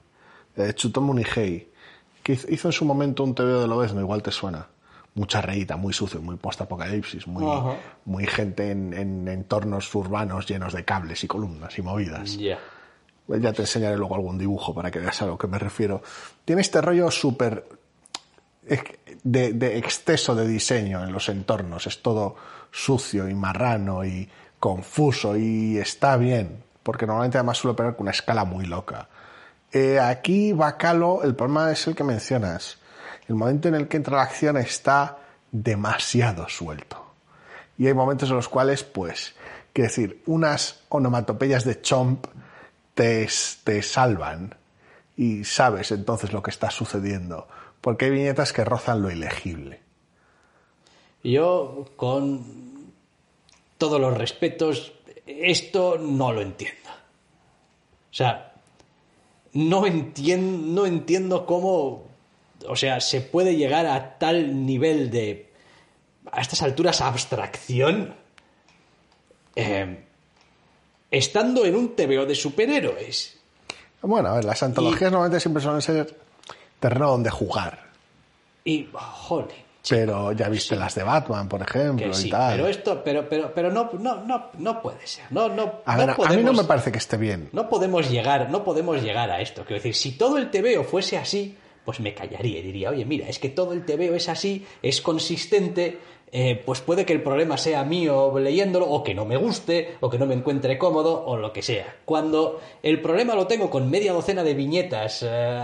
de 0.55 0.73
Tsutomu 0.73 1.15
que 1.23 2.33
hizo- 2.33 2.47
hizo 2.51 2.67
en 2.67 2.71
su 2.71 2.85
momento 2.85 3.23
un 3.23 3.33
TVO 3.33 3.61
de 3.61 3.67
Lobezno, 3.67 4.01
igual 4.01 4.21
te 4.21 4.31
suena. 4.31 4.67
Mucha 5.15 5.41
reíta, 5.41 5.75
muy 5.75 5.93
sucio, 5.93 6.21
muy 6.21 6.37
post-apocalipsis, 6.37 7.27
muy, 7.27 7.45
muy 8.05 8.25
gente 8.27 8.71
en, 8.71 8.93
en 8.93 9.27
entornos 9.27 9.93
urbanos 9.95 10.47
llenos 10.47 10.73
de 10.73 10.85
cables 10.85 11.23
y 11.23 11.27
columnas 11.27 11.77
y 11.77 11.81
movidas. 11.81 12.37
Ya. 12.37 12.59
Pues 13.27 13.41
Ya 13.41 13.51
te 13.51 13.63
enseñaré 13.63 13.97
luego 13.97 14.15
algún 14.15 14.37
dibujo 14.37 14.73
para 14.73 14.91
que 14.91 14.99
veas 14.99 15.21
a 15.21 15.25
lo 15.25 15.37
que 15.37 15.47
me 15.47 15.59
refiero. 15.59 16.01
Tiene 16.45 16.61
este 16.61 16.81
rollo 16.81 17.11
súper 17.11 17.67
de 19.23 19.77
exceso 19.77 20.35
de 20.35 20.47
diseño 20.47 21.03
en 21.03 21.11
los 21.11 21.27
entornos. 21.29 21.87
Es 21.87 22.01
todo 22.01 22.35
sucio 22.71 23.27
y 23.27 23.33
marrano 23.33 24.05
y 24.05 24.29
confuso 24.59 25.37
y 25.37 25.77
está 25.77 26.17
bien, 26.17 26.63
porque 26.83 27.05
normalmente 27.05 27.37
además 27.37 27.57
suele 27.57 27.73
operar 27.73 27.95
con 27.95 28.05
una 28.05 28.11
escala 28.11 28.45
muy 28.45 28.65
loca. 28.65 29.07
Eh, 29.71 29.99
aquí 29.99 30.51
Bacalo, 30.53 31.23
el 31.23 31.35
problema 31.35 31.71
es 31.71 31.87
el 31.87 31.95
que 31.95 32.03
mencionas. 32.03 32.78
El 33.29 33.35
momento 33.35 33.67
en 33.67 33.75
el 33.75 33.87
que 33.87 33.97
entra 33.97 34.17
la 34.17 34.23
acción 34.23 34.57
está 34.57 35.19
demasiado 35.51 36.49
suelto. 36.49 37.13
Y 37.77 37.85
hay 37.85 37.93
momentos 37.93 38.29
en 38.31 38.35
los 38.35 38.49
cuales, 38.49 38.83
pues, 38.83 39.35
quiero 39.71 39.87
decir, 39.87 40.23
unas 40.25 40.81
onomatopeyas 40.89 41.63
de 41.63 41.79
chomp 41.79 42.25
te, 42.95 43.29
te 43.63 43.83
salvan 43.83 44.55
y 45.15 45.43
sabes 45.43 45.91
entonces 45.91 46.33
lo 46.33 46.41
que 46.41 46.49
está 46.49 46.71
sucediendo. 46.71 47.47
Porque 47.81 48.05
hay 48.05 48.11
viñetas 48.11 48.51
que 48.51 48.65
rozan 48.65 49.03
lo 49.03 49.11
ilegible. 49.11 49.79
Yo, 51.23 51.85
con 51.95 52.91
todos 53.77 54.01
los 54.01 54.17
respetos, 54.17 54.93
esto 55.27 55.99
no 55.99 56.33
lo 56.33 56.41
entiendo. 56.41 56.89
O 56.89 58.13
sea, 58.13 58.53
no 59.53 59.83
no 59.83 60.85
entiendo 60.87 61.45
cómo, 61.45 62.08
o 62.67 62.75
sea, 62.75 62.99
se 62.99 63.21
puede 63.21 63.55
llegar 63.55 63.85
a 63.85 64.17
tal 64.17 64.65
nivel 64.65 65.09
de, 65.11 65.51
a 66.31 66.41
estas 66.41 66.61
alturas, 66.61 67.01
abstracción, 67.01 68.15
eh, 69.55 70.03
estando 71.11 71.65
en 71.65 71.75
un 71.75 71.95
TVO 71.95 72.25
de 72.25 72.35
superhéroes. 72.35 73.37
Bueno, 74.01 74.29
a 74.29 74.35
ver, 74.35 74.45
las 74.45 74.61
antologías 74.63 75.11
normalmente 75.11 75.39
siempre 75.39 75.61
suelen 75.61 75.81
ser 75.81 76.15
terreno 76.79 77.11
donde 77.11 77.29
jugar. 77.29 77.89
Y, 78.63 78.87
joder, 78.93 79.55
Pero 79.89 80.31
ya 80.31 80.47
viste 80.47 80.75
las 80.75 80.95
de 80.95 81.03
Batman, 81.03 81.49
por 81.49 81.61
ejemplo, 81.61 82.13
sí, 82.13 82.27
y 82.27 82.31
tal. 82.31 82.55
pero 82.55 82.67
esto, 82.67 83.03
pero, 83.03 83.27
pero, 83.27 83.53
pero 83.53 83.71
no, 83.71 83.89
no, 83.99 84.23
no, 84.23 84.49
no 84.57 84.81
puede 84.81 85.05
ser. 85.07 85.25
No, 85.31 85.49
no, 85.49 85.81
a 85.85 85.97
no 85.97 86.05
ver, 86.05 86.15
a 86.25 86.33
mí 86.33 86.43
no 86.43 86.53
me 86.53 86.63
parece 86.63 86.91
que 86.91 86.97
esté 86.97 87.17
bien. 87.17 87.49
No 87.51 87.67
podemos 87.67 88.09
llegar, 88.09 88.49
no 88.49 88.63
podemos 88.63 89.01
llegar 89.01 89.31
a 89.31 89.41
esto. 89.41 89.63
Quiero 89.65 89.81
decir, 89.81 89.95
si 89.95 90.11
todo 90.17 90.37
el 90.37 90.51
TVO 90.51 90.83
fuese 90.83 91.17
así, 91.17 91.57
pues 91.89 92.01
me 92.01 92.13
callaría 92.13 92.59
y 92.59 92.61
diría, 92.61 92.91
oye, 92.91 93.03
mira, 93.03 93.27
es 93.27 93.39
que 93.39 93.49
todo 93.49 93.73
el 93.73 93.83
TVO 93.83 94.13
es 94.13 94.29
así, 94.29 94.63
es 94.83 95.01
consistente, 95.01 95.97
eh, 96.31 96.61
pues 96.63 96.81
puede 96.81 97.03
que 97.03 97.13
el 97.13 97.23
problema 97.23 97.57
sea 97.57 97.83
mío 97.83 98.31
leyéndolo, 98.37 98.87
o 98.87 99.03
que 99.03 99.15
no 99.15 99.25
me 99.25 99.37
guste, 99.37 99.95
o 99.99 100.07
que 100.07 100.19
no 100.19 100.27
me 100.27 100.35
encuentre 100.35 100.77
cómodo, 100.77 101.25
o 101.25 101.35
lo 101.35 101.51
que 101.51 101.63
sea. 101.63 101.95
Cuando 102.05 102.61
el 102.83 103.01
problema 103.01 103.33
lo 103.33 103.47
tengo 103.47 103.71
con 103.71 103.89
media 103.89 104.13
docena 104.13 104.43
de 104.43 104.53
viñetas, 104.53 105.25
eh, 105.27 105.59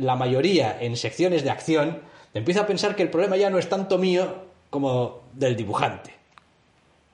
la 0.00 0.16
mayoría 0.16 0.76
en 0.80 0.96
secciones 0.96 1.44
de 1.44 1.50
acción, 1.50 2.00
empiezo 2.34 2.62
a 2.62 2.66
pensar 2.66 2.96
que 2.96 3.04
el 3.04 3.10
problema 3.10 3.36
ya 3.36 3.48
no 3.48 3.58
es 3.58 3.68
tanto 3.68 3.96
mío 3.96 4.26
como 4.70 5.20
del 5.34 5.54
dibujante. 5.54 6.10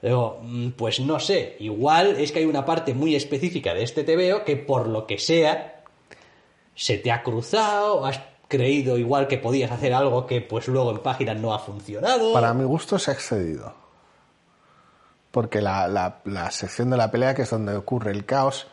Digo, 0.01 0.41
mm, 0.41 0.71
pues 0.71 0.99
no 1.01 1.21
sé, 1.21 1.57
igual 1.61 2.17
es 2.19 2.33
que 2.33 2.39
hay 2.39 2.47
una 2.47 2.65
parte 2.65 2.95
muy 2.95 3.15
específica 3.17 3.75
de 3.75 3.83
este 3.83 4.03
TVO 4.03 4.45
que 4.45 4.57
por 4.57 4.89
lo 4.89 5.07
que 5.07 5.19
sea 5.19 5.75
se 6.77 6.99
te 6.99 7.11
ha 7.11 7.23
cruzado, 7.23 8.05
has 8.05 8.21
creído 8.49 8.97
igual 8.99 9.27
que 9.29 9.39
podías 9.39 9.71
hacer 9.73 9.93
algo 9.95 10.27
que 10.27 10.41
pues 10.41 10.69
luego 10.69 10.91
en 10.93 10.99
páginas 10.99 11.37
no 11.39 11.53
ha 11.55 11.59
funcionado. 11.59 12.33
Para 12.33 12.55
mi 12.55 12.65
gusto 12.65 12.99
se 12.99 13.11
ha 13.11 13.15
excedido. 13.15 13.73
Porque 15.31 15.61
la, 15.61 15.87
la- 16.25 16.51
sección 16.51 16.89
de 16.91 16.97
la 16.97 17.11
pelea, 17.11 17.35
que 17.35 17.43
es 17.43 17.51
donde 17.51 17.77
ocurre 17.77 18.11
el 18.11 18.25
caos, 18.25 18.67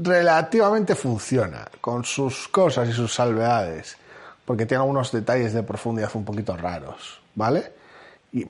relativamente 0.00 0.94
funciona, 0.94 1.66
con 1.80 2.04
sus 2.04 2.48
cosas 2.48 2.88
y 2.88 2.92
sus 2.92 3.14
salvedades. 3.14 3.96
Porque 4.44 4.66
tiene 4.66 4.82
algunos 4.82 5.10
detalles 5.10 5.52
de 5.54 5.62
profundidad 5.64 6.10
un 6.14 6.24
poquito 6.24 6.56
raros, 6.56 7.20
¿vale? 7.34 7.72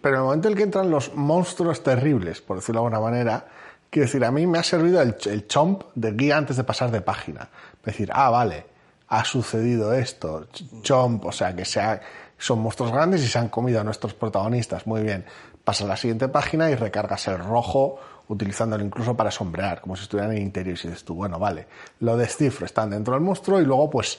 Pero 0.02 0.16
en 0.16 0.20
el 0.20 0.24
momento 0.24 0.48
en 0.48 0.52
el 0.52 0.58
que 0.58 0.64
entran 0.64 0.90
los 0.90 1.14
monstruos 1.14 1.82
terribles, 1.82 2.40
por 2.42 2.56
decirlo 2.58 2.80
de 2.82 2.86
alguna 2.88 3.00
manera, 3.00 3.46
quiero 3.88 4.06
decir, 4.06 4.24
a 4.24 4.30
mí 4.30 4.46
me 4.46 4.58
ha 4.58 4.62
servido 4.62 5.00
el, 5.00 5.16
el 5.26 5.46
chomp 5.46 5.84
de 5.94 6.12
guía 6.12 6.36
antes 6.36 6.56
de 6.56 6.64
pasar 6.64 6.90
de 6.90 7.00
página. 7.00 7.48
Es 7.80 7.84
decir, 7.84 8.10
ah, 8.12 8.28
vale, 8.30 8.66
ha 9.08 9.24
sucedido 9.24 9.92
esto, 9.92 10.46
ch- 10.52 10.82
chomp, 10.82 11.24
o 11.26 11.32
sea, 11.32 11.54
que 11.54 11.64
se 11.64 11.80
ha- 11.80 12.00
son 12.38 12.58
monstruos 12.60 12.92
grandes 12.92 13.22
y 13.22 13.28
se 13.28 13.38
han 13.38 13.48
comido 13.48 13.80
a 13.80 13.84
nuestros 13.84 14.14
protagonistas, 14.14 14.86
muy 14.86 15.02
bien. 15.02 15.24
Pasa 15.64 15.84
a 15.84 15.88
la 15.88 15.96
siguiente 15.96 16.28
página 16.28 16.70
y 16.70 16.74
recargas 16.74 17.26
el 17.28 17.38
rojo 17.38 17.98
utilizándolo 18.28 18.84
incluso 18.84 19.16
para 19.16 19.30
sombrear, 19.30 19.80
como 19.80 19.96
si 19.96 20.02
estuvieran 20.02 20.32
en 20.36 20.42
interior. 20.42 20.76
Y 20.82 20.88
dices 20.88 21.04
tú, 21.04 21.14
bueno, 21.14 21.38
vale, 21.38 21.66
lo 22.00 22.16
descifro, 22.16 22.66
están 22.66 22.90
dentro 22.90 23.14
del 23.14 23.22
monstruo 23.22 23.60
y 23.60 23.64
luego 23.64 23.88
pues 23.90 24.18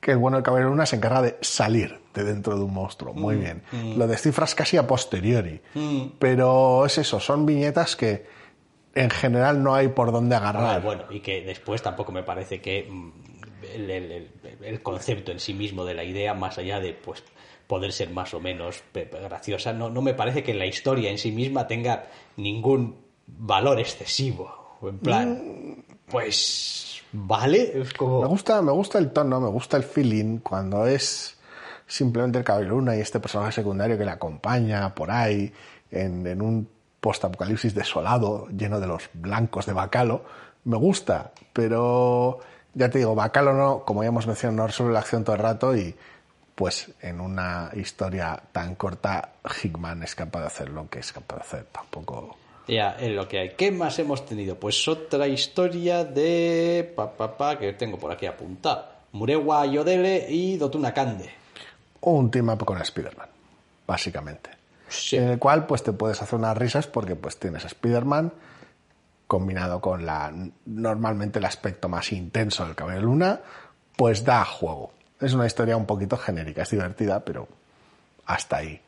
que 0.00 0.10
el 0.12 0.18
bueno 0.18 0.36
del 0.36 0.44
caballero 0.44 0.70
luna 0.70 0.84
se 0.86 0.96
encarga 0.96 1.22
de 1.22 1.38
salir 1.40 1.98
de 2.14 2.22
dentro 2.24 2.56
de 2.56 2.62
un 2.64 2.74
monstruo. 2.74 3.14
Muy 3.14 3.36
bien. 3.36 3.62
Lo 3.96 4.06
descifras 4.06 4.54
casi 4.54 4.76
a 4.76 4.86
posteriori. 4.86 5.60
Pero 6.18 6.86
es 6.86 6.98
eso, 6.98 7.18
son 7.20 7.46
viñetas 7.46 7.96
que 7.96 8.26
en 8.94 9.10
general 9.10 9.62
no 9.62 9.74
hay 9.74 9.88
por 9.88 10.12
dónde 10.12 10.34
Ah, 10.34 10.38
agarrar. 10.38 10.82
bueno, 10.82 11.04
y 11.10 11.20
que 11.20 11.42
después 11.42 11.82
tampoco 11.82 12.12
me 12.12 12.22
parece 12.22 12.60
que 12.60 12.88
mm, 12.90 13.35
el, 13.74 13.90
el- 13.90 14.12
el- 14.12 14.30
el 14.62 14.82
concepto 14.82 15.32
en 15.32 15.40
sí 15.40 15.54
mismo 15.54 15.84
de 15.84 15.94
la 15.94 16.04
idea, 16.04 16.34
más 16.34 16.58
allá 16.58 16.80
de 16.80 16.92
pues 16.92 17.22
poder 17.66 17.92
ser 17.92 18.10
más 18.10 18.32
o 18.34 18.40
menos 18.40 18.82
graciosa, 18.94 19.72
no, 19.72 19.90
no 19.90 20.00
me 20.02 20.14
parece 20.14 20.42
que 20.44 20.54
la 20.54 20.66
historia 20.66 21.10
en 21.10 21.18
sí 21.18 21.32
misma 21.32 21.66
tenga 21.66 22.06
ningún 22.36 22.96
valor 23.26 23.80
excesivo. 23.80 24.78
En 24.82 24.98
plan, 24.98 25.84
pues 26.08 27.02
vale, 27.12 27.80
es 27.80 27.92
como... 27.94 28.20
Me 28.22 28.28
gusta, 28.28 28.62
me 28.62 28.70
gusta 28.72 28.98
el 28.98 29.10
tono, 29.12 29.40
me 29.40 29.48
gusta 29.48 29.76
el 29.76 29.82
feeling 29.82 30.38
cuando 30.38 30.86
es 30.86 31.36
simplemente 31.88 32.38
el 32.38 32.44
caballero 32.44 32.76
luna 32.76 32.96
y 32.96 33.00
este 33.00 33.18
personaje 33.20 33.52
secundario 33.52 33.96
que 33.98 34.04
le 34.04 34.10
acompaña 34.12 34.94
por 34.94 35.10
ahí 35.10 35.52
en, 35.90 36.24
en 36.26 36.42
un 36.42 36.68
post-apocalipsis 37.00 37.74
desolado, 37.74 38.48
lleno 38.48 38.78
de 38.80 38.86
los 38.86 39.08
blancos 39.12 39.66
de 39.66 39.72
Bacalo. 39.72 40.24
Me 40.64 40.76
gusta, 40.76 41.32
pero 41.52 42.38
ya 42.76 42.90
te 42.90 42.98
digo, 42.98 43.14
Bacalo 43.14 43.54
no, 43.54 43.84
como 43.84 44.02
ya 44.02 44.10
hemos 44.10 44.26
mencionado, 44.26 44.62
no 44.62 44.66
resuelve 44.66 44.92
la 44.92 45.00
acción 45.00 45.24
todo 45.24 45.34
el 45.34 45.42
rato 45.42 45.74
y 45.74 45.96
pues 46.54 46.90
en 47.00 47.20
una 47.20 47.70
historia 47.74 48.40
tan 48.52 48.74
corta 48.74 49.30
Hickman 49.62 50.02
es 50.02 50.14
capaz 50.14 50.40
de 50.40 50.46
hacer 50.46 50.68
lo 50.68 50.88
que 50.88 51.00
es 51.00 51.12
capaz 51.12 51.36
de 51.36 51.42
hacer. 51.42 51.64
Tampoco... 51.72 52.36
Ya, 52.68 52.96
es 52.98 53.10
lo 53.12 53.28
que 53.28 53.38
hay. 53.38 53.50
¿Qué 53.50 53.70
más 53.70 53.98
hemos 53.98 54.26
tenido? 54.26 54.56
Pues 54.56 54.86
otra 54.88 55.26
historia 55.28 56.04
de... 56.04 56.92
Pa, 56.96 57.12
pa, 57.12 57.36
pa, 57.36 57.58
que 57.58 57.72
tengo 57.74 57.98
por 57.98 58.10
aquí 58.10 58.26
apuntado. 58.26 58.86
Murewa 59.12 59.64
Yodele 59.66 60.26
y 60.28 60.56
Dotuna 60.56 60.92
Kande. 60.92 61.30
un 62.00 62.30
team 62.30 62.48
up 62.50 62.64
con 62.64 62.80
Spider-Man, 62.80 63.28
básicamente. 63.86 64.50
Sí. 64.88 65.16
En 65.16 65.28
el 65.30 65.38
cual 65.38 65.66
pues 65.66 65.82
te 65.82 65.92
puedes 65.92 66.20
hacer 66.20 66.38
unas 66.38 66.56
risas 66.56 66.86
porque 66.86 67.16
pues 67.16 67.38
tienes 67.38 67.64
a 67.64 67.68
Spider-Man 67.68 68.32
combinado 69.26 69.80
con 69.80 70.06
la 70.06 70.32
normalmente 70.64 71.38
el 71.38 71.44
aspecto 71.44 71.88
más 71.88 72.12
intenso 72.12 72.64
del 72.64 72.74
Caballero 72.74 73.06
Luna, 73.06 73.40
pues 73.96 74.24
da 74.24 74.44
juego. 74.44 74.92
Es 75.20 75.32
una 75.32 75.46
historia 75.46 75.76
un 75.76 75.86
poquito 75.86 76.16
genérica, 76.16 76.62
es 76.62 76.70
divertida, 76.70 77.24
pero 77.24 77.48
hasta 78.26 78.58
ahí. 78.58 78.80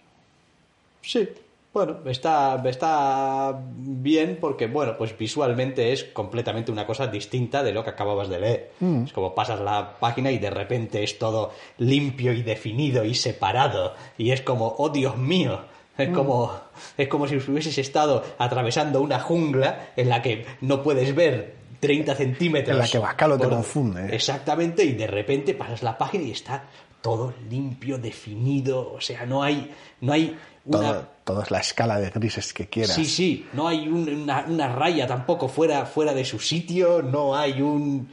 Sí, 1.00 1.28
bueno, 1.72 1.98
está, 2.06 2.62
está 2.66 3.58
bien 3.76 4.38
porque, 4.40 4.66
bueno, 4.66 4.96
pues 4.96 5.16
visualmente 5.16 5.92
es 5.92 6.04
completamente 6.04 6.72
una 6.72 6.86
cosa 6.86 7.06
distinta 7.06 7.62
de 7.62 7.72
lo 7.72 7.84
que 7.84 7.90
acababas 7.90 8.28
de 8.28 8.40
leer. 8.40 8.72
Es 9.04 9.12
como 9.12 9.34
pasas 9.34 9.60
la 9.60 9.94
página 10.00 10.30
y 10.30 10.38
de 10.38 10.50
repente 10.50 11.04
es 11.04 11.18
todo 11.18 11.52
limpio 11.78 12.32
y 12.32 12.42
definido 12.42 13.04
y 13.04 13.14
separado. 13.14 13.94
Y 14.16 14.32
es 14.32 14.42
como, 14.42 14.74
oh 14.78 14.88
Dios 14.88 15.16
mío, 15.18 15.60
es 15.98 16.08
como, 16.10 16.52
es 16.96 17.08
como 17.08 17.26
si 17.28 17.36
hubieses 17.36 17.76
estado 17.78 18.24
atravesando 18.38 19.00
una 19.02 19.18
jungla 19.20 19.90
en 19.96 20.08
la 20.08 20.22
que 20.22 20.46
no 20.62 20.82
puedes 20.82 21.14
ver 21.14 21.56
30 21.80 22.14
centímetros. 22.14 22.74
En 22.76 22.78
la 22.82 22.88
que 22.88 22.98
Bacalo 22.98 23.36
te 23.38 23.48
confunde. 23.48 24.06
¿eh? 24.06 24.14
Exactamente, 24.14 24.84
y 24.84 24.92
de 24.92 25.06
repente 25.06 25.54
pasas 25.54 25.82
la 25.82 25.98
página 25.98 26.24
y 26.24 26.30
está 26.30 26.64
todo 27.02 27.34
limpio, 27.50 27.98
definido. 27.98 28.92
O 28.92 29.00
sea, 29.00 29.26
no 29.26 29.42
hay, 29.42 29.70
no 30.00 30.12
hay 30.12 30.36
una. 30.64 30.78
Todo, 30.92 31.08
todo 31.24 31.42
es 31.42 31.50
la 31.50 31.58
escala 31.60 32.00
de 32.00 32.10
grises 32.10 32.52
que 32.52 32.66
quieras. 32.68 32.94
Sí, 32.96 33.04
sí, 33.04 33.46
no 33.52 33.68
hay 33.68 33.86
un- 33.88 34.08
una, 34.22 34.44
una 34.48 34.68
raya 34.74 35.06
tampoco 35.06 35.48
fuera, 35.48 35.84
fuera 35.86 36.12
de 36.14 36.24
su 36.24 36.38
sitio, 36.38 37.02
no 37.02 37.36
hay 37.36 37.60
un. 37.62 38.08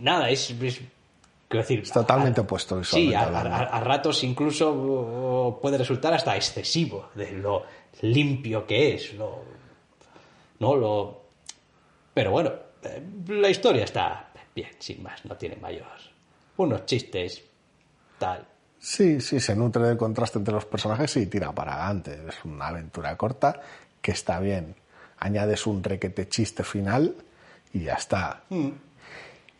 Nada, 0.00 0.30
es. 0.30 0.50
es- 0.50 0.80
quiero 1.52 1.62
decir, 1.62 1.80
Es 1.80 1.92
totalmente 1.92 2.40
a- 2.40 2.44
opuesto 2.44 2.82
Sí, 2.84 3.14
a, 3.14 3.22
hablando. 3.22 3.50
a- 3.54 3.58
a 3.60 3.80
ratos 3.80 4.24
incluso 4.24 5.58
puede 5.62 5.78
resultar 5.78 6.12
hasta 6.14 6.34
excesivo 6.36 7.10
de 7.14 7.32
lo 7.32 7.62
limpio 8.00 8.66
que 8.66 8.94
es. 8.94 9.14
Lo, 9.14 9.42
no 10.58 10.76
lo. 10.76 11.22
Pero 12.14 12.30
bueno, 12.32 12.52
eh, 12.82 13.02
la 13.28 13.48
historia 13.48 13.84
está 13.84 14.28
bien, 14.54 14.70
sin 14.78 15.02
más, 15.02 15.24
no 15.24 15.36
tiene 15.36 15.56
mayor. 15.56 15.86
Unos 16.56 16.84
chistes, 16.86 17.42
tal. 18.18 18.44
Sí, 18.78 19.20
sí, 19.20 19.38
se 19.40 19.54
nutre 19.54 19.84
del 19.86 19.96
contraste 19.96 20.38
entre 20.38 20.52
los 20.54 20.64
personajes 20.66 21.16
y 21.16 21.26
tira 21.26 21.52
para 21.52 21.74
adelante. 21.84 22.18
Es 22.28 22.44
una 22.44 22.68
aventura 22.68 23.16
corta 23.16 23.60
que 24.00 24.10
está 24.12 24.40
bien. 24.40 24.74
Añades 25.18 25.66
un 25.68 25.82
requete 25.84 26.28
chiste 26.28 26.64
final 26.64 27.14
y 27.72 27.84
ya 27.84 27.94
está. 27.94 28.42
Mm. 28.50 28.68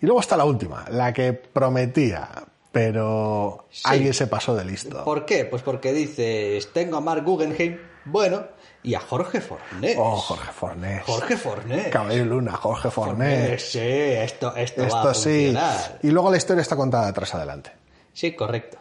Y 0.02 0.06
luego 0.06 0.20
está 0.20 0.36
la 0.36 0.44
última, 0.44 0.84
la 0.90 1.12
que 1.12 1.32
prometía, 1.32 2.28
pero 2.72 3.66
Sí. 3.70 3.82
alguien 3.84 4.12
se 4.12 4.26
pasó 4.26 4.54
de 4.54 4.64
listo. 4.64 5.04
¿Por 5.04 5.24
qué? 5.24 5.44
Pues 5.44 5.62
porque 5.62 5.92
dices, 5.92 6.72
tengo 6.72 6.96
a 6.96 7.00
Mark 7.00 7.24
Guggenheim, 7.24 7.78
bueno, 8.04 8.46
y 8.82 8.94
a 8.94 9.00
Jorge 9.00 9.40
Fornés. 9.40 9.96
Oh, 9.96 10.16
Jorge 10.16 10.50
Fornés. 10.52 11.02
Jorge 11.06 11.36
Fornés. 11.36 11.86
Caballero 11.88 12.24
Luna, 12.24 12.52
Jorge 12.52 12.90
Fornés. 12.90 13.62
Sí, 13.70 13.78
esto, 13.78 14.56
esto, 14.56 14.82
va 14.88 15.10
a 15.10 15.14
sí. 15.14 15.52
funcionar. 15.52 15.98
Y 16.02 16.10
luego 16.10 16.30
la 16.32 16.36
historia 16.36 16.62
está 16.62 16.74
contada 16.74 17.06
atrás 17.06 17.32
adelante. 17.36 17.70
Sí, 18.12 18.34
correcto. 18.34 18.78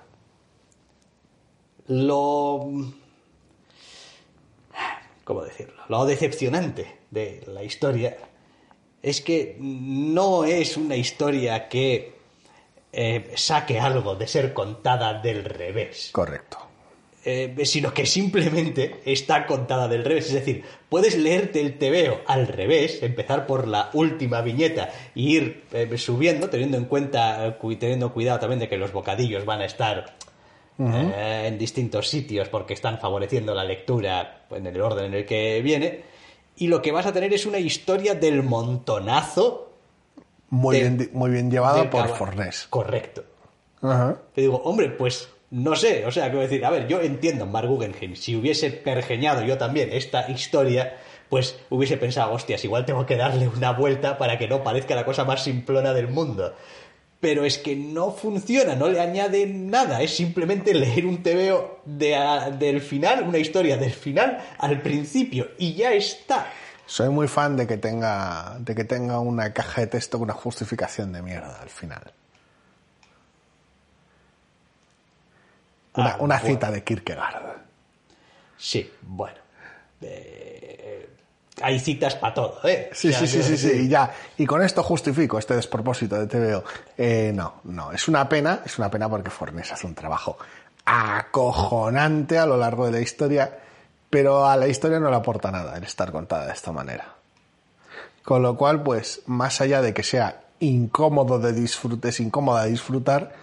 Lo... 1.87 2.67
¿Cómo 5.23 5.43
decirlo? 5.43 5.83
Lo 5.87 6.05
decepcionante 6.05 7.01
de 7.11 7.43
la 7.47 7.63
historia 7.63 8.17
es 9.01 9.21
que 9.21 9.55
no 9.59 10.43
es 10.45 10.77
una 10.77 10.95
historia 10.95 11.67
que 11.69 12.13
eh, 12.93 13.31
saque 13.35 13.79
algo 13.79 14.15
de 14.15 14.27
ser 14.27 14.53
contada 14.53 15.21
del 15.21 15.43
revés. 15.43 16.09
Correcto. 16.11 16.57
Eh, 17.23 17.55
sino 17.65 17.93
que 17.93 18.07
simplemente 18.07 19.01
está 19.05 19.45
contada 19.45 19.87
del 19.87 20.03
revés. 20.03 20.25
Es 20.27 20.33
decir, 20.33 20.63
puedes 20.89 21.15
leerte 21.15 21.61
el 21.61 21.77
tebeo 21.77 22.21
al 22.25 22.47
revés, 22.47 23.03
empezar 23.03 23.45
por 23.45 23.67
la 23.67 23.91
última 23.93 24.41
viñeta 24.41 24.89
e 25.15 25.19
ir 25.21 25.63
eh, 25.71 25.97
subiendo, 25.99 26.49
teniendo 26.49 26.77
en 26.77 26.85
cuenta, 26.85 27.57
cu- 27.59 27.75
teniendo 27.75 28.11
cuidado 28.11 28.39
también 28.39 28.59
de 28.59 28.67
que 28.67 28.77
los 28.77 28.91
bocadillos 28.91 29.45
van 29.45 29.61
a 29.61 29.65
estar 29.65 30.15
en 30.79 31.59
distintos 31.59 32.07
sitios 32.09 32.49
porque 32.49 32.73
están 32.73 32.97
favoreciendo 32.99 33.53
la 33.53 33.63
lectura 33.63 34.45
en 34.49 34.65
el 34.65 34.81
orden 34.81 35.05
en 35.05 35.13
el 35.13 35.25
que 35.27 35.61
viene. 35.61 35.99
Y 36.55 36.67
lo 36.67 36.81
que 36.81 36.91
vas 36.91 37.05
a 37.05 37.13
tener 37.13 37.33
es 37.33 37.45
una 37.45 37.59
historia 37.59 38.15
del 38.15 38.43
montonazo 38.43 39.71
Muy, 40.49 40.79
bien, 40.79 41.09
muy 41.13 41.31
bien 41.31 41.49
llevado 41.49 41.79
del 41.79 41.89
por 41.89 42.07
Fornés. 42.09 42.67
Correcto. 42.69 43.23
Ajá. 43.81 44.17
Te 44.33 44.41
digo, 44.41 44.61
hombre, 44.63 44.89
pues 44.89 45.29
no 45.51 45.75
sé, 45.75 46.05
o 46.05 46.11
sea, 46.11 46.25
quiero 46.25 46.41
decir, 46.41 46.63
a 46.65 46.69
ver, 46.69 46.87
yo 46.87 47.01
entiendo 47.01 47.45
Mark 47.45 47.67
Guggenheim, 47.67 48.15
si 48.15 48.37
hubiese 48.37 48.71
pergeñado 48.71 49.43
yo 49.43 49.57
también 49.57 49.89
esta 49.91 50.31
historia, 50.31 50.97
pues 51.29 51.59
hubiese 51.69 51.97
pensado, 51.97 52.31
hostias, 52.31 52.63
igual 52.63 52.85
tengo 52.85 53.05
que 53.05 53.17
darle 53.17 53.49
una 53.49 53.71
vuelta 53.73 54.17
para 54.17 54.37
que 54.37 54.47
no 54.47 54.63
parezca 54.63 54.95
la 54.95 55.03
cosa 55.03 55.25
más 55.25 55.43
simplona 55.43 55.93
del 55.93 56.07
mundo. 56.07 56.55
Pero 57.21 57.45
es 57.45 57.59
que 57.59 57.75
no 57.75 58.11
funciona, 58.11 58.75
no 58.75 58.87
le 58.89 58.99
añade 58.99 59.45
nada, 59.45 60.01
es 60.01 60.13
simplemente 60.15 60.73
leer 60.73 61.05
un 61.05 61.21
tebeo 61.23 61.79
de 61.85 62.15
a- 62.15 62.49
del 62.49 62.81
final, 62.81 63.23
una 63.23 63.37
historia 63.37 63.77
del 63.77 63.93
final 63.93 64.43
al 64.57 64.81
principio, 64.81 65.51
y 65.59 65.75
ya 65.75 65.93
está. 65.93 66.47
Soy 66.87 67.09
muy 67.09 67.27
fan 67.29 67.55
de 67.55 67.67
que 67.67 67.77
tenga 67.77 68.57
de 68.59 68.73
que 68.75 68.83
tenga 68.83 69.19
una 69.19 69.53
caja 69.53 69.81
de 69.81 69.87
texto 69.87 70.17
con 70.17 70.25
una 70.25 70.33
justificación 70.33 71.13
de 71.13 71.21
mierda 71.21 71.61
al 71.61 71.69
final. 71.69 72.11
Una, 75.95 76.11
Ah, 76.11 76.17
una 76.19 76.39
bueno. 76.39 76.55
cita 76.55 76.71
de 76.71 76.83
Kierkegaard. 76.83 77.57
Sí, 78.57 78.91
bueno. 79.01 79.35
eh, 80.03 80.90
hay 81.59 81.79
citas 81.79 82.15
para 82.15 82.33
todo, 82.33 82.59
¿eh? 82.63 82.89
Sí, 82.93 83.09
O 83.09 83.11
sea, 83.11 83.19
sí, 83.19 83.27
sí, 83.27 83.43
sí, 83.43 83.57
sí, 83.57 83.71
y 83.83 83.87
ya. 83.87 84.11
Y 84.37 84.45
con 84.45 84.61
esto 84.63 84.83
justifico 84.83 85.37
este 85.37 85.55
despropósito 85.55 86.17
de 86.17 86.27
TVO. 86.27 86.63
Eh, 86.97 87.31
no, 87.33 87.55
no, 87.65 87.91
es 87.91 88.07
una 88.07 88.27
pena, 88.29 88.61
es 88.65 88.77
una 88.79 88.89
pena 88.89 89.09
porque 89.09 89.29
Fornés 89.29 89.71
hace 89.71 89.87
un 89.87 89.95
trabajo 89.95 90.37
acojonante 90.85 92.37
a 92.37 92.45
lo 92.45 92.57
largo 92.57 92.85
de 92.85 92.91
la 92.91 93.01
historia, 93.01 93.59
pero 94.09 94.45
a 94.45 94.55
la 94.57 94.67
historia 94.67 94.99
no 94.99 95.09
le 95.09 95.15
aporta 95.15 95.51
nada 95.51 95.77
el 95.77 95.83
estar 95.83 96.11
contada 96.11 96.47
de 96.47 96.53
esta 96.53 96.71
manera. 96.71 97.15
Con 98.23 98.41
lo 98.41 98.55
cual, 98.55 98.83
pues, 98.83 99.21
más 99.25 99.61
allá 99.61 99.81
de 99.81 99.93
que 99.93 100.03
sea 100.03 100.43
incómodo 100.59 101.39
de 101.39 101.53
disfrutar, 101.53 102.09
es 102.09 102.19
incómoda 102.19 102.63
de 102.63 102.71
disfrutar, 102.71 103.33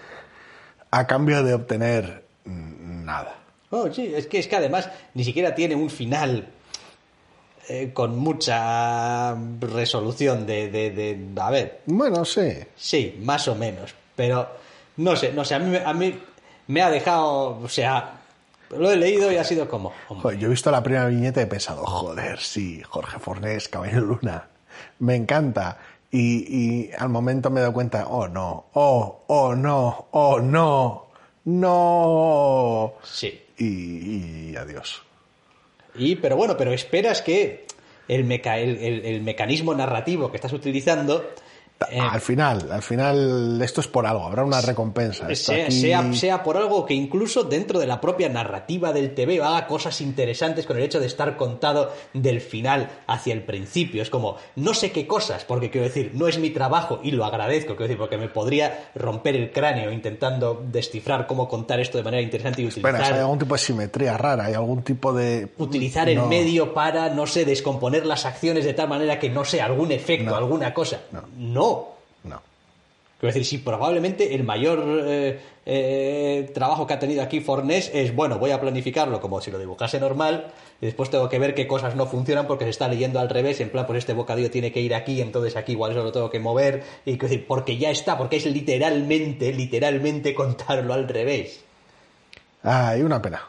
a 0.91 1.07
cambio 1.07 1.43
de 1.43 1.55
obtener 1.55 2.25
mm, 2.45 3.05
nada. 3.05 3.37
Oh, 3.71 3.93
sí, 3.93 4.13
es 4.15 4.27
que, 4.27 4.39
es 4.39 4.49
que 4.49 4.57
además 4.57 4.89
ni 5.15 5.25
siquiera 5.25 5.55
tiene 5.55 5.75
un 5.75 5.91
final 5.91 6.49
eh, 7.69 7.91
con 7.93 8.17
mucha 8.19 9.35
resolución 9.61 10.47
de, 10.47 10.71
de, 10.71 10.91
de- 10.91 11.41
A 11.41 11.51
ver, 11.51 11.81
Bueno, 11.87 12.25
sí. 12.25 12.51
sí, 12.77 13.19
más 13.23 13.47
o 13.49 13.55
menos. 13.55 13.95
Pero 14.17 14.49
no 14.97 15.15
sé, 15.17 15.33
no 15.33 15.45
sé, 15.45 15.55
a 15.55 15.59
mí, 15.59 15.71
me- 15.71 15.85
a 15.85 15.93
mí 15.93 16.19
me 16.67 16.83
ha 16.83 16.91
dejado. 16.91 17.59
O 17.61 17.69
sea, 17.69 18.15
lo 18.71 18.91
he 18.91 18.97
leído 18.97 19.31
y 19.31 19.37
ha 19.37 19.45
sido 19.45 19.69
como. 19.69 19.93
Joder, 20.09 20.39
yo 20.39 20.47
he 20.49 20.51
visto 20.51 20.71
la 20.71 20.83
primera 20.83 21.07
viñeta 21.07 21.41
y 21.41 21.45
he 21.45 21.47
pensado, 21.47 21.85
joder, 21.87 22.39
sí, 22.41 22.83
Jorge 22.83 23.19
Fornés, 23.19 23.69
Caballero 23.69 24.01
Luna, 24.07 24.49
me 24.99 25.15
encanta. 25.17 25.79
Y, 26.11 26.89
y 26.89 26.91
al 26.99 27.11
momento 27.11 27.51
me 27.51 27.61
he 27.61 27.63
dado 27.63 27.75
cuenta, 27.75 28.07
oh 28.09 28.27
no, 28.29 28.65
oh, 28.73 29.25
oh 29.27 29.55
no, 29.55 30.07
oh 30.13 30.41
no, 30.41 31.07
no. 31.45 32.95
Sí. 33.03 33.41
Y, 33.59 34.51
y 34.53 34.57
adiós. 34.57 35.03
Y, 35.99 36.17
pero 36.17 36.37
bueno, 36.37 36.57
pero 36.57 36.73
esperas 36.73 37.23
que 37.23 37.67
el, 38.09 38.25
meca- 38.25 38.59
el, 38.59 38.77
el- 38.79 39.05
el 39.05 39.21
mecanismo 39.23 39.75
narrativo 39.75 40.31
que 40.31 40.37
estás 40.37 40.53
utilizando. 40.53 41.29
Eh, 41.91 41.99
al 42.01 42.21
final, 42.21 42.73
al 42.73 42.83
final, 42.83 43.61
esto 43.63 43.81
es 43.81 43.87
por 43.87 44.05
algo, 44.05 44.25
habrá 44.25 44.45
una 44.45 44.61
recompensa. 44.61 45.31
Esto 45.31 45.53
sea, 45.53 45.67
aquí- 45.67 45.81
sea, 45.81 46.13
sea 46.13 46.43
por 46.43 46.57
algo 46.57 46.85
que 46.85 46.95
incluso 46.95 47.45
dentro 47.45 47.79
de 47.79 47.87
la 47.87 48.01
propia 48.01 48.29
narrativa 48.29 48.93
del 48.93 49.15
TV 49.15 49.41
haga 49.43 49.67
cosas 49.69 50.01
interesantes 50.01 50.67
con 50.67 50.77
el 50.77 50.83
hecho 50.83 50.99
de 50.99 51.07
estar 51.07 51.37
contado 51.37 51.93
del 52.13 52.41
final 52.41 52.91
hacia 53.07 53.33
el 53.33 53.43
principio. 53.45 54.03
Es 54.03 54.11
como, 54.11 54.37
no 54.57 54.75
sé 54.75 54.91
qué 54.91 55.07
cosas, 55.07 55.45
porque 55.45 55.71
quiero 55.71 55.87
decir, 55.87 56.11
no 56.15 56.27
es 56.27 56.39
mi 56.39 56.51
trabajo 56.51 56.99
y 57.03 57.13
lo 57.13 57.25
agradezco, 57.25 57.69
quiero 57.77 57.85
decir, 57.85 57.99
porque 57.99 58.19
me 58.19 58.29
podría 58.29 58.91
romper 58.97 59.37
el 59.37 59.53
cráneo 59.53 59.93
intentando 59.93 60.61
descifrar 60.73 61.27
cómo 61.29 61.49
contar 61.49 61.79
esto 61.79 61.97
de 61.97 62.03
manera 62.05 62.23
interesante 62.23 62.63
y 62.63 62.67
Espera, 62.67 62.89
utilizar, 62.95 63.15
hay 63.15 63.21
algún 63.21 63.39
tipo 63.39 63.55
de 63.55 63.59
simetría 63.61 64.17
rara, 64.19 64.47
hay 64.47 64.55
algún 64.55 64.83
tipo 64.83 65.13
de... 65.13 65.49
utilizar 65.59 66.09
el 66.09 66.23
medio 66.23 66.75
para, 66.75 67.09
no 67.11 67.27
sé, 67.27 67.45
descomponer 67.45 68.05
las 68.05 68.27
acciones 68.27 68.65
de 68.65 68.75
tal 68.75 68.89
manera 68.89 69.19
que 69.21 69.31
no 69.31 69.45
sé, 69.45 69.61
algún 69.63 69.93
efecto, 69.93 70.31
No. 70.31 70.37
alguna 70.37 70.75
cosa. 70.75 71.03
no. 71.13 71.23
No. 71.37 71.68
Quiero 73.19 73.35
decir, 73.35 73.45
si 73.47 73.59
probablemente 73.59 74.33
el 74.37 74.45
mayor 74.45 74.81
eh, 74.87 75.41
eh, 75.67 76.51
trabajo 76.55 76.87
que 76.87 76.95
ha 76.95 77.01
tenido 77.01 77.21
aquí 77.21 77.41
Fornés 77.41 77.91
es, 77.93 78.15
bueno, 78.15 78.39
voy 78.39 78.53
a 78.53 78.61
planificarlo 78.61 79.21
como 79.21 79.41
si 79.41 79.51
lo 79.51 79.59
dibujase 79.59 79.99
normal 79.99 80.53
y 80.81 80.87
después 80.87 81.11
tengo 81.11 81.29
que 81.29 81.41
ver 81.41 81.53
qué 81.53 81.67
cosas 81.67 81.97
no 81.97 82.07
funcionan 82.07 82.47
porque 82.47 82.63
se 82.63 82.71
está 82.71 82.87
leyendo 82.87 83.19
al 83.19 83.29
revés, 83.29 83.59
en 83.61 83.71
plan, 83.71 83.87
pues 83.87 83.99
este 83.99 84.13
bocadillo 84.13 84.53
tiene 84.53 84.71
que 84.71 84.81
ir 84.81 84.95
aquí, 84.95 85.21
entonces 85.21 85.57
aquí 85.57 85.73
igual 85.73 85.91
eso 85.91 86.05
lo 86.05 86.13
tengo 86.13 86.31
que 86.31 86.39
mover, 86.39 86.85
y 87.05 87.19
quiero 87.19 87.29
decir, 87.29 87.47
porque 87.49 87.77
ya 87.77 87.91
está, 87.91 88.17
porque 88.17 88.37
es 88.37 88.47
literalmente, 88.47 89.53
literalmente 89.53 90.33
contarlo 90.33 90.95
al 90.95 91.09
revés. 91.09 91.65
Ay, 92.63 93.03
una 93.03 93.21
pena. 93.21 93.43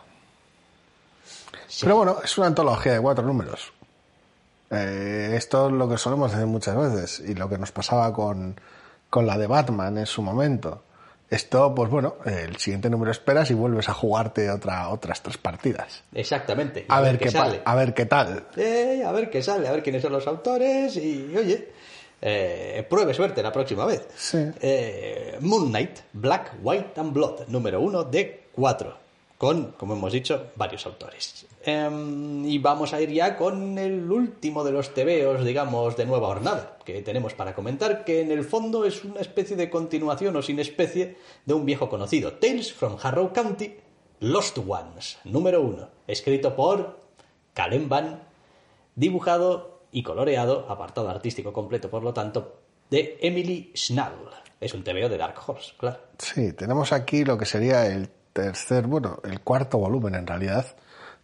Pero 1.82 1.96
bueno, 1.96 2.18
es 2.24 2.36
una 2.40 2.48
antología 2.48 2.94
de 2.94 3.02
cuatro 3.02 3.24
números. 3.24 3.72
Eh, 4.72 5.34
esto 5.36 5.68
es 5.68 5.74
lo 5.74 5.88
que 5.88 5.98
solemos 6.00 6.32
decir 6.32 6.48
muchas 6.48 6.76
veces 6.76 7.24
y 7.28 7.36
lo 7.36 7.48
que 7.48 7.60
nos 7.60 7.72
pasaba 7.72 8.12
con, 8.14 8.60
con 9.10 9.26
la 9.26 9.38
de 9.38 9.47
Batman 9.47 9.97
en 9.97 10.05
su 10.05 10.22
momento. 10.22 10.84
Esto, 11.30 11.76
pues 11.76 11.91
bueno, 11.91 12.16
el 12.26 12.55
siguiente 12.57 12.89
número 12.89 13.12
esperas 13.12 13.51
y 13.51 13.53
vuelves 13.53 13.88
a 13.88 13.93
jugarte 13.93 14.49
otra, 14.49 14.89
otras 14.89 15.22
tres 15.22 15.38
partidas. 15.38 16.03
Exactamente. 16.14 16.86
A, 16.89 17.01
ver, 17.01 17.20
qué 17.20 17.30
sale. 17.30 17.62
a 17.64 17.76
ver 17.76 17.93
qué 17.93 18.07
tal. 18.07 18.47
Eh, 18.57 19.03
a 19.05 19.12
ver 19.12 19.30
qué 19.30 19.43
sale, 19.43 19.68
a 19.68 19.72
ver 19.72 19.84
quiénes 19.84 20.01
son 20.01 20.12
los 20.12 20.26
autores 20.26 20.97
y, 20.97 21.32
oye, 21.38 21.72
eh, 22.20 22.86
pruebe 22.89 23.14
suerte 23.14 23.43
la 23.43 23.51
próxima 23.51 23.86
vez. 23.86 24.07
Sí. 24.16 24.39
Eh, 24.60 25.38
Moon 25.41 25.70
Knight, 25.70 25.99
Black, 26.14 26.55
White 26.64 26.99
and 26.99 27.14
Blood, 27.14 27.47
número 27.47 27.80
uno 27.80 28.03
de 28.03 28.47
cuatro, 28.51 28.97
con, 29.40 29.72
como 29.78 29.94
hemos 29.94 30.12
dicho, 30.12 30.52
varios 30.58 30.86
autores. 30.86 31.48
Em, 31.64 32.46
y 32.46 32.58
vamos 32.58 32.92
a 32.92 33.00
ir 33.00 33.10
ya 33.10 33.38
con 33.38 33.78
el 33.78 34.12
último 34.12 34.66
de 34.66 34.74
los 34.74 34.94
tebeos, 34.94 35.46
digamos, 35.46 35.96
de 35.96 36.06
nueva 36.06 36.28
jornada 36.28 36.78
que 36.84 37.02
tenemos 37.04 37.34
para 37.36 37.56
comentar, 37.56 38.04
que 38.04 38.20
en 38.20 38.32
el 38.32 38.44
fondo 38.44 38.84
es 38.84 39.06
una 39.06 39.22
especie 39.22 39.56
de 39.56 39.70
continuación 39.70 40.36
o 40.36 40.42
sin 40.42 40.60
especie 40.60 41.16
de 41.46 41.54
un 41.54 41.66
viejo 41.66 41.88
conocido, 41.88 42.34
Tales 42.34 42.74
from 42.74 42.98
Harrow 43.02 43.32
County, 43.32 43.78
Lost 44.20 44.58
Ones, 44.58 45.20
número 45.24 45.62
uno, 45.62 45.88
escrito 46.06 46.54
por 46.54 47.00
Kalem 47.54 47.88
Van, 47.88 48.22
dibujado 48.96 49.84
y 49.94 50.04
coloreado, 50.04 50.66
apartado 50.68 51.10
artístico 51.10 51.54
completo 51.54 51.90
por 51.90 52.04
lo 52.04 52.14
tanto, 52.14 52.60
de 52.90 53.18
Emily 53.22 53.72
Schnall. 53.74 54.32
Es 54.60 54.74
un 54.74 54.84
TVO 54.84 55.08
de 55.08 55.18
Dark 55.18 55.36
Horse, 55.48 55.72
claro. 55.78 56.00
Sí, 56.18 56.52
tenemos 56.52 56.92
aquí 56.92 57.24
lo 57.24 57.38
que 57.38 57.46
sería 57.46 57.88
el 57.88 58.10
tercer, 58.44 58.88
bueno, 58.88 59.20
el 59.24 59.42
cuarto 59.42 59.78
volumen 59.78 60.16
en 60.16 60.26
realidad, 60.28 60.66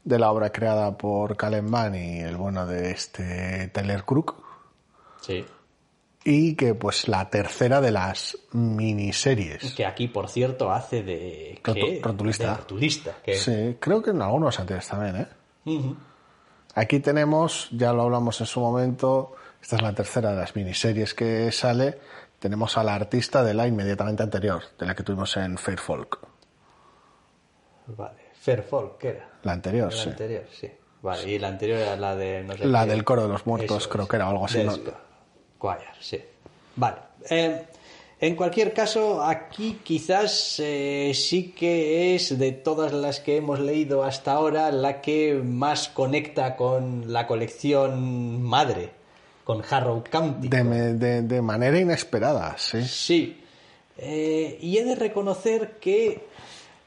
de 0.03 0.19
la 0.19 0.31
obra 0.31 0.51
creada 0.51 0.97
por 0.97 1.35
Calen 1.37 1.69
Mann 1.69 1.95
y 1.95 2.19
el 2.19 2.37
bueno 2.37 2.65
de 2.65 2.91
este 2.91 3.69
Tyler 3.73 4.03
Crook, 4.03 4.35
Sí. 5.21 5.45
y 6.23 6.55
que 6.55 6.75
pues 6.75 7.07
la 7.07 7.29
tercera 7.29 7.81
de 7.81 7.91
las 7.91 8.37
miniseries. 8.51 9.73
Que 9.73 9.85
aquí, 9.85 10.07
por 10.07 10.29
cierto, 10.29 10.71
hace 10.71 11.01
de... 11.03 11.59
¿qué? 11.63 11.99
rotulista. 12.03 12.51
De 12.51 12.57
rotulista. 12.57 13.15
Que... 13.23 13.35
Sí, 13.35 13.77
creo 13.79 14.01
que 14.03 14.11
en 14.11 14.21
algunos 14.21 14.59
anteriores 14.59 14.87
también, 14.87 15.15
¿eh? 15.17 15.95
Aquí 16.75 16.99
tenemos, 16.99 17.69
ya 17.71 17.93
lo 17.93 18.03
hablamos 18.03 18.39
en 18.41 18.47
su 18.47 18.59
momento, 18.59 19.35
esta 19.61 19.77
es 19.77 19.81
la 19.81 19.93
tercera 19.93 20.31
de 20.31 20.37
las 20.37 20.55
miniseries 20.55 21.13
que 21.13 21.51
sale, 21.51 21.97
tenemos 22.37 22.77
a 22.77 22.83
la 22.83 22.93
artista 22.93 23.43
de 23.43 23.53
la 23.53 23.65
inmediatamente 23.65 24.21
anterior, 24.21 24.61
de 24.77 24.85
la 24.85 24.93
que 24.93 25.01
tuvimos 25.01 25.35
en 25.37 25.57
Fair 25.57 25.79
Folk. 25.79 26.19
Vale. 27.87 28.25
Fairfall, 28.39 28.91
¿qué 28.99 29.09
era? 29.09 29.29
La 29.43 29.53
anterior, 29.53 29.93
La 29.93 30.01
sí. 30.03 30.09
anterior, 30.09 30.43
sí. 30.51 30.69
Vale, 31.01 31.31
y 31.31 31.39
la 31.39 31.49
anterior 31.49 31.79
era 31.79 31.95
la 31.95 32.15
de... 32.15 32.43
No 32.43 32.57
sé 32.57 32.65
La 32.65 32.83
qué. 32.85 32.91
del 32.91 33.03
coro 33.03 33.23
de 33.23 33.27
los 33.29 33.45
muertos, 33.45 33.77
Eso 33.83 33.89
creo 33.89 34.07
que 34.07 34.15
era, 34.15 34.27
algo 34.27 34.45
así, 34.45 34.63
¿no? 34.63 34.75
sí. 35.99 36.19
Vale. 36.75 36.97
Eh, 37.29 37.63
en 38.19 38.35
cualquier 38.35 38.73
caso, 38.73 39.23
aquí 39.23 39.79
quizás 39.83 40.59
eh, 40.59 41.11
sí 41.13 41.51
que 41.51 42.15
es 42.15 42.37
de 42.39 42.51
todas 42.53 42.91
las 42.93 43.19
que 43.19 43.37
hemos 43.37 43.59
leído 43.59 44.03
hasta 44.03 44.31
ahora 44.33 44.71
la 44.71 45.01
que 45.01 45.35
más 45.43 45.89
conecta 45.89 46.55
con 46.55 47.11
la 47.11 47.27
colección 47.27 48.41
madre, 48.41 48.91
con 49.43 49.61
Harrow 49.69 50.03
County. 50.09 50.47
De 50.49 51.41
manera 51.41 51.79
inesperada, 51.79 52.55
sí. 52.57 52.83
Sí. 52.83 53.41
Eh, 53.97 54.57
y 54.61 54.77
he 54.77 54.83
de 54.83 54.95
reconocer 54.95 55.77
que 55.79 56.25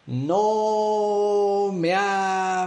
no 0.08 1.70
me 1.72 1.94
ha... 1.94 2.64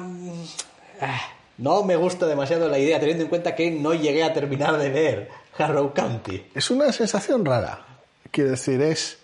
ah, 1.02 1.22
No 1.58 1.84
me 1.84 1.96
gusta 1.96 2.28
demasiado 2.28 2.70
la 2.70 2.78
idea, 2.78 3.00
teniendo 3.00 3.24
en 3.24 3.30
cuenta 3.30 3.56
que 3.56 3.72
no 3.72 3.94
llegué 3.94 4.24
a 4.24 4.32
terminar 4.34 4.78
de 4.78 4.90
leer 4.90 5.30
Harrow 5.58 5.94
County. 5.94 6.46
Es 6.54 6.70
una 6.70 6.92
sensación 6.92 7.44
rara. 7.44 7.86
Quiero 8.30 8.52
decir, 8.52 8.82
es. 8.82 9.18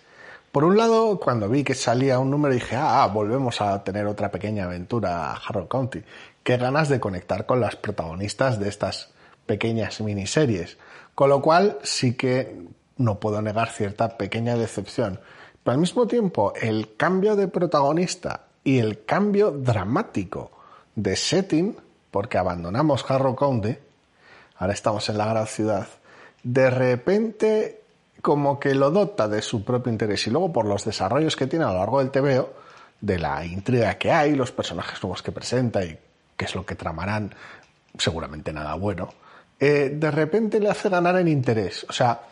Por 0.52 0.64
un 0.64 0.76
lado, 0.76 1.20
cuando 1.20 1.48
vi 1.48 1.62
que 1.62 1.74
salía 1.74 2.18
un 2.18 2.30
número, 2.30 2.54
dije, 2.54 2.74
ah, 2.74 3.04
ah, 3.04 3.06
volvemos 3.06 3.60
a 3.60 3.84
tener 3.84 4.06
otra 4.06 4.30
pequeña 4.30 4.64
aventura 4.64 5.30
a 5.30 5.36
Harrow 5.36 5.68
County. 5.68 6.02
Qué 6.42 6.56
ganas 6.56 6.88
de 6.88 6.98
conectar 7.00 7.46
con 7.46 7.60
las 7.60 7.76
protagonistas 7.76 8.58
de 8.58 8.68
estas 8.68 9.10
pequeñas 9.46 10.00
miniseries. 10.00 10.76
Con 11.14 11.28
lo 11.28 11.40
cual, 11.40 11.78
sí 11.82 12.14
que 12.14 12.56
no 12.96 13.20
puedo 13.20 13.40
negar 13.42 13.70
cierta 13.70 14.16
pequeña 14.16 14.56
decepción. 14.56 15.20
Pero 15.68 15.74
al 15.74 15.80
mismo 15.80 16.06
tiempo, 16.06 16.54
el 16.58 16.96
cambio 16.96 17.36
de 17.36 17.46
protagonista 17.46 18.46
y 18.64 18.78
el 18.78 19.04
cambio 19.04 19.50
dramático 19.50 20.50
de 20.94 21.14
setting, 21.14 21.76
porque 22.10 22.38
abandonamos 22.38 23.04
Harrow 23.06 23.36
County, 23.36 23.76
ahora 24.56 24.72
estamos 24.72 25.06
en 25.10 25.18
la 25.18 25.26
gran 25.26 25.46
ciudad, 25.46 25.86
de 26.42 26.70
repente 26.70 27.82
como 28.22 28.58
que 28.58 28.74
lo 28.74 28.90
dota 28.90 29.28
de 29.28 29.42
su 29.42 29.62
propio 29.62 29.92
interés 29.92 30.26
y 30.26 30.30
luego 30.30 30.54
por 30.54 30.64
los 30.64 30.86
desarrollos 30.86 31.36
que 31.36 31.46
tiene 31.46 31.66
a 31.66 31.72
lo 31.72 31.80
largo 31.80 31.98
del 31.98 32.12
TVO, 32.12 32.50
de 33.02 33.18
la 33.18 33.44
intriga 33.44 33.98
que 33.98 34.10
hay, 34.10 34.34
los 34.34 34.52
personajes 34.52 35.02
nuevos 35.02 35.22
que 35.22 35.32
presenta 35.32 35.84
y 35.84 35.98
qué 36.34 36.46
es 36.46 36.54
lo 36.54 36.64
que 36.64 36.76
tramarán, 36.76 37.34
seguramente 37.98 38.54
nada 38.54 38.72
bueno, 38.76 39.10
eh, 39.60 39.92
de 39.94 40.10
repente 40.10 40.60
le 40.60 40.70
hace 40.70 40.88
ganar 40.88 41.16
en 41.16 41.28
interés. 41.28 41.84
O 41.90 41.92
sea, 41.92 42.22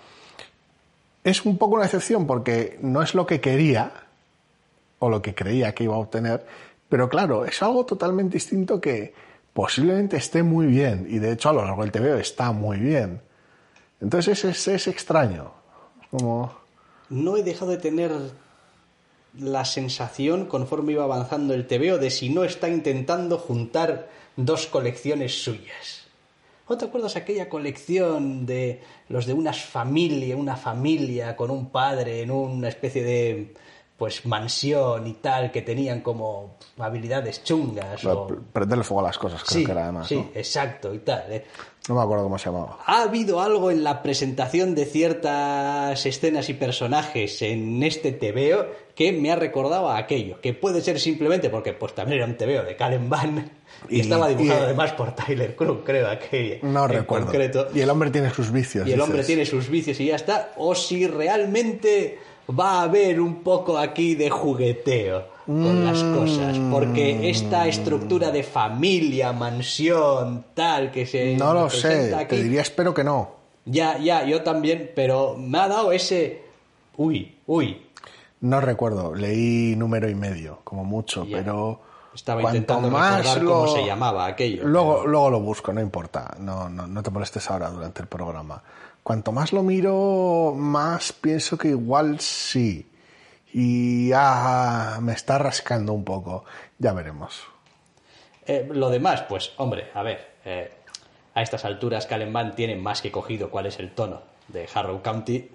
es 1.26 1.44
un 1.44 1.58
poco 1.58 1.74
una 1.74 1.86
excepción 1.86 2.24
porque 2.24 2.78
no 2.82 3.02
es 3.02 3.16
lo 3.16 3.26
que 3.26 3.40
quería 3.40 3.90
o 5.00 5.10
lo 5.10 5.20
que 5.20 5.34
creía 5.34 5.74
que 5.74 5.82
iba 5.82 5.96
a 5.96 5.98
obtener, 5.98 6.46
pero 6.88 7.08
claro, 7.08 7.44
es 7.44 7.60
algo 7.64 7.84
totalmente 7.84 8.34
distinto 8.34 8.80
que 8.80 9.12
posiblemente 9.52 10.18
esté 10.18 10.44
muy 10.44 10.66
bien 10.66 11.04
y 11.10 11.18
de 11.18 11.32
hecho 11.32 11.48
a 11.48 11.52
lo 11.52 11.64
largo 11.64 11.82
del 11.82 11.90
TVO 11.90 12.14
está 12.14 12.52
muy 12.52 12.78
bien. 12.78 13.20
Entonces 14.00 14.44
es, 14.44 14.68
es 14.68 14.86
extraño. 14.86 15.50
Como... 16.12 16.52
No 17.10 17.36
he 17.36 17.42
dejado 17.42 17.72
de 17.72 17.78
tener 17.78 18.12
la 19.36 19.64
sensación, 19.64 20.46
conforme 20.46 20.92
iba 20.92 21.02
avanzando 21.02 21.54
el 21.54 21.66
TVO, 21.66 21.98
de 21.98 22.10
si 22.10 22.28
no 22.28 22.44
está 22.44 22.68
intentando 22.68 23.36
juntar 23.36 24.08
dos 24.36 24.68
colecciones 24.68 25.42
suyas. 25.42 26.05
¿No 26.68 26.76
te 26.76 26.84
acuerdas 26.84 27.14
aquella 27.14 27.48
colección 27.48 28.44
de 28.44 28.80
los 29.08 29.26
de 29.26 29.34
unas 29.34 29.62
familia, 29.64 30.36
una 30.36 30.56
familia 30.56 31.36
con 31.36 31.50
un 31.50 31.70
padre 31.70 32.22
en 32.22 32.32
una 32.32 32.68
especie 32.68 33.04
de 33.04 33.54
pues 33.97 34.26
mansión 34.26 35.07
y 35.07 35.14
tal 35.14 35.51
que 35.51 35.62
tenían 35.62 36.01
como 36.03 36.57
habilidades 36.78 37.42
chungas 37.44 38.05
o... 38.05 38.26
Prenderle 38.53 38.84
fuego 38.84 39.01
a 39.01 39.05
las 39.05 39.16
cosas, 39.18 39.42
creo 39.42 39.59
Sí, 39.61 39.64
que 39.64 39.72
era 39.72 39.84
además. 39.84 40.07
sí, 40.09 40.16
¿no? 40.16 40.30
exacto 40.34 40.92
y 40.92 40.99
tal. 40.99 41.24
¿eh? 41.32 41.44
No 41.88 41.94
me 41.94 42.03
acuerdo 42.03 42.24
cómo 42.24 42.36
se 42.36 42.47
llamaba. 42.51 42.78
¿Ha 42.84 43.03
habido 43.05 43.40
algo 43.40 43.70
en 43.70 43.82
la 43.84 44.03
presentación 44.03 44.74
de 44.74 44.84
ciertas 44.84 46.05
escenas 46.05 46.49
y 46.51 46.55
personajes 46.55 47.40
en 47.42 47.82
este 47.82 48.12
TVO 48.12 48.66
que 48.94 49.12
me 49.12 49.30
ha 49.30 49.36
recordado 49.36 49.88
a 49.88 49.97
aquello? 49.97 50.40
Que 50.40 50.53
puede 50.53 50.80
ser 50.82 50.99
simplemente 51.01 51.49
porque 51.49 51.72
pues 51.72 51.94
también 51.94 52.18
era 52.18 52.26
un 52.26 52.36
TVO 52.36 52.64
de 52.64 52.76
Calen 52.76 53.09
Van 53.09 53.51
y, 53.88 53.99
Y- 53.99 54.01
estaba 54.01 54.28
dibujado 54.28 54.61
y- 54.61 54.64
además 54.64 54.92
por 54.92 55.14
Tyler 55.14 55.55
Crook, 55.57 55.84
creo, 55.86 56.11
aquello. 56.11 56.57
No 56.62 56.84
en 56.84 56.90
recuerdo. 56.90 57.26
concreto. 57.26 57.68
Y 57.74 57.80
el 57.80 57.88
hombre 57.88 58.11
tiene 58.11 58.30
sus 58.30 58.51
vicios. 58.51 58.86
Y 58.86 58.92
el 58.92 59.01
hombre 59.01 59.22
tiene 59.24 59.47
sus 59.47 59.68
vicios 59.70 59.99
y 60.01 60.07
ya 60.07 60.16
está. 60.16 60.53
O 60.59 60.74
si 60.74 61.07
realmente 61.07 62.18
va 62.49 62.80
a 62.80 62.82
haber 62.82 63.20
un 63.20 63.42
poco 63.42 63.78
aquí 63.78 64.14
de 64.14 64.30
jugueteo 64.30 65.24
con 65.47 65.84
las 65.84 66.03
cosas. 66.03 66.59
Porque 66.70 67.30
esta 67.30 67.66
estructura 67.66 68.30
de 68.30 68.42
familia, 68.42 69.32
mansión, 69.32 70.44
tal, 70.55 70.90
que 70.90 71.07
se. 71.07 71.36
No 71.36 71.55
lo 71.55 71.70
sé, 71.70 72.14
aquí, 72.14 72.36
te 72.36 72.42
diría 72.42 72.62
espero 72.62 72.92
que 72.94 73.05
no. 73.05 73.30
ya, 73.64 73.99
ya, 73.99 74.24
yo 74.24 74.42
también, 74.42 74.90
pero 74.94 75.36
me 75.38 75.59
ha 75.59 75.68
dado 75.68 75.92
ese. 75.92 76.42
Uy, 76.97 77.36
uy. 77.47 77.82
No 78.40 78.61
recuerdo, 78.61 79.14
leí 79.14 79.74
número 79.76 80.09
y 80.09 80.14
medio, 80.14 80.61
como 80.62 80.84
mucho, 80.84 81.24
Ya. 81.24 81.38
pero 81.38 81.80
Estaba 82.14 82.42
cuanto 82.42 82.59
intentando 82.59 82.90
más 82.90 83.18
recordar 83.18 83.42
lo... 83.42 83.51
cómo 83.51 83.68
se 83.68 83.86
llamaba 83.86 84.26
aquello. 84.26 84.62
Luego, 84.64 85.07
luego 85.07 85.30
lo 85.30 85.40
busco, 85.40 85.72
no 85.72 85.80
importa, 85.80 86.34
no, 86.38 86.68
no, 86.68 86.86
no 86.86 87.03
te 87.03 87.11
molestes 87.11 87.51
ahora 87.51 87.70
durante 87.70 88.03
el 88.03 88.09
programa. 88.09 88.62
Cuanto 89.07 89.30
más 89.30 89.52
lo 89.52 89.62
miro, 89.62 90.52
más 90.57 91.12
pienso 91.12 91.57
que 91.57 91.68
igual 91.68 92.18
sí. 92.18 92.90
Y 93.54 94.11
ah, 94.12 94.98
me 95.00 95.12
está 95.12 95.38
rascando 95.38 95.92
un 95.92 96.02
poco. 96.02 96.44
Ya 96.80 96.92
veremos. 96.92 97.44
Eh, 98.48 98.68
lo 98.68 98.90
demás, 98.90 99.22
pues, 99.28 99.52
hombre, 99.59 99.90
a 99.94 100.02
ver. 100.02 100.26
eh, 100.44 100.72
a 101.34 101.40
estas 101.40 101.64
alturas, 101.64 102.07
Calenban 102.07 102.57
tiene 102.57 102.74
más 102.74 103.00
que 103.00 103.12
cogido 103.12 103.48
cuál 103.48 103.66
es 103.66 103.78
el 103.78 103.92
tono 103.92 104.22
de 104.48 104.68
Harrow 104.74 105.00
County. 105.02 105.50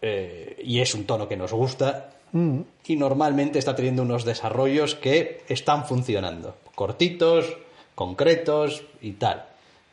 eh, 0.00 0.62
y 0.64 0.80
es 0.80 0.94
un 0.94 1.04
tono 1.04 1.28
que 1.28 1.36
nos 1.36 1.52
gusta. 1.52 2.12
Y 2.32 2.96
normalmente 2.96 3.58
está 3.58 3.76
teniendo 3.76 4.00
unos 4.00 4.24
desarrollos 4.24 4.94
que 4.94 5.44
están 5.50 5.84
funcionando. 5.84 6.56
Cortitos, 6.74 7.58
concretos 7.94 8.84
y 9.02 9.12
tal. 9.12 9.47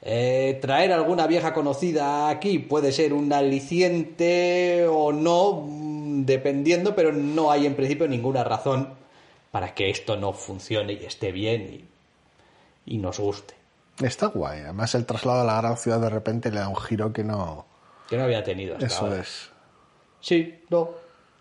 Eh, 0.08 0.60
traer 0.62 0.91
alguna 0.93 1.26
vieja 1.26 1.51
conocida 1.51 2.30
aquí 2.30 2.60
puede 2.60 2.91
ser 2.91 3.12
un 3.12 3.34
aliciente 3.34 4.86
o 4.88 5.12
no, 5.12 5.64
mm, 5.66 6.26
dependiendo, 6.26 6.95
pero 6.95 7.12
no 7.12 7.49
hay 7.51 7.66
en 7.66 7.76
principio 7.76 8.08
ninguna 8.08 8.43
razón 8.43 8.89
para 9.49 9.74
que 9.74 9.89
esto 9.89 10.16
no 10.16 10.32
funcione 10.34 10.93
y 10.93 11.06
esté 11.06 11.32
bien 11.32 11.86
y, 12.86 12.93
y 12.93 12.97
nos 12.99 13.20
guste. 13.20 13.56
Está 14.03 14.28
guay. 14.28 14.60
Además, 14.62 14.93
el 14.93 15.06
traslado 15.08 15.41
a 15.41 15.43
la 15.43 15.58
gran 15.62 15.78
ciudad 15.78 15.99
de 15.99 16.10
repente 16.10 16.51
le 16.51 16.60
da 16.60 16.68
un 16.68 16.76
giro 16.76 17.12
que 17.12 17.24
no. 17.24 17.66
Que 18.08 18.18
no 18.18 18.26
había 18.26 18.43
tenido 18.43 18.74
hasta 18.76 18.86
Eso 18.86 19.06
ahora. 19.06 19.22
es. 19.22 19.49
Sí, 20.20 20.60
no, 20.70 20.91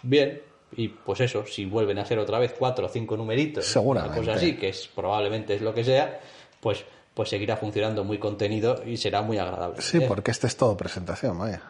bien. 0.02 0.40
Y 0.76 0.88
pues 0.88 1.20
eso, 1.20 1.44
si 1.46 1.66
vuelven 1.66 1.98
a 1.98 2.04
ser 2.06 2.18
otra 2.18 2.38
vez 2.38 2.54
cuatro 2.58 2.86
o 2.86 2.88
cinco 2.88 3.16
numeritos, 3.16 3.66
Seguramente. 3.66 4.18
una 4.20 4.26
cosa 4.26 4.36
así, 4.38 4.56
que 4.56 4.70
es, 4.70 4.88
probablemente 4.88 5.54
es 5.54 5.60
lo 5.60 5.74
que 5.74 5.84
sea, 5.84 6.18
pues, 6.60 6.84
pues 7.14 7.28
seguirá 7.28 7.56
funcionando 7.56 8.04
muy 8.04 8.18
contenido 8.18 8.82
y 8.84 8.96
será 8.96 9.22
muy 9.22 9.38
agradable. 9.38 9.80
Sí, 9.80 9.98
¿eh? 9.98 10.04
porque 10.06 10.32
este 10.32 10.48
es 10.48 10.56
todo 10.56 10.76
presentación, 10.76 11.38
vaya. 11.38 11.62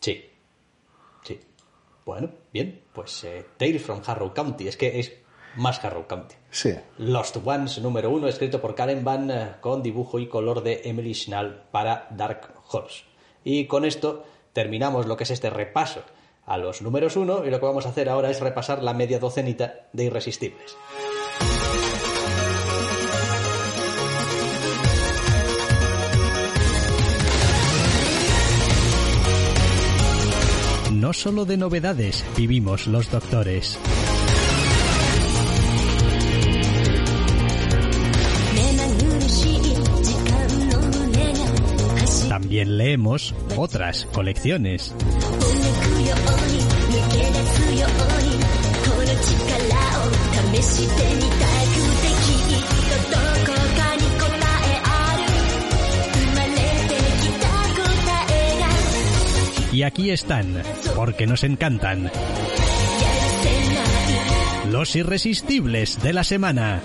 Sí. 0.00 0.24
Sí. 1.22 1.40
Bueno, 2.04 2.30
bien, 2.52 2.82
pues 2.92 3.24
eh, 3.24 3.46
Tales 3.56 3.82
from 3.82 4.02
Harrow 4.06 4.32
County, 4.32 4.68
es 4.68 4.76
que 4.76 5.00
es 5.00 5.12
más 5.56 5.82
Harrow 5.82 6.06
County. 6.06 6.34
Sí. 6.50 6.74
Lost 6.98 7.38
Ones 7.44 7.78
número 7.78 8.10
uno, 8.10 8.28
escrito 8.28 8.60
por 8.60 8.74
Karen 8.74 9.04
Van 9.04 9.30
eh, 9.30 9.54
con 9.60 9.82
dibujo 9.82 10.18
y 10.18 10.28
color 10.28 10.62
de 10.62 10.82
Emily 10.84 11.14
Schnall 11.14 11.64
para 11.70 12.06
Dark 12.10 12.52
Horse. 12.70 13.04
Y 13.44 13.66
con 13.66 13.84
esto 13.84 14.24
terminamos 14.52 15.06
lo 15.06 15.16
que 15.16 15.24
es 15.24 15.30
este 15.30 15.50
repaso 15.50 16.02
a 16.44 16.56
los 16.56 16.82
números 16.82 17.16
uno 17.16 17.44
y 17.44 17.50
lo 17.50 17.60
que 17.60 17.66
vamos 17.66 17.86
a 17.86 17.90
hacer 17.90 18.08
ahora 18.08 18.30
es 18.30 18.40
repasar 18.40 18.82
la 18.82 18.94
media 18.94 19.18
docenita 19.18 19.88
de 19.92 20.04
Irresistibles. 20.04 20.76
No 31.08 31.14
solo 31.14 31.46
de 31.46 31.56
novedades 31.56 32.22
vivimos 32.36 32.86
los 32.86 33.10
doctores. 33.10 33.78
También 42.28 42.76
leemos 42.76 43.34
otras 43.56 44.06
colecciones. 44.12 44.92
Y 59.78 59.84
aquí 59.84 60.10
están, 60.10 60.60
porque 60.96 61.28
nos 61.28 61.44
encantan. 61.44 62.10
Los 64.72 64.96
irresistibles 64.96 66.02
de 66.02 66.12
la 66.12 66.24
semana. 66.24 66.80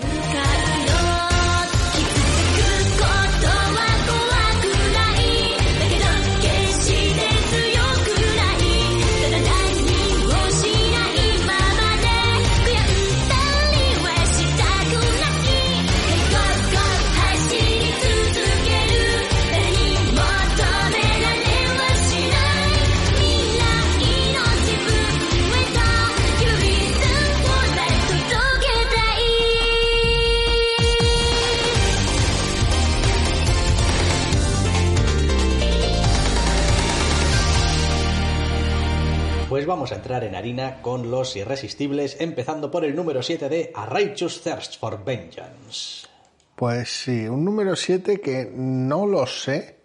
Vamos 39.74 39.90
a 39.90 39.96
entrar 39.96 40.22
en 40.22 40.36
harina 40.36 40.80
con 40.82 41.10
los 41.10 41.34
irresistibles, 41.34 42.20
empezando 42.20 42.70
por 42.70 42.84
el 42.84 42.94
número 42.94 43.24
7 43.24 43.48
de 43.48 43.72
A 43.74 43.86
Righteous 43.86 44.40
Thirst 44.40 44.78
for 44.78 45.04
Vengeance. 45.04 46.06
Pues 46.54 47.02
sí, 47.02 47.26
un 47.26 47.44
número 47.44 47.74
7 47.74 48.20
que 48.20 48.52
no 48.54 49.04
lo 49.04 49.26
sé, 49.26 49.80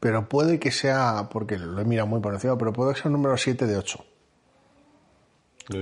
pero 0.00 0.30
puede 0.30 0.58
que 0.58 0.70
sea, 0.70 1.28
porque 1.30 1.58
lo 1.58 1.78
he 1.78 1.84
mirado 1.84 2.06
muy 2.06 2.20
por 2.20 2.32
encima, 2.32 2.56
pero 2.56 2.72
puede 2.72 2.94
que 2.94 3.02
sea 3.02 3.10
un 3.10 3.12
número 3.12 3.36
7 3.36 3.66
de 3.66 3.76
8. 3.76 4.04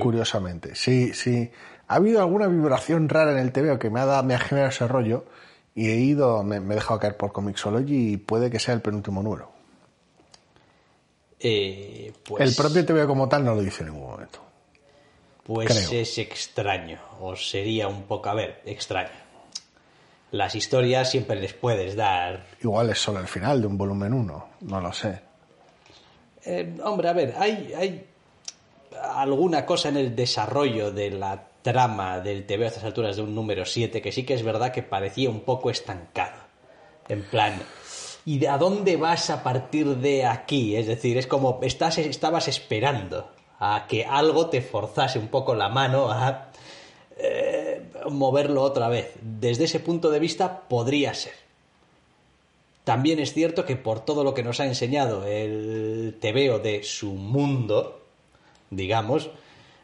Curiosamente, 0.01 0.75
sí, 0.75 1.15
sí. 1.15 1.53
Ha 1.87 1.95
habido 1.95 2.21
alguna 2.21 2.49
vibración 2.49 3.09
rara 3.09 3.31
en 3.31 3.39
el 3.39 3.53
TVO 3.53 3.79
que 3.79 3.91
me 3.91 4.01
ha, 4.01 4.07
dado, 4.07 4.25
me 4.25 4.35
ha 4.35 4.41
generado 4.41 4.71
ese 4.71 4.89
rollo 4.89 5.25
y 5.77 5.89
he 5.89 6.01
ido, 6.01 6.43
me, 6.43 6.59
me 6.59 6.75
he 6.75 6.79
dejado 6.79 6.99
caer 6.99 7.17
por 7.17 7.31
Comixology 7.31 8.15
y 8.15 8.17
puede 8.17 8.51
que 8.51 8.59
sea 8.59 8.75
el 8.75 8.83
penúltimo 8.83 9.23
número. 9.23 9.62
Eh, 11.43 12.13
pues, 12.25 12.49
El 12.49 12.55
propio 12.55 12.87
TVO 12.87 13.07
como 13.07 13.29
tal 13.29 13.45
no 13.45 13.55
lo 13.55 13.63
dice 13.63 13.83
en 13.83 13.91
ningún 13.91 14.11
momento. 14.11 14.39
Pues 15.43 15.89
creo. 15.89 16.01
es 16.01 16.19
extraño, 16.19 17.01
o 17.21 17.35
sería 17.35 17.89
un 17.89 18.05
poco, 18.05 18.29
a 18.29 18.35
ver, 18.35 18.63
extraño. 18.65 19.11
Las 20.31 20.55
historias 20.55 21.11
siempre 21.11 21.39
les 21.41 21.53
puedes 21.53 21.97
dar 21.97 22.47
Igual 22.63 22.91
es 22.91 22.99
solo 22.99 23.19
el 23.19 23.27
final 23.27 23.61
de 23.61 23.67
un 23.67 23.77
volumen 23.77 24.15
1, 24.15 24.49
no 24.61 24.81
lo 24.81 24.93
sé. 24.93 25.21
Eh, 26.45 26.77
hombre, 26.85 27.09
a 27.09 27.13
ver, 27.13 27.35
hay, 27.37 27.73
hay 27.77 28.07
alguna 29.03 29.67
cosa 29.67 29.89
en 29.89 29.97
el 29.97 30.15
desarrollo 30.15 30.93
de 30.93 31.11
la 31.11 31.43
trama 31.63 32.21
del 32.21 32.47
TV 32.47 32.65
a 32.65 32.69
estas 32.69 32.85
alturas 32.85 33.17
de 33.17 33.23
un 33.23 33.35
número 33.35 33.65
7 33.65 34.01
que 34.01 34.13
sí 34.13 34.25
que 34.25 34.35
es 34.35 34.43
verdad 34.43 34.73
que 34.73 34.83
parecía 34.83 35.29
un 35.29 35.41
poco 35.41 35.71
estancado. 35.71 36.41
En 37.09 37.23
plan, 37.25 37.61
¿y 38.25 38.39
de 38.39 38.49
a 38.49 38.59
dónde 38.59 38.97
vas 38.97 39.31
a 39.31 39.43
partir 39.43 39.97
de 39.97 40.25
aquí? 40.25 40.77
Es 40.77 40.87
decir, 40.87 41.19
es 41.19 41.27
como 41.27 41.59
estás, 41.63 41.99
estabas 41.99 42.49
esperando 42.49 43.29
a 43.59 43.87
que 43.89 44.05
algo 44.05 44.47
te 44.49 44.61
forzase 44.61 45.19
un 45.19 45.29
poco 45.29 45.55
la 45.55 45.69
mano 45.69 46.11
a 46.11 46.51
eh, 47.17 47.83
moverlo 48.11 48.63
otra 48.63 48.89
vez. 48.89 49.13
Desde 49.21 49.65
ese 49.65 49.81
punto 49.81 50.11
de 50.11 50.19
vista 50.19 50.61
podría 50.69 51.15
ser. 51.15 51.35
También 52.85 53.21
es 53.21 53.33
cierto 53.33 53.65
que 53.65 53.77
por 53.77 54.05
todo 54.05 54.25
lo 54.25 54.35
que 54.35 54.43
nos 54.43 54.59
ha 54.59 54.67
enseñado 54.67 55.25
el 55.25 56.17
TVO 56.21 56.59
de 56.59 56.83
su 56.83 57.13
mundo, 57.13 58.01
digamos, 58.71 59.31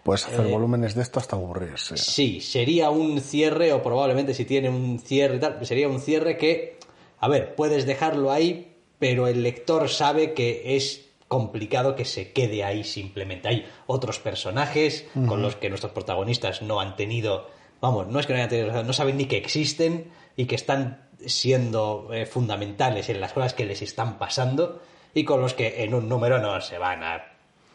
Puedes 0.09 0.27
hacer 0.27 0.47
Eh, 0.47 0.51
volúmenes 0.51 0.95
de 0.95 1.03
esto 1.03 1.21
hasta 1.21 1.37
aburrirse. 1.37 1.99
sí, 1.99 2.41
sería 2.41 2.89
un 2.89 3.21
cierre, 3.21 3.75
o 3.75 3.83
probablemente 3.83 4.33
si 4.33 4.47
tiene 4.47 4.71
un 4.71 4.99
cierre 4.99 5.37
y 5.37 5.39
tal, 5.39 5.67
sería 5.67 5.87
un 5.87 6.01
cierre 6.01 6.39
que, 6.39 6.78
a 7.21 7.29
ver, 7.29 7.55
puedes 7.55 7.87
dejarlo 7.87 8.31
ahí, 8.31 8.77
pero 8.99 9.27
el 9.27 9.43
lector 9.43 9.89
sabe 9.89 10.35
que 10.35 10.77
es 10.77 11.07
complicado 11.29 11.95
que 11.95 12.05
se 12.05 12.33
quede 12.33 12.65
ahí 12.65 12.85
simplemente. 12.85 13.49
Hay 13.49 13.67
otros 13.87 14.19
personajes 14.19 15.07
con 15.27 15.43
los 15.43 15.57
que 15.57 15.69
nuestros 15.69 15.93
protagonistas 15.93 16.63
no 16.63 16.81
han 16.81 16.97
tenido, 16.97 17.49
vamos, 17.81 18.09
no 18.09 18.19
es 18.19 18.27
que 18.27 18.33
no 18.33 18.39
hayan 18.39 18.49
tenido, 18.49 18.83
no 18.83 18.93
saben 18.93 19.19
ni 19.19 19.27
que 19.27 19.37
existen 19.37 20.11
y 20.37 20.47
que 20.47 20.55
están 20.55 21.09
siendo 21.27 22.09
eh, 22.13 22.27
fundamentales 22.27 23.09
en 23.09 23.21
las 23.21 23.33
cosas 23.33 23.55
que 23.55 23.67
les 23.67 23.83
están 23.83 24.19
pasando 24.19 24.81
y 25.13 25.25
con 25.25 25.41
los 25.41 25.55
que 25.55 25.83
en 25.85 25.95
un 25.95 26.09
número 26.09 26.39
no 26.39 26.61
se 26.61 26.79
van 26.79 27.03
a 27.03 27.25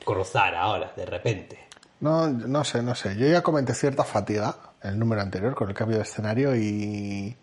cruzar 0.04 0.56
ahora, 0.56 0.94
de 0.96 1.06
repente. 1.06 1.60
No, 2.00 2.28
no 2.28 2.64
sé, 2.64 2.82
no 2.82 2.96
sé. 2.96 3.16
Yo 3.18 3.28
ya 3.28 3.42
comenté 3.42 3.74
cierta 3.74 4.04
fatiga 4.04 4.56
en 4.82 4.92
el 4.92 5.00
número 5.00 5.22
anterior 5.22 5.56
con 5.56 5.70
el 5.70 5.76
cambio 5.76 5.98
de 5.98 6.04
escenario 6.04 6.56
y, 6.56 7.36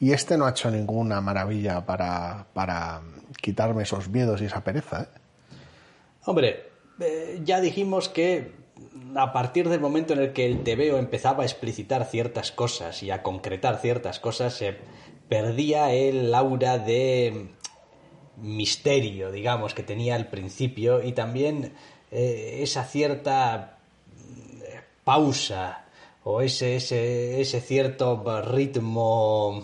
y 0.00 0.12
este 0.12 0.38
no 0.38 0.46
ha 0.46 0.50
hecho 0.50 0.70
ninguna 0.70 1.20
maravilla 1.20 1.84
para, 1.84 2.46
para 2.54 3.02
quitarme 3.40 3.82
esos 3.82 4.08
miedos 4.08 4.40
y 4.40 4.46
esa 4.46 4.64
pereza. 4.64 5.02
¿eh? 5.02 5.06
Hombre, 6.24 6.70
eh, 6.98 7.40
ya 7.44 7.60
dijimos 7.60 8.08
que 8.08 8.52
a 9.14 9.32
partir 9.32 9.68
del 9.68 9.80
momento 9.80 10.14
en 10.14 10.20
el 10.20 10.32
que 10.32 10.46
el 10.46 10.64
TVO 10.64 10.96
empezaba 10.96 11.42
a 11.42 11.46
explicitar 11.46 12.06
ciertas 12.06 12.50
cosas 12.50 13.02
y 13.02 13.10
a 13.10 13.22
concretar 13.22 13.78
ciertas 13.78 14.20
cosas, 14.20 14.54
se 14.54 14.76
perdía 15.28 15.92
el 15.92 16.34
aura 16.34 16.78
de 16.78 17.50
misterio, 18.38 19.30
digamos, 19.30 19.74
que 19.74 19.82
tenía 19.82 20.14
al 20.14 20.28
principio 20.28 21.02
y 21.02 21.12
también 21.12 21.74
eh, 22.10 22.60
esa 22.62 22.84
cierta 22.84 23.78
eh, 24.62 24.80
pausa 25.04 25.84
o 26.24 26.40
ese, 26.40 26.76
ese, 26.76 27.40
ese 27.40 27.60
cierto 27.60 28.42
ritmo 28.42 29.62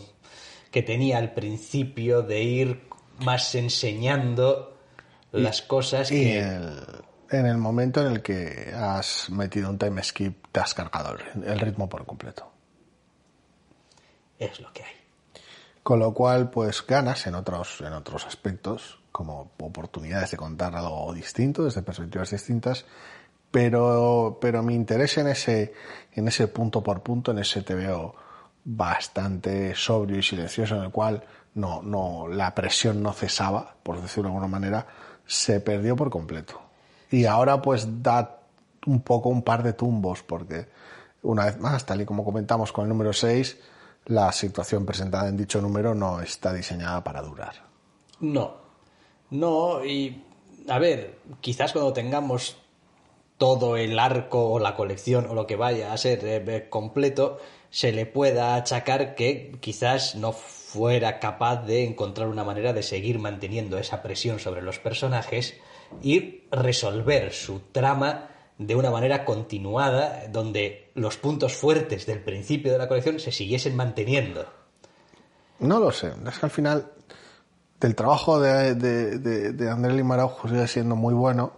que 0.76 0.82
tenía 0.82 1.16
al 1.16 1.32
principio 1.32 2.20
de 2.20 2.42
ir 2.42 2.82
más 3.20 3.54
enseñando 3.54 4.76
las 5.32 5.62
cosas 5.62 6.10
Y 6.12 6.16
que... 6.24 6.38
el- 6.40 6.82
en 7.30 7.46
el 7.46 7.56
momento 7.56 8.02
en 8.06 8.12
el 8.12 8.20
que 8.22 8.74
has 8.76 9.30
metido 9.30 9.70
un 9.70 9.78
time 9.78 10.02
skip, 10.02 10.36
te 10.52 10.60
has 10.60 10.74
cargado 10.74 11.16
el, 11.16 11.44
el 11.44 11.60
ritmo 11.60 11.88
por 11.88 12.04
completo. 12.04 12.52
Es 14.38 14.60
lo 14.60 14.70
que 14.74 14.82
hay. 14.82 14.92
Con 15.82 15.98
lo 15.98 16.12
cual, 16.12 16.50
pues 16.50 16.86
ganas 16.86 17.26
en 17.26 17.36
otros, 17.36 17.80
en 17.80 17.94
otros 17.94 18.26
aspectos, 18.26 18.98
como 19.12 19.52
oportunidades 19.58 20.32
de 20.32 20.36
contar 20.36 20.76
algo 20.76 21.10
distinto, 21.14 21.64
desde 21.64 21.80
perspectivas 21.80 22.32
distintas, 22.32 22.84
pero, 23.50 24.36
pero 24.42 24.62
mi 24.62 24.74
interés 24.74 25.16
en 25.16 25.28
ese, 25.28 25.72
en 26.12 26.28
ese 26.28 26.48
punto 26.48 26.82
por 26.82 27.02
punto, 27.02 27.30
en 27.30 27.38
ese 27.38 27.62
TVO 27.62 28.25
bastante 28.68 29.76
sobrio 29.76 30.18
y 30.18 30.22
silencioso, 30.22 30.74
en 30.76 30.82
el 30.82 30.90
cual 30.90 31.22
no, 31.54 31.82
no, 31.82 32.26
la 32.26 32.52
presión 32.52 33.00
no 33.00 33.12
cesaba, 33.12 33.76
por 33.82 34.02
decirlo 34.02 34.24
de 34.24 34.34
alguna 34.34 34.48
manera, 34.48 34.86
se 35.24 35.60
perdió 35.60 35.94
por 35.94 36.10
completo. 36.10 36.60
Y 37.10 37.26
ahora 37.26 37.62
pues 37.62 38.02
da 38.02 38.40
un 38.86 39.00
poco 39.02 39.28
un 39.28 39.42
par 39.42 39.62
de 39.62 39.72
tumbos, 39.72 40.22
porque 40.24 40.66
una 41.22 41.44
vez 41.44 41.60
más, 41.60 41.86
tal 41.86 42.00
y 42.00 42.04
como 42.04 42.24
comentamos 42.24 42.72
con 42.72 42.84
el 42.84 42.88
número 42.88 43.12
6, 43.12 43.56
la 44.06 44.32
situación 44.32 44.84
presentada 44.84 45.28
en 45.28 45.36
dicho 45.36 45.60
número 45.60 45.94
no 45.94 46.20
está 46.20 46.52
diseñada 46.52 47.04
para 47.04 47.22
durar. 47.22 47.54
No, 48.18 48.54
no, 49.30 49.84
y 49.84 50.24
a 50.68 50.78
ver, 50.80 51.20
quizás 51.40 51.72
cuando 51.72 51.92
tengamos 51.92 52.56
todo 53.38 53.76
el 53.76 53.98
arco 53.98 54.50
o 54.50 54.58
la 54.58 54.74
colección 54.74 55.26
o 55.28 55.34
lo 55.34 55.46
que 55.46 55.56
vaya 55.56 55.92
a 55.92 55.96
ser 55.96 56.20
eh, 56.24 56.68
completo, 56.68 57.38
se 57.70 57.92
le 57.92 58.06
pueda 58.06 58.54
achacar 58.54 59.14
que 59.14 59.56
quizás 59.60 60.14
no 60.14 60.32
fuera 60.32 61.18
capaz 61.18 61.66
de 61.66 61.84
encontrar 61.84 62.28
una 62.28 62.44
manera 62.44 62.72
de 62.72 62.82
seguir 62.82 63.18
manteniendo 63.18 63.78
esa 63.78 64.02
presión 64.02 64.38
sobre 64.38 64.62
los 64.62 64.78
personajes 64.78 65.54
y 66.02 66.42
resolver 66.50 67.32
su 67.32 67.60
trama 67.72 68.30
de 68.58 68.74
una 68.74 68.90
manera 68.90 69.24
continuada, 69.24 70.28
donde 70.30 70.90
los 70.94 71.16
puntos 71.18 71.54
fuertes 71.54 72.06
del 72.06 72.22
principio 72.22 72.72
de 72.72 72.78
la 72.78 72.88
colección 72.88 73.20
se 73.20 73.32
siguiesen 73.32 73.76
manteniendo. 73.76 74.46
No 75.58 75.78
lo 75.78 75.90
sé, 75.92 76.12
es 76.26 76.38
que 76.38 76.46
al 76.46 76.50
final 76.50 76.92
del 77.80 77.94
trabajo 77.94 78.40
de, 78.40 78.74
de, 78.74 79.52
de, 79.52 79.70
André 79.70 79.92
Limaraujo 79.92 80.48
sigue 80.48 80.66
siendo 80.66 80.96
muy 80.96 81.14
bueno, 81.14 81.52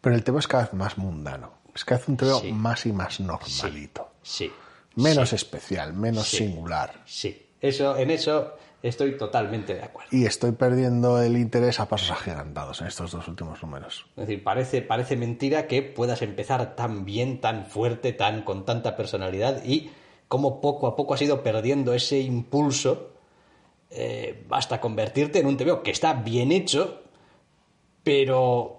pero 0.00 0.14
el 0.14 0.24
tema 0.24 0.38
es 0.38 0.48
cada 0.48 0.64
vez 0.64 0.74
más 0.74 0.98
mundano. 0.98 1.52
Es 1.74 1.84
que 1.84 1.94
hace 1.94 2.10
un 2.10 2.16
tema 2.16 2.40
más 2.52 2.86
y 2.86 2.92
más 2.92 3.20
normalito. 3.20 4.10
Sí. 4.22 4.50
Menos 4.96 5.32
especial, 5.32 5.92
menos 5.92 6.28
singular. 6.28 7.02
Sí. 7.06 7.46
Eso, 7.60 7.96
en 7.96 8.10
eso 8.10 8.54
Estoy 8.80 9.16
totalmente 9.16 9.74
de 9.74 9.82
acuerdo. 9.82 10.08
Y 10.16 10.24
estoy 10.24 10.52
perdiendo 10.52 11.20
el 11.20 11.36
interés 11.36 11.80
a 11.80 11.88
pasos 11.88 12.12
agigantados 12.12 12.80
en 12.80 12.86
estos 12.86 13.10
dos 13.10 13.26
últimos 13.26 13.60
números. 13.60 14.06
Es 14.10 14.28
decir, 14.28 14.44
parece, 14.44 14.82
parece 14.82 15.16
mentira 15.16 15.66
que 15.66 15.82
puedas 15.82 16.22
empezar 16.22 16.76
tan 16.76 17.04
bien, 17.04 17.40
tan 17.40 17.66
fuerte, 17.66 18.12
tan 18.12 18.42
con 18.42 18.64
tanta 18.64 18.96
personalidad 18.96 19.64
y 19.64 19.90
cómo 20.28 20.60
poco 20.60 20.86
a 20.86 20.94
poco 20.94 21.14
has 21.14 21.22
ido 21.22 21.42
perdiendo 21.42 21.92
ese 21.92 22.20
impulso 22.20 23.14
eh, 23.90 24.44
hasta 24.50 24.80
convertirte 24.80 25.40
en 25.40 25.46
un 25.46 25.56
TVO 25.56 25.82
que 25.82 25.90
está 25.90 26.12
bien 26.12 26.52
hecho, 26.52 27.02
pero... 28.04 28.76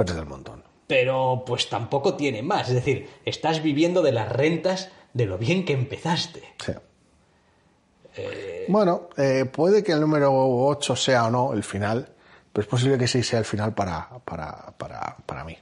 Pero 0.00 0.14
del 0.14 0.24
montón. 0.24 0.64
Pero 0.86 1.42
pues 1.46 1.68
tampoco 1.68 2.14
tiene 2.14 2.42
más. 2.42 2.68
Es 2.68 2.74
decir, 2.74 3.06
estás 3.26 3.62
viviendo 3.62 4.00
de 4.00 4.12
las 4.12 4.32
rentas 4.32 4.90
de 5.12 5.26
lo 5.26 5.36
bien 5.36 5.66
que 5.66 5.74
empezaste. 5.74 6.42
Sí. 6.64 6.72
Eh, 8.16 8.64
bueno, 8.68 9.10
eh, 9.18 9.44
puede 9.44 9.84
que 9.84 9.92
el 9.92 10.00
número 10.00 10.32
8 10.32 10.96
sea 10.96 11.26
o 11.26 11.30
no 11.30 11.52
el 11.52 11.62
final, 11.62 12.08
pero 12.50 12.62
es 12.62 12.66
posible 12.66 12.96
que 12.96 13.06
sí 13.06 13.22
sea 13.22 13.40
el 13.40 13.44
final 13.44 13.74
para, 13.74 14.08
para, 14.24 14.72
para, 14.78 15.18
para 15.26 15.44
mí. 15.44 15.58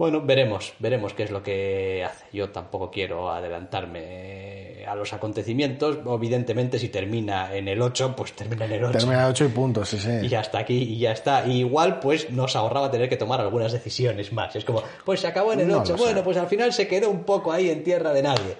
Bueno, 0.00 0.22
veremos, 0.22 0.72
veremos 0.78 1.12
qué 1.12 1.24
es 1.24 1.30
lo 1.30 1.42
que 1.42 2.02
hace. 2.02 2.24
Yo 2.32 2.48
tampoco 2.48 2.90
quiero 2.90 3.30
adelantarme 3.30 4.82
a 4.88 4.94
los 4.94 5.12
acontecimientos. 5.12 5.98
Evidentemente, 6.06 6.78
si 6.78 6.88
termina 6.88 7.54
en 7.54 7.68
el 7.68 7.82
8, 7.82 8.16
pues 8.16 8.32
termina 8.32 8.64
en 8.64 8.72
el 8.72 8.84
8. 8.84 8.98
Termina 8.98 9.18
en 9.18 9.24
el 9.26 9.30
8 9.32 9.44
y 9.44 9.48
puntos, 9.48 9.90
sí, 9.90 9.98
sí. 9.98 10.10
Y 10.22 10.28
ya 10.28 10.40
está 10.40 10.60
aquí, 10.60 10.94
y 10.94 10.98
ya 11.00 11.12
está. 11.12 11.46
Y 11.46 11.58
igual, 11.58 12.00
pues 12.00 12.30
nos 12.30 12.56
ahorraba 12.56 12.90
tener 12.90 13.10
que 13.10 13.18
tomar 13.18 13.42
algunas 13.42 13.72
decisiones 13.72 14.32
más. 14.32 14.56
Es 14.56 14.64
como, 14.64 14.82
pues 15.04 15.20
se 15.20 15.26
acabó 15.26 15.52
en 15.52 15.60
el 15.60 15.70
8. 15.70 15.98
Bueno, 15.98 16.24
pues 16.24 16.38
al 16.38 16.46
final 16.46 16.72
se 16.72 16.88
quedó 16.88 17.10
un 17.10 17.24
poco 17.24 17.52
ahí 17.52 17.68
en 17.68 17.84
tierra 17.84 18.14
de 18.14 18.22
nadie. 18.22 18.56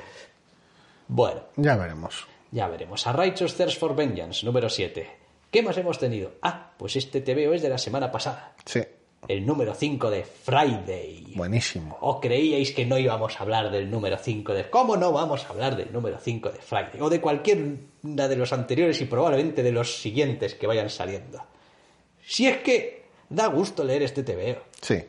Bueno. 1.08 1.44
Ya 1.56 1.74
veremos. 1.74 2.26
Ya 2.50 2.68
veremos. 2.68 3.06
A 3.06 3.14
Righteous 3.14 3.54
Thirst 3.54 3.78
for 3.78 3.96
Vengeance, 3.96 4.44
número 4.44 4.68
7. 4.68 5.08
¿Qué 5.50 5.62
más 5.62 5.78
hemos 5.78 5.98
tenido? 5.98 6.32
Ah, 6.42 6.72
pues 6.76 6.96
este 6.96 7.22
TVO 7.22 7.54
es 7.54 7.62
de 7.62 7.70
la 7.70 7.78
semana 7.78 8.12
pasada. 8.12 8.52
Sí. 8.66 8.82
El 9.28 9.46
número 9.46 9.74
5 9.74 10.10
de 10.10 10.24
Friday. 10.24 11.34
Buenísimo. 11.36 11.96
¿O 12.00 12.20
creíais 12.20 12.72
que 12.72 12.86
no 12.86 12.98
íbamos 12.98 13.38
a 13.38 13.42
hablar 13.42 13.70
del 13.70 13.90
número 13.90 14.18
5 14.18 14.54
de... 14.54 14.70
¿Cómo 14.70 14.96
no 14.96 15.12
vamos 15.12 15.44
a 15.44 15.48
hablar 15.50 15.76
del 15.76 15.92
número 15.92 16.18
5 16.18 16.50
de 16.50 16.58
Friday? 16.58 17.00
O 17.00 17.10
de 17.10 17.20
cualquier 17.20 17.76
una 18.02 18.28
de 18.28 18.36
los 18.36 18.52
anteriores 18.52 19.00
y 19.00 19.04
probablemente 19.04 19.62
de 19.62 19.72
los 19.72 20.00
siguientes 20.00 20.54
que 20.54 20.66
vayan 20.66 20.90
saliendo. 20.90 21.44
Si 22.22 22.46
es 22.46 22.58
que 22.58 23.04
da 23.28 23.46
gusto 23.46 23.84
leer 23.84 24.02
este 24.02 24.22
TVO. 24.22 24.62
Sí. 24.80 25.04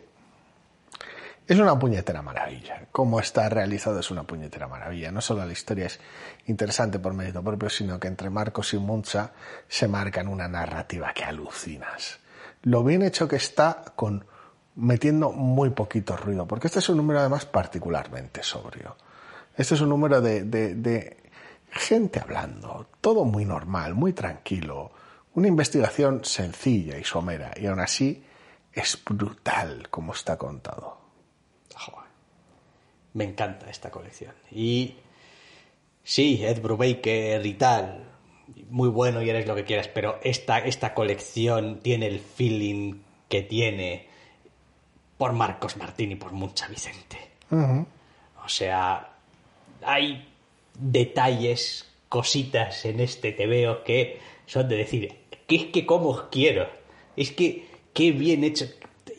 Es 1.47 1.59
una 1.59 1.77
puñetera 1.77 2.21
maravilla. 2.21 2.87
Cómo 2.93 3.19
está 3.19 3.49
realizado 3.49 3.99
es 3.99 4.09
una 4.09 4.23
puñetera 4.23 4.69
maravilla. 4.69 5.11
No 5.11 5.19
solo 5.19 5.45
la 5.45 5.51
historia 5.51 5.87
es 5.87 5.99
interesante 6.45 6.97
por 6.99 7.13
mérito 7.13 7.43
propio, 7.43 7.69
sino 7.69 7.99
que 7.99 8.07
entre 8.07 8.29
Marcos 8.29 8.73
y 8.73 8.77
Muncha 8.77 9.33
se 9.67 9.89
marcan 9.89 10.29
una 10.29 10.47
narrativa 10.47 11.11
que 11.13 11.25
alucinas. 11.25 12.20
Lo 12.63 12.83
bien 12.83 13.01
hecho 13.01 13.27
que 13.27 13.37
está 13.37 13.83
con 13.95 14.25
metiendo 14.75 15.31
muy 15.31 15.71
poquito 15.71 16.15
ruido, 16.15 16.47
porque 16.47 16.67
este 16.67 16.79
es 16.79 16.89
un 16.89 16.97
número 16.97 17.19
además 17.19 17.45
particularmente 17.45 18.43
sobrio. 18.43 18.95
Este 19.55 19.75
es 19.75 19.81
un 19.81 19.89
número 19.89 20.21
de, 20.21 21.17
gente 21.71 22.19
hablando, 22.19 22.87
todo 22.99 23.25
muy 23.25 23.45
normal, 23.45 23.95
muy 23.95 24.13
tranquilo, 24.13 24.91
una 25.33 25.47
investigación 25.47 26.23
sencilla 26.23 26.97
y 26.97 27.03
somera, 27.03 27.51
y 27.55 27.65
aún 27.65 27.79
así 27.79 28.23
es 28.73 29.01
brutal 29.03 29.89
como 29.89 30.13
está 30.13 30.37
contado. 30.37 30.99
Me 33.13 33.25
encanta 33.25 33.69
esta 33.69 33.91
colección. 33.91 34.33
Y 34.51 34.95
sí, 36.01 36.45
Ed 36.45 36.61
Brubaker 36.61 37.45
y 37.45 37.53
tal, 37.55 38.10
muy 38.69 38.89
bueno 38.89 39.21
y 39.21 39.29
eres 39.29 39.47
lo 39.47 39.55
que 39.55 39.63
quieras, 39.63 39.87
pero 39.87 40.19
esta, 40.23 40.59
esta 40.59 40.93
colección 40.93 41.79
tiene 41.79 42.07
el 42.07 42.19
feeling 42.19 43.01
que 43.29 43.41
tiene 43.41 44.07
por 45.17 45.33
Marcos 45.33 45.77
Martín 45.77 46.11
y 46.11 46.15
por 46.15 46.31
Mucha 46.31 46.67
Vicente. 46.67 47.17
O 47.51 48.47
sea, 48.47 49.13
hay 49.83 50.27
detalles, 50.73 51.87
cositas 52.09 52.85
en 52.85 52.99
este 52.99 53.33
veo 53.45 53.83
que 53.83 54.19
son 54.45 54.67
de 54.67 54.77
decir, 54.77 55.15
que 55.47 55.55
es 55.55 55.65
que 55.65 55.85
como 55.85 56.29
quiero, 56.29 56.67
es 57.15 57.31
que 57.31 57.67
qué 57.93 58.11
bien 58.11 58.43
hecho. 58.43 58.65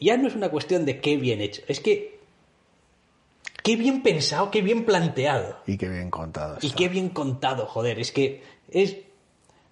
Ya 0.01 0.16
no 0.16 0.28
es 0.28 0.35
una 0.35 0.51
cuestión 0.51 0.85
de 0.85 1.01
qué 1.01 1.16
bien 1.16 1.41
hecho, 1.41 1.62
es 1.68 1.80
que 1.80 2.12
Qué 3.62 3.76
bien 3.76 4.03
pensado, 4.03 4.51
qué 4.51 4.61
bien 4.61 4.85
planteado. 4.85 5.57
Y 5.66 5.76
qué 5.76 5.89
bien 5.89 6.11
contado. 6.11 6.59
Y 6.61 6.70
qué 6.70 6.89
bien 6.89 7.11
contado, 7.11 7.66
joder. 7.66 8.01
Es 8.01 8.11
que 8.11 8.43
es. 8.70 8.97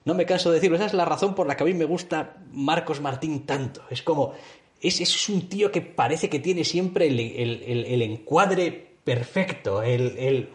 No 0.05 0.14
me 0.14 0.26
canso 0.26 0.51
de 0.51 0.57
decirlo, 0.57 0.76
esa 0.76 0.86
es 0.86 0.94
la 0.94 1.05
razón 1.05 1.34
por 1.34 1.46
la 1.46 1.57
que 1.57 1.64
a 1.64 1.66
mí 1.66 1.74
me 1.74 1.84
gusta 1.84 2.36
Marcos 2.53 3.01
Martín 3.01 3.46
tanto. 3.46 3.82
Es 3.90 4.03
como. 4.03 4.34
Es, 4.80 5.01
es 5.01 5.28
un 5.28 5.48
tío 5.48 5.70
que 5.70 5.82
parece 5.82 6.30
que 6.30 6.38
tiene 6.38 6.64
siempre 6.64 7.07
el, 7.07 8.03
encuadre 8.03 8.94
perfecto. 9.05 9.82
El, 9.82 10.16
el. 10.18 10.48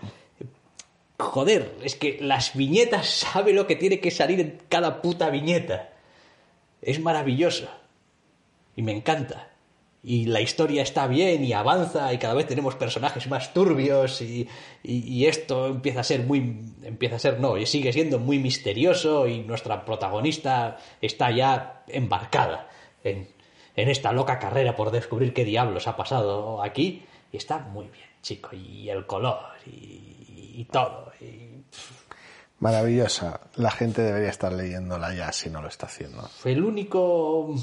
Joder, 1.20 1.76
es 1.84 1.96
que 1.96 2.18
las 2.20 2.56
viñetas 2.56 3.08
sabe 3.10 3.54
lo 3.54 3.68
que 3.68 3.76
tiene 3.76 4.00
que 4.00 4.12
salir 4.12 4.39
en 4.39 4.58
cada 4.68 5.02
puta 5.02 5.30
viñeta. 5.30 5.93
Es 6.82 7.00
maravilloso. 7.00 7.70
Y 8.76 8.82
me 8.82 8.91
encanta 8.91 9.55
y 10.08 10.26
la 10.26 10.39
historia 10.39 10.84
está 10.84 11.08
bien 11.08 11.43
y 11.43 11.53
avanza 11.53 12.14
y 12.14 12.20
cada 12.20 12.36
vez 12.36 12.45
tenemos 12.45 12.76
personajes 12.76 13.28
más 13.28 13.53
turbios 13.53 14.22
y, 14.22 14.47
esto 15.26 15.66
empieza 15.66 16.01
a 16.01 16.03
ser 16.03 16.24
muy 16.24 16.62
empieza 16.84 17.16
a 17.16 17.20
ser 17.20 17.39
no 17.39 17.58
y 17.58 17.66
sigue 17.66 17.91
siendo 17.91 18.20
muy 18.20 18.38
misterioso 18.38 19.28
y 19.28 19.39
nuestra 19.39 19.84
protagonista 19.84 20.78
está 21.01 21.32
ya 21.32 21.84
embarcada 21.88 22.70
en, 23.03 23.34
esta 23.76 24.12
loca 24.12 24.38
carrera 24.38 24.76
por 24.76 24.91
descubrir 24.91 25.34
qué 25.34 25.43
diablos 25.43 25.88
ha 25.88 25.97
pasado 25.97 26.62
aquí 26.62 27.03
y 27.32 27.38
está 27.38 27.58
muy 27.58 27.88
bien 27.88 28.08
chico 28.22 28.51
y 28.56 28.88
el 28.89 29.08
color 29.08 29.39
y, 29.66 30.66
todo 30.72 31.12
maravillosa. 32.60 33.41
La 33.56 33.70
gente 33.70 34.01
debería 34.01 34.30
estar 34.30 34.51
leyéndola 34.51 35.14
ya 35.14 35.32
si 35.32 35.49
no 35.49 35.62
lo 35.62 35.68
está 35.68 35.86
haciendo. 35.86 36.28
El 36.45 36.64
único 36.64 37.53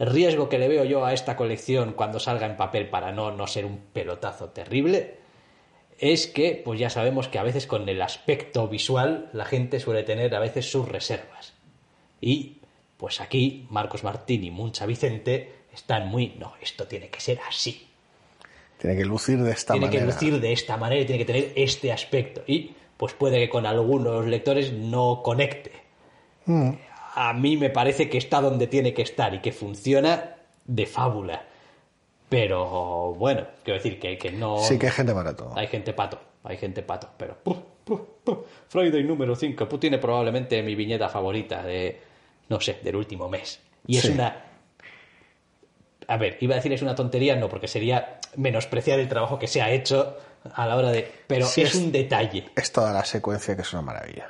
el 0.00 0.06
riesgo 0.06 0.48
que 0.48 0.58
le 0.58 0.66
veo 0.66 0.84
yo 0.84 1.04
a 1.04 1.12
esta 1.12 1.36
colección 1.36 1.92
cuando 1.92 2.18
salga 2.18 2.46
en 2.46 2.56
papel 2.56 2.88
para 2.88 3.12
no, 3.12 3.32
no 3.32 3.46
ser 3.46 3.66
un 3.66 3.78
pelotazo 3.92 4.48
terrible 4.48 5.18
es 5.98 6.26
que, 6.26 6.60
pues 6.64 6.80
ya 6.80 6.88
sabemos 6.88 7.28
que 7.28 7.38
a 7.38 7.42
veces 7.42 7.66
con 7.66 7.86
el 7.86 8.00
aspecto 8.00 8.66
visual 8.66 9.28
la 9.34 9.44
gente 9.44 9.78
suele 9.78 10.02
tener 10.02 10.34
a 10.34 10.40
veces 10.40 10.70
sus 10.70 10.88
reservas. 10.88 11.52
Y 12.22 12.56
pues 12.96 13.20
aquí 13.20 13.66
Marcos 13.68 14.02
Martín 14.02 14.42
y 14.42 14.50
Muncha 14.50 14.86
Vicente 14.86 15.52
están 15.74 16.08
muy, 16.08 16.34
no, 16.38 16.54
esto 16.62 16.86
tiene 16.86 17.10
que 17.10 17.20
ser 17.20 17.38
así. 17.46 17.86
Tiene 18.78 18.96
que 18.96 19.04
lucir 19.04 19.42
de 19.42 19.50
esta 19.50 19.74
manera. 19.74 19.90
Tiene 19.90 20.06
que 20.06 20.12
lucir 20.12 20.40
de 20.40 20.52
esta 20.54 20.78
manera 20.78 21.02
y 21.02 21.04
tiene 21.04 21.18
que 21.18 21.30
tener 21.30 21.52
este 21.54 21.92
aspecto. 21.92 22.42
Y 22.46 22.74
pues 22.96 23.12
puede 23.12 23.38
que 23.38 23.50
con 23.50 23.66
algunos 23.66 24.24
lectores 24.24 24.72
no 24.72 25.20
conecte. 25.22 25.72
Mm 26.46 26.70
a 27.14 27.32
mí 27.32 27.56
me 27.56 27.70
parece 27.70 28.08
que 28.08 28.18
está 28.18 28.40
donde 28.40 28.66
tiene 28.66 28.94
que 28.94 29.02
estar 29.02 29.34
y 29.34 29.40
que 29.40 29.52
funciona 29.52 30.36
de 30.64 30.86
fábula. 30.86 31.44
Pero 32.28 33.14
bueno, 33.14 33.46
quiero 33.64 33.78
decir 33.78 33.98
que, 33.98 34.16
que 34.16 34.30
no. 34.30 34.58
Sí, 34.58 34.78
que 34.78 34.86
hay 34.86 34.92
gente 34.92 35.12
para 35.12 35.34
todo. 35.34 35.52
Hay 35.56 35.66
gente 35.66 35.92
pato, 35.92 36.20
hay 36.44 36.56
gente 36.56 36.82
pato. 36.82 37.08
Pero. 37.16 37.38
Friday 38.68 39.02
número 39.02 39.34
5 39.34 39.66
tiene 39.80 39.98
probablemente 39.98 40.62
mi 40.62 40.74
viñeta 40.76 41.08
favorita 41.08 41.62
de. 41.62 42.00
No 42.48 42.60
sé, 42.60 42.78
del 42.82 42.96
último 42.96 43.28
mes. 43.28 43.60
Y 43.86 43.98
es 43.98 44.04
una. 44.04 44.44
a 46.06 46.16
ver, 46.16 46.36
iba 46.40 46.54
a 46.54 46.56
decir 46.56 46.72
es 46.72 46.82
una 46.82 46.94
tontería, 46.94 47.34
no, 47.36 47.48
porque 47.48 47.66
sería 47.68 48.20
menospreciar 48.36 48.98
el 49.00 49.08
trabajo 49.08 49.38
que 49.38 49.46
se 49.48 49.62
ha 49.62 49.70
hecho 49.70 50.16
a 50.54 50.66
la 50.66 50.76
hora 50.76 50.90
de... 50.90 51.10
Pero 51.26 51.46
Sí, 51.46 51.62
es, 51.62 51.74
es- 51.74 51.80
un 51.82 51.92
detalle. 51.92 52.46
Es 52.56 52.72
toda 52.72 52.92
la 52.92 53.04
secuencia 53.04 53.54
que 53.56 53.62
es 53.62 53.72
una 53.72 53.82
maravilla. 53.82 54.28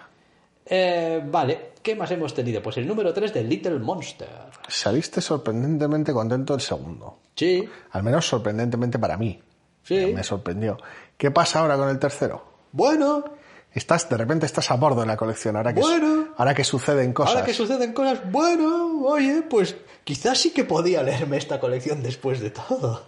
Eh, 0.66 1.20
vale, 1.24 1.69
¿qué 1.82 1.94
más 1.96 2.10
hemos 2.10 2.34
tenido? 2.34 2.62
Pues 2.62 2.76
el 2.76 2.86
número 2.86 3.12
3 3.12 3.32
de 3.34 3.44
Little 3.44 3.78
Monster. 3.78 4.28
Saliste 4.68 5.20
sorprendentemente 5.20 6.12
contento 6.12 6.52
del 6.54 6.60
segundo. 6.62 7.18
Sí, 7.34 7.66
Al 7.92 8.02
menos 8.02 8.26
sorprendentemente 8.26 8.98
para 8.98 9.16
mí. 9.16 9.40
Sí. 9.82 10.12
Me 10.14 10.22
sorprendió. 10.22 10.76
¿Qué 11.16 11.30
pasa 11.30 11.60
ahora 11.60 11.76
con 11.76 11.88
el 11.88 11.98
tercero? 11.98 12.44
bueno, 12.72 13.24
Estás, 13.72 14.08
de 14.08 14.16
repente 14.16 14.46
estás 14.46 14.68
a 14.72 14.74
bordo 14.74 15.02
en 15.02 15.06
la 15.08 15.16
colección. 15.16 15.54
Ahora 15.56 15.72
que, 15.72 15.80
Bueno. 15.80 16.28
ahora 16.36 16.54
que 16.54 16.64
suceden 16.64 17.12
cosas. 17.12 17.34
ahora 17.36 17.46
que 17.46 17.54
suceden 17.54 17.92
cosas, 17.92 18.20
bueno, 18.32 19.04
oye, 19.04 19.42
pues 19.42 19.76
quizás 20.02 20.38
sí 20.38 20.50
que 20.50 20.64
podía 20.64 21.04
leerme 21.04 21.36
esta 21.36 21.60
colección 21.60 22.02
después 22.02 22.40
de 22.40 22.50
todo. 22.50 23.04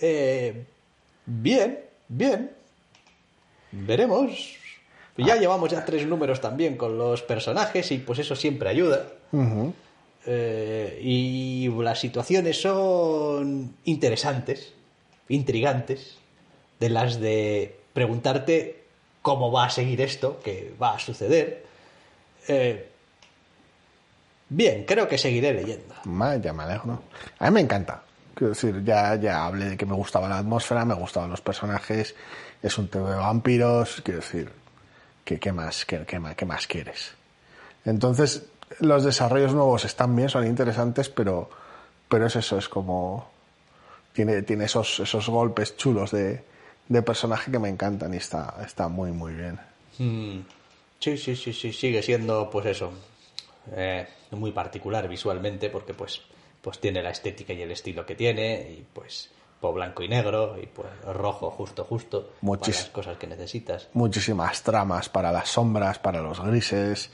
Eh, 0.00 0.64
bien, 1.26 1.78
bien. 2.08 2.52
Veremos. 3.70 4.56
Ya 5.18 5.36
llevamos 5.36 5.70
ya 5.70 5.84
tres 5.84 6.06
números 6.06 6.40
también 6.40 6.76
con 6.76 6.96
los 6.96 7.22
personajes 7.22 7.90
y 7.90 7.98
pues 7.98 8.20
eso 8.20 8.36
siempre 8.36 8.68
ayuda. 8.68 9.06
Eh, 10.26 11.00
y 11.02 11.68
las 11.82 11.98
situaciones 11.98 12.60
son 12.60 13.74
interesantes, 13.84 14.74
intrigantes, 15.28 16.18
de 16.78 16.90
las 16.90 17.18
de 17.20 17.80
preguntarte 17.92 18.84
cómo 19.22 19.50
va 19.50 19.66
a 19.66 19.70
seguir 19.70 20.00
esto, 20.00 20.40
qué 20.44 20.72
va 20.80 20.94
a 20.94 20.98
suceder. 20.98 21.64
Eh, 22.46 22.88
bien, 24.48 24.84
creo 24.84 25.08
que 25.08 25.18
seguiré 25.18 25.52
leyendo. 25.52 25.94
Vaya, 26.04 26.52
me 26.52 26.62
alegro. 26.62 27.02
A 27.38 27.46
mí 27.46 27.54
me 27.54 27.60
encanta. 27.60 28.02
Quiero 28.34 28.50
decir, 28.50 28.84
ya, 28.84 29.16
ya 29.16 29.46
hablé 29.46 29.70
de 29.70 29.76
que 29.76 29.84
me 29.84 29.94
gustaba 29.94 30.28
la 30.28 30.38
atmósfera, 30.38 30.84
me 30.84 30.94
gustaban 30.94 31.28
los 31.28 31.40
personajes, 31.40 32.14
es 32.62 32.78
un 32.78 32.86
tema 32.86 33.10
de 33.10 33.16
vampiros, 33.16 34.00
quiero 34.04 34.20
decir, 34.20 34.52
¿qué, 35.36 35.52
más, 35.52 35.84
qué, 35.84 36.18
más, 36.18 36.34
qué 36.34 36.46
más 36.46 36.66
quieres? 36.66 37.12
Entonces, 37.84 38.46
los 38.80 39.04
desarrollos 39.04 39.52
nuevos 39.52 39.84
están 39.84 40.16
bien, 40.16 40.28
son 40.28 40.46
interesantes, 40.46 41.08
pero, 41.08 41.50
pero 42.08 42.26
es 42.26 42.36
eso, 42.36 42.58
es 42.58 42.68
como... 42.68 43.30
Tiene, 44.12 44.42
tiene 44.42 44.64
esos, 44.64 44.98
esos 45.00 45.28
golpes 45.28 45.76
chulos 45.76 46.10
de, 46.10 46.42
de 46.88 47.02
personaje 47.02 47.52
que 47.52 47.58
me 47.58 47.68
encantan 47.68 48.14
y 48.14 48.16
está, 48.16 48.56
está 48.64 48.88
muy, 48.88 49.12
muy 49.12 49.34
bien. 49.34 49.60
Mm, 49.98 50.40
sí, 50.98 51.16
sí, 51.16 51.36
sí, 51.36 51.52
sí, 51.52 51.72
sigue 51.72 52.02
siendo, 52.02 52.50
pues 52.50 52.66
eso, 52.66 52.92
eh, 53.76 54.06
muy 54.32 54.50
particular 54.52 55.06
visualmente, 55.08 55.70
porque 55.70 55.94
pues, 55.94 56.20
pues 56.60 56.80
tiene 56.80 57.02
la 57.02 57.10
estética 57.10 57.52
y 57.52 57.62
el 57.62 57.70
estilo 57.70 58.04
que 58.04 58.14
tiene, 58.14 58.70
y 58.70 58.86
pues, 58.92 59.30
pues 59.60 59.74
blanco 59.74 60.02
y 60.02 60.08
negro, 60.08 60.56
y 60.62 60.66
pues 60.66 60.88
rojo 61.14 61.50
justo, 61.50 61.84
justo, 61.84 62.28
para 62.40 62.52
Muchis- 62.52 62.76
las 62.76 62.90
cosas 62.90 63.16
que 63.16 63.26
necesitas. 63.26 63.88
muchísimas 63.94 64.62
tramas 64.62 65.08
para 65.08 65.32
las 65.32 65.48
sombras, 65.48 65.98
para 65.98 66.20
los 66.22 66.40
grises. 66.40 67.10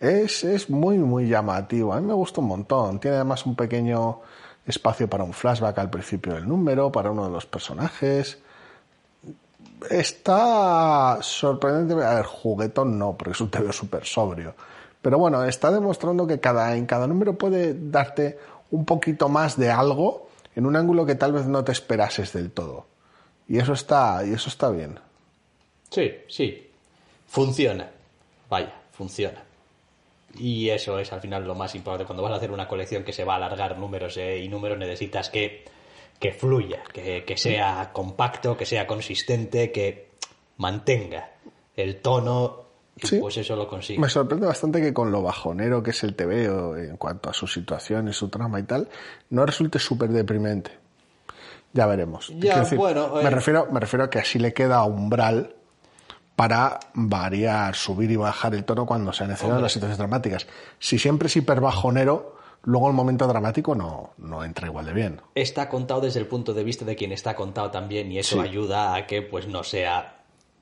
Es, 0.00 0.44
es 0.44 0.70
muy, 0.70 0.98
muy 0.98 1.28
llamativo. 1.28 1.92
A 1.92 2.00
mí 2.00 2.06
me 2.06 2.14
gusta 2.14 2.40
un 2.40 2.46
montón. 2.48 3.00
Tiene 3.00 3.16
además 3.16 3.44
un 3.46 3.56
pequeño 3.56 4.20
espacio 4.66 5.08
para 5.08 5.24
un 5.24 5.32
flashback 5.32 5.78
al 5.78 5.90
principio 5.90 6.34
del 6.34 6.46
número, 6.46 6.92
para 6.92 7.10
uno 7.10 7.24
de 7.24 7.30
los 7.30 7.46
personajes. 7.46 8.38
Está 9.90 11.18
sorprendente. 11.20 12.04
A 12.04 12.14
ver, 12.14 12.24
juguetón 12.24 12.98
no, 12.98 13.14
porque 13.16 13.32
es 13.32 13.40
un 13.40 13.50
TV 13.50 13.72
súper 13.72 14.04
sobrio. 14.04 14.54
Pero 15.00 15.18
bueno, 15.18 15.44
está 15.44 15.70
demostrando 15.70 16.26
que 16.26 16.40
cada, 16.40 16.76
en 16.76 16.86
cada 16.86 17.06
número 17.06 17.34
puede 17.34 17.74
darte 17.90 18.38
un 18.70 18.84
poquito 18.84 19.28
más 19.28 19.56
de 19.56 19.70
algo 19.70 20.27
en 20.58 20.66
un 20.66 20.74
ángulo 20.74 21.06
que 21.06 21.14
tal 21.14 21.32
vez 21.32 21.46
no 21.46 21.62
te 21.62 21.70
esperases 21.70 22.32
del 22.32 22.50
todo. 22.50 22.88
Y 23.46 23.58
eso 23.58 23.74
está, 23.74 24.26
y 24.26 24.32
eso 24.32 24.48
está 24.48 24.68
bien. 24.70 24.98
Sí, 25.88 26.12
sí, 26.26 26.68
funciona, 27.28 27.88
vaya, 28.50 28.74
funciona. 28.90 29.40
Y 30.36 30.68
eso 30.68 30.98
es 30.98 31.12
al 31.12 31.20
final 31.20 31.46
lo 31.46 31.54
más 31.54 31.76
importante. 31.76 32.06
Cuando 32.06 32.24
vas 32.24 32.32
a 32.32 32.36
hacer 32.38 32.50
una 32.50 32.66
colección 32.66 33.04
que 33.04 33.12
se 33.12 33.22
va 33.22 33.34
a 33.34 33.36
alargar 33.36 33.78
números 33.78 34.16
eh, 34.16 34.40
y 34.40 34.48
números, 34.48 34.76
necesitas 34.78 35.30
que, 35.30 35.64
que 36.18 36.32
fluya, 36.32 36.82
que, 36.92 37.22
que 37.24 37.36
sea 37.36 37.90
compacto, 37.92 38.56
que 38.56 38.66
sea 38.66 38.84
consistente, 38.84 39.70
que 39.70 40.08
mantenga 40.56 41.30
el 41.76 42.00
tono. 42.00 42.64
Sí. 43.06 43.18
pues 43.20 43.36
eso 43.36 43.54
lo 43.56 43.68
consigue. 43.68 43.98
Me 43.98 44.08
sorprende 44.08 44.46
bastante 44.46 44.80
que 44.80 44.92
con 44.92 45.10
lo 45.12 45.22
bajonero 45.22 45.82
que 45.82 45.90
es 45.90 46.02
el 46.04 46.14
TVO 46.14 46.76
en 46.76 46.96
cuanto 46.96 47.30
a 47.30 47.32
su 47.32 47.46
situación 47.46 48.08
y 48.08 48.12
su 48.12 48.28
trama 48.28 48.58
y 48.60 48.64
tal, 48.64 48.88
no 49.30 49.44
resulte 49.46 49.78
súper 49.78 50.10
deprimente. 50.10 50.72
Ya 51.72 51.86
veremos. 51.86 52.32
Ya, 52.38 52.62
Quiero 52.64 52.76
bueno, 52.76 53.14
me, 53.14 53.22
eh. 53.22 53.30
refiero, 53.30 53.66
me 53.70 53.78
refiero 53.80 54.04
a 54.04 54.10
que 54.10 54.18
así 54.18 54.38
le 54.38 54.52
queda 54.54 54.82
umbral 54.84 55.54
para 56.34 56.78
variar, 56.94 57.74
subir 57.74 58.10
y 58.10 58.16
bajar 58.16 58.54
el 58.54 58.64
tono 58.64 58.86
cuando 58.86 59.12
sea 59.12 59.26
necesario 59.26 59.58
las 59.60 59.72
situaciones 59.72 59.98
dramáticas. 59.98 60.46
Si 60.78 60.98
siempre 60.98 61.26
es 61.26 61.36
hiper 61.36 61.60
bajonero, 61.60 62.36
luego 62.62 62.88
el 62.88 62.94
momento 62.94 63.26
dramático 63.26 63.74
no, 63.74 64.10
no 64.18 64.44
entra 64.44 64.68
igual 64.68 64.86
de 64.86 64.92
bien. 64.92 65.20
Está 65.34 65.68
contado 65.68 66.00
desde 66.00 66.20
el 66.20 66.26
punto 66.26 66.54
de 66.54 66.62
vista 66.64 66.84
de 66.84 66.94
quien 66.96 67.10
está 67.12 67.34
contado 67.34 67.70
también 67.70 68.10
y 68.12 68.18
eso 68.18 68.36
Sí. 68.36 68.48
ayuda 68.48 68.94
a 68.94 69.06
que 69.06 69.22
pues 69.22 69.48
no 69.48 69.64
sea 69.64 70.17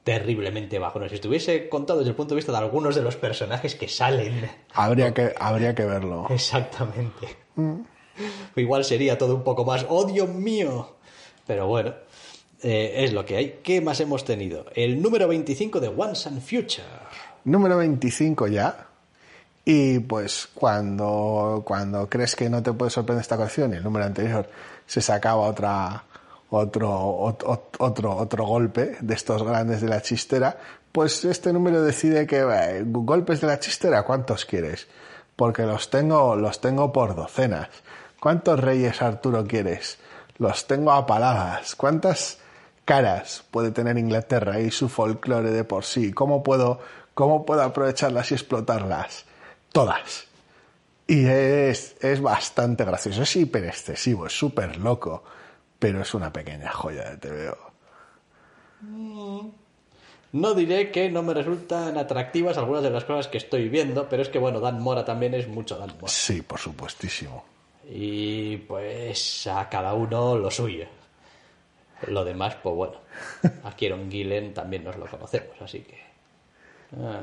terriblemente 0.07 0.79
bajo. 0.79 1.01
No, 1.01 1.09
si 1.09 1.17
estuviese 1.17 1.69
contado 1.69 1.99
desde 1.99 2.11
el 2.11 2.17
punto 2.17 2.35
de 2.35 2.37
vista 2.37 2.53
de 2.53 2.59
algunos 2.59 2.95
de 2.95 3.03
los 3.03 3.17
personajes 3.17 3.75
que 3.75 3.89
salen 3.89 4.49
Habría 4.73 5.13
que, 5.13 5.35
habría 5.37 5.75
que 5.75 5.85
verlo. 5.85 6.29
Exactamente. 6.31 7.37
Igual 8.55 8.85
sería 8.85 9.19
todo 9.19 9.35
un 9.35 9.43
poco 9.43 9.65
más, 9.65 9.85
¡oh 9.89 10.05
Dios 10.05 10.29
mío! 10.29 10.95
Pero 11.45 11.67
bueno, 11.67 11.93
eh, 12.63 12.95
es 12.99 13.13
lo 13.13 13.25
que 13.27 13.37
hay. 13.37 13.59
¿Qué 13.65 13.81
más 13.81 13.99
hemos 13.99 14.25
tenido? 14.25 14.67
El 14.77 15.03
número 15.03 15.27
25 15.27 15.81
de 15.81 15.89
Once 15.89 16.29
and 16.29 16.41
Future. 16.41 16.87
Número 17.43 17.77
25 17.77 18.47
ya. 18.47 18.87
Y 19.65 19.99
pues 19.99 20.49
cuando, 20.55 21.65
cuando 21.67 22.09
crees 22.09 22.37
que 22.37 22.49
no 22.49 22.63
te 22.63 22.73
puede 22.73 22.93
sorprender 22.93 23.23
esta 23.23 23.37
colección 23.37 23.75
y 23.75 23.79
el 23.79 23.83
número 23.83 24.05
anterior 24.05 24.49
se 24.87 25.01
sacaba 25.01 25.39
otra, 25.39 26.05
otro, 26.51 26.91
ot- 26.91 27.45
ot- 27.45 27.77
otro, 27.79 28.17
otro 28.17 28.45
golpe 28.47 28.97
de 29.01 29.15
estos 29.15 29.43
grandes 29.43 29.81
de 29.81 29.89
la 29.89 30.03
chistera, 30.03 30.57
pues 30.93 31.25
este 31.25 31.53
número 31.53 31.83
decide 31.83 32.27
que 32.27 32.39
eh, 32.41 32.83
golpes 32.87 33.41
de 33.41 33.47
la 33.49 33.59
chistera, 33.61 34.05
¿cuántos 34.05 34.45
quieres? 34.45 34.87
Porque 35.35 35.63
los 35.65 35.91
tengo, 35.91 36.37
los 36.37 36.61
tengo 36.61 36.93
por 36.93 37.15
docenas. 37.15 37.69
¿Cuántos 38.21 38.59
reyes 38.61 39.03
Arturo 39.03 39.47
quieres? 39.47 39.99
Los 40.39 40.67
tengo 40.67 40.93
a 40.93 41.07
paladas. 41.07 41.75
¿Cuántas 41.75 42.39
caras 42.85 43.45
puede 43.51 43.71
tener 43.71 43.99
Inglaterra 43.99 44.61
y 44.61 44.71
su 44.71 44.89
folclore 44.89 45.51
de 45.51 45.65
por 45.65 45.85
sí? 45.85 46.13
¿Cómo 46.13 46.43
puedo, 46.43 46.81
cómo 47.13 47.45
puedo 47.45 47.63
aprovecharlas 47.63 48.31
y 48.31 48.35
explotarlas? 48.35 49.27
Todas. 49.73 50.25
Y 51.07 51.27
es, 51.27 51.97
es 52.01 52.21
bastante 52.23 52.85
gracioso, 52.85 53.23
es 53.23 53.37
hiper 53.37 53.65
excesivo, 53.67 54.27
es 54.27 54.37
súper 54.37 54.79
loco, 54.79 55.23
pero 55.79 56.01
es 56.03 56.15
una 56.15 56.33
pequeña 56.33 56.71
joya 56.73 57.11
de 57.11 57.17
TVO. 57.17 57.73
No 60.33 60.55
diré 60.55 60.91
que 60.91 61.11
no 61.11 61.23
me 61.23 61.35
resultan 61.35 61.97
atractivas 61.97 62.59
algunas 62.59 62.83
de 62.83 62.91
las 62.91 63.05
cosas 63.05 63.29
que 63.29 63.39
estoy 63.39 63.69
viendo, 63.69 64.09
pero 64.09 64.23
es 64.23 64.29
que 64.29 64.39
bueno, 64.39 64.61
Dan 64.61 64.83
Mora 64.83 65.05
también 65.05 65.35
es 65.35 65.49
mucho 65.49 65.79
Dan 65.79 65.95
Mora. 66.01 66.09
Sí, 66.09 66.43
por 66.43 66.59
supuestísimo. 66.59 67.45
Y 67.89 68.57
pues 68.59 69.47
a 69.47 69.69
cada 69.69 69.95
uno 69.95 70.37
lo 70.37 70.51
suyo. 70.51 70.87
Lo 72.09 72.25
demás, 72.25 72.57
pues 72.63 72.75
bueno. 72.75 72.97
A 73.65 73.75
Kieron 73.75 74.11
Gillen 74.11 74.53
también 74.53 74.85
nos 74.85 74.97
lo 74.97 75.07
conocemos, 75.07 75.57
así 75.61 75.81
que. 75.81 75.99
ah. 77.01 77.23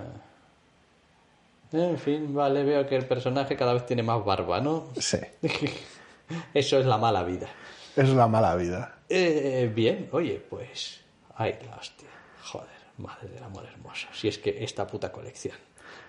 En 1.74 1.98
fin, 1.98 2.34
vale, 2.34 2.64
veo 2.64 2.88
que 2.88 2.96
el 2.96 3.06
personaje 3.06 3.58
cada 3.58 3.74
vez 3.74 3.86
tiene 3.86 4.04
más 4.04 4.24
barba, 4.24 4.62
¿no? 4.62 4.90
Sí, 5.00 5.18
Eso 6.54 6.80
es 6.80 6.86
la 6.86 6.98
mala 6.98 7.24
vida. 7.24 7.48
Es 7.96 8.10
una 8.10 8.28
mala 8.28 8.56
vida. 8.56 8.98
Eh, 9.10 9.72
bien, 9.74 10.10
oye, 10.12 10.42
pues. 10.50 11.00
Ay, 11.36 11.56
la 11.68 11.76
hostia. 11.78 12.08
Joder, 12.44 12.68
madre 12.98 13.28
del 13.30 13.44
amor 13.44 13.66
hermoso. 13.66 14.08
Si 14.14 14.28
es 14.28 14.38
que 14.38 14.64
esta 14.64 14.86
puta 14.88 15.12
colección. 15.12 15.56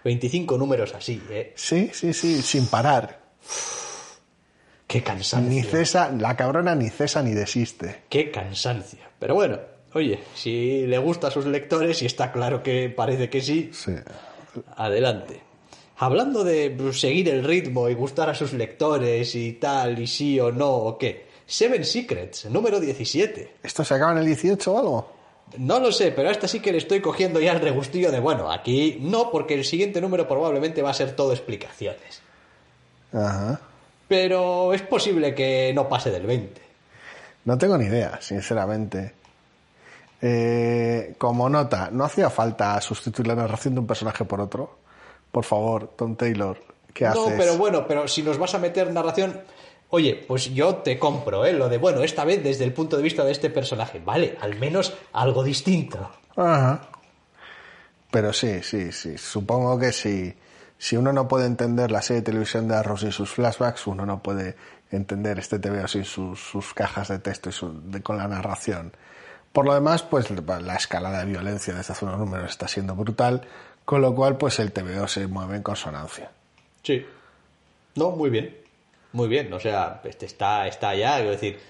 25 0.05 0.59
números 0.59 0.95
así, 0.95 1.23
¿eh? 1.31 1.53
Sí, 1.57 1.91
sí, 1.93 2.13
sí, 2.13 2.43
sin 2.43 2.67
parar. 2.67 3.21
Qué 4.87 5.03
cansancio. 5.03 5.49
Ni 5.51 5.63
cesa, 5.63 6.11
la 6.13 6.37
cabrona 6.37 6.75
ni 6.75 6.91
cesa 6.91 7.23
ni 7.23 7.33
desiste. 7.33 8.03
Qué 8.09 8.31
cansancio. 8.31 9.01
Pero 9.19 9.35
bueno, 9.35 9.59
oye, 9.95 10.21
si 10.35 10.87
le 10.87 10.99
gusta 10.99 11.29
a 11.29 11.31
sus 11.31 11.47
lectores, 11.47 12.03
y 12.03 12.07
está 12.07 12.31
claro 12.33 12.63
que 12.63 12.91
parece 12.91 13.31
que 13.31 13.41
sí, 13.41 13.71
Sí. 13.73 13.93
adelante. 14.77 15.41
Hablando 15.97 16.45
de 16.45 16.77
seguir 16.93 17.29
el 17.29 17.45
ritmo 17.45 17.89
y 17.89 17.95
gustar 17.95 18.29
a 18.29 18.35
sus 18.35 18.53
lectores 18.53 19.35
y 19.35 19.53
tal, 19.55 19.99
y 19.99 20.07
sí 20.07 20.39
o 20.39 20.53
no, 20.53 20.71
o 20.71 20.99
qué. 20.99 21.27
Seven 21.47 21.85
Secrets, 21.85 22.47
número 22.47 22.81
17. 22.81 23.57
¿Esto 23.63 23.85
se 23.85 23.95
acaba 23.95 24.13
en 24.13 24.19
el 24.19 24.27
18 24.27 24.73
o 24.73 24.79
algo? 24.79 25.13
No 25.59 25.79
lo 25.79 25.93
sé, 25.93 26.11
pero 26.11 26.29
a 26.29 26.33
esta 26.33 26.49
sí 26.49 26.61
que 26.61 26.73
le 26.73 26.79
estoy 26.79 27.01
cogiendo 27.01 27.39
ya 27.41 27.53
el 27.53 27.61
regustillo 27.61 28.11
de, 28.11 28.19
bueno, 28.19 28.51
aquí 28.51 28.99
no, 29.01 29.31
porque 29.31 29.55
el 29.55 29.65
siguiente 29.65 30.01
número 30.01 30.27
probablemente 30.27 30.83
va 30.83 30.91
a 30.91 30.95
ser 30.95 31.15
todo 31.15 31.33
explicaciones. 31.33 32.23
Ajá. 33.13 33.61
pero 34.09 34.73
es 34.73 34.83
posible 34.83 35.35
que 35.37 35.73
no 35.73 35.89
pase 35.89 36.11
del 36.11 36.27
20. 36.27 36.61
No 37.45 37.57
tengo 37.59 37.79
ni 37.79 37.85
idea, 37.85 38.19
sinceramente. 38.21 39.15
Eh, 40.21 41.15
como 41.19 41.49
nota, 41.49 41.91
no 41.93 42.05
hacía 42.05 42.31
falta 42.31 42.81
sustituir 42.81 43.29
la 43.29 43.35
narración 43.35 43.75
de 43.75 43.81
un 43.81 43.87
personaje 43.87 44.25
por 44.25 44.41
otro. 44.41 44.79
Por 45.31 45.45
favor, 45.45 45.89
Tom 45.97 46.17
Taylor, 46.17 46.59
¿qué 46.93 47.07
haces? 47.07 47.21
No, 47.21 47.37
pero 47.37 47.57
bueno, 47.57 47.87
pero 47.87 48.09
si 48.09 48.23
nos 48.23 48.39
vas 48.39 48.55
a 48.55 48.59
meter 48.59 48.91
narración, 48.93 49.41
oye, 49.95 50.25
pues 50.29 50.53
yo 50.55 50.77
te 50.77 50.99
compro, 50.99 51.45
¿eh? 51.47 51.53
Lo 51.53 51.69
de, 51.69 51.79
bueno, 51.79 52.03
esta 52.03 52.25
vez 52.25 52.43
desde 52.45 52.65
el 52.65 52.73
punto 52.73 52.97
de 52.97 53.03
vista 53.03 53.25
de 53.25 53.33
este 53.33 53.51
personaje, 53.51 54.01
vale, 54.05 54.37
al 54.41 54.57
menos 54.59 54.93
algo 55.13 55.43
distinto. 55.43 56.11
Ajá. 56.37 56.89
Pero 58.11 58.33
sí, 58.33 58.63
sí, 58.63 58.93
sí. 58.93 59.19
Supongo 59.19 59.79
que 59.79 59.93
si, 59.93 60.35
si 60.79 60.97
uno 60.97 61.13
no 61.13 61.27
puede 61.27 61.47
entender 61.47 61.91
la 61.91 62.03
serie 62.03 62.21
de 62.21 62.27
televisión 62.27 62.69
de 62.69 62.77
Arrow 62.77 62.97
sin 62.97 63.13
sus 63.13 63.31
flashbacks, 63.31 63.87
uno 63.87 64.07
no 64.07 64.23
puede 64.23 64.57
entender 64.91 65.39
este 65.39 65.59
TVO 65.59 65.89
sin 65.89 66.05
sus, 66.05 66.39
sus 66.41 66.75
cajas 66.75 67.09
de 67.09 67.19
texto 67.19 67.49
y 67.49 67.53
su- 67.53 67.81
de- 67.91 68.03
con 68.03 68.17
la 68.17 68.29
narración. 68.29 68.93
Por 69.53 69.65
lo 69.67 69.75
demás, 69.75 70.03
pues 70.03 70.29
la 70.31 70.75
escalada 70.77 71.21
de 71.21 71.27
violencia 71.27 71.75
desde 71.75 71.93
hace 71.93 72.05
unos 72.05 72.19
números 72.19 72.51
está 72.51 72.69
siendo 72.69 72.95
brutal, 72.95 73.43
con 73.85 74.01
lo 74.01 74.15
cual, 74.15 74.37
pues 74.37 74.59
el 74.61 74.73
TVO 74.73 75.07
se 75.09 75.27
mueve 75.27 75.57
en 75.57 75.63
consonancia. 75.63 76.31
Sí. 76.83 77.05
No, 77.97 78.11
muy 78.13 78.31
bien. 78.31 78.57
Muy 79.15 79.29
bien, 79.29 79.53
o 79.53 79.61
sea, 79.61 80.01
este 80.03 80.27
está, 80.27 80.67
está 80.67 80.93
ya, 80.97 81.15
quiero 81.19 81.31
decir, 81.31 81.61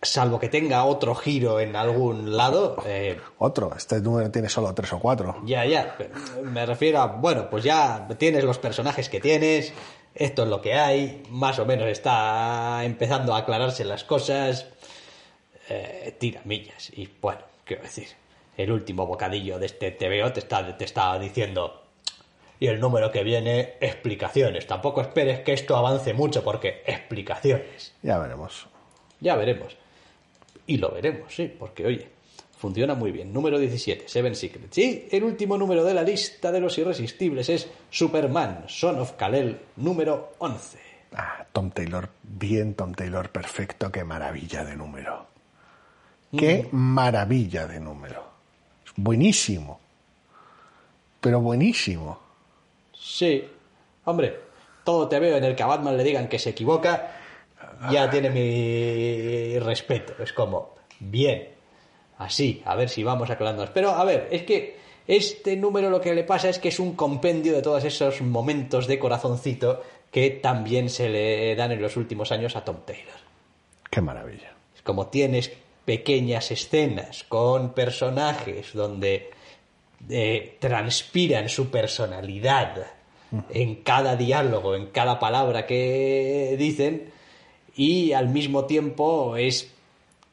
salvo 0.00 0.38
que 0.38 0.48
tenga 0.48 0.84
otro 0.84 1.16
giro 1.16 1.58
en 1.58 1.74
algún 1.74 2.36
lado, 2.36 2.76
eh, 2.86 3.20
Otro, 3.38 3.74
este 3.76 4.00
número 4.00 4.30
tiene 4.30 4.48
solo 4.48 4.72
tres 4.72 4.92
o 4.92 5.00
cuatro. 5.00 5.42
ya, 5.44 5.64
ya, 5.66 5.96
me 6.44 6.64
refiero 6.64 7.00
a, 7.00 7.06
bueno, 7.06 7.50
pues 7.50 7.64
ya 7.64 8.06
tienes 8.18 8.44
los 8.44 8.58
personajes 8.58 9.08
que 9.08 9.18
tienes, 9.18 9.72
esto 10.14 10.44
es 10.44 10.48
lo 10.48 10.62
que 10.62 10.74
hay, 10.74 11.24
más 11.28 11.58
o 11.58 11.66
menos 11.66 11.88
está 11.88 12.84
empezando 12.84 13.34
a 13.34 13.38
aclararse 13.38 13.84
las 13.84 14.04
cosas, 14.04 14.68
eh, 15.68 16.14
tiramillas, 16.20 16.90
y 16.96 17.08
bueno, 17.20 17.40
quiero 17.64 17.82
decir, 17.82 18.06
el 18.56 18.70
último 18.70 19.08
bocadillo 19.08 19.58
de 19.58 19.66
este 19.66 19.90
TVO 19.90 20.32
te 20.32 20.38
está, 20.38 20.76
te 20.76 20.84
está 20.84 21.18
diciendo, 21.18 21.81
y 22.60 22.66
el 22.66 22.80
número 22.80 23.10
que 23.10 23.24
viene, 23.24 23.74
explicaciones, 23.80 24.66
tampoco 24.66 25.00
esperes 25.00 25.40
que 25.40 25.52
esto 25.52 25.76
avance 25.76 26.14
mucho, 26.14 26.44
porque 26.44 26.82
explicaciones. 26.86 27.94
Ya 28.02 28.18
veremos. 28.18 28.66
Ya 29.20 29.36
veremos. 29.36 29.76
Y 30.66 30.76
lo 30.76 30.90
veremos, 30.90 31.34
sí, 31.34 31.52
porque 31.58 31.86
oye, 31.86 32.08
funciona 32.56 32.94
muy 32.94 33.10
bien. 33.10 33.32
Número 33.32 33.58
17, 33.58 34.08
Seven 34.08 34.36
Secrets. 34.36 34.78
Y 34.78 35.08
el 35.10 35.24
último 35.24 35.58
número 35.58 35.84
de 35.84 35.94
la 35.94 36.02
lista 36.02 36.52
de 36.52 36.60
los 36.60 36.78
irresistibles 36.78 37.48
es 37.48 37.68
Superman, 37.90 38.64
Son 38.68 39.00
of 39.00 39.12
Kal-El, 39.12 39.58
número 39.76 40.34
11. 40.38 40.78
Ah, 41.14 41.44
Tom 41.52 41.70
Taylor, 41.70 42.08
bien 42.22 42.74
Tom 42.74 42.92
Taylor, 42.94 43.30
perfecto, 43.30 43.90
qué 43.90 44.04
maravilla 44.04 44.64
de 44.64 44.76
número. 44.76 45.26
Qué 46.36 46.68
maravilla 46.70 47.66
de 47.66 47.78
número. 47.78 48.24
Buenísimo. 48.96 49.80
Pero 51.20 51.40
buenísimo. 51.40 52.20
Sí, 53.02 53.44
hombre, 54.04 54.38
todo 54.84 55.08
te 55.08 55.18
veo 55.18 55.36
en 55.36 55.42
el 55.42 55.56
que 55.56 55.62
a 55.64 55.66
Batman 55.66 55.96
le 55.96 56.04
digan 56.04 56.28
que 56.28 56.38
se 56.38 56.50
equivoca, 56.50 57.16
ya 57.90 58.08
tiene 58.08 58.30
mi 58.30 59.58
respeto. 59.58 60.14
Es 60.22 60.32
como, 60.32 60.76
bien, 61.00 61.48
así, 62.18 62.62
a 62.64 62.76
ver 62.76 62.88
si 62.88 63.02
vamos 63.02 63.28
aclarándonos. 63.28 63.70
Pero, 63.74 63.90
a 63.90 64.04
ver, 64.04 64.28
es 64.30 64.42
que 64.42 64.76
este 65.08 65.56
número 65.56 65.90
lo 65.90 66.00
que 66.00 66.14
le 66.14 66.22
pasa 66.22 66.48
es 66.48 66.60
que 66.60 66.68
es 66.68 66.78
un 66.78 66.94
compendio 66.94 67.54
de 67.54 67.62
todos 67.62 67.82
esos 67.84 68.22
momentos 68.22 68.86
de 68.86 69.00
corazoncito 69.00 69.82
que 70.12 70.30
también 70.30 70.88
se 70.88 71.08
le 71.08 71.56
dan 71.56 71.72
en 71.72 71.82
los 71.82 71.96
últimos 71.96 72.30
años 72.30 72.54
a 72.54 72.64
Tom 72.64 72.76
Taylor. 72.86 73.16
Qué 73.90 74.00
maravilla. 74.00 74.54
Es 74.76 74.82
como 74.82 75.08
tienes 75.08 75.50
pequeñas 75.84 76.52
escenas 76.52 77.24
con 77.24 77.72
personajes 77.72 78.72
donde 78.74 79.30
eh, 80.08 80.56
transpiran 80.60 81.48
su 81.48 81.70
personalidad 81.70 82.86
en 83.50 83.76
cada 83.76 84.16
diálogo, 84.16 84.74
en 84.74 84.86
cada 84.86 85.18
palabra 85.18 85.66
que 85.66 86.54
dicen 86.58 87.10
y 87.74 88.12
al 88.12 88.28
mismo 88.28 88.66
tiempo 88.66 89.36
es 89.36 89.70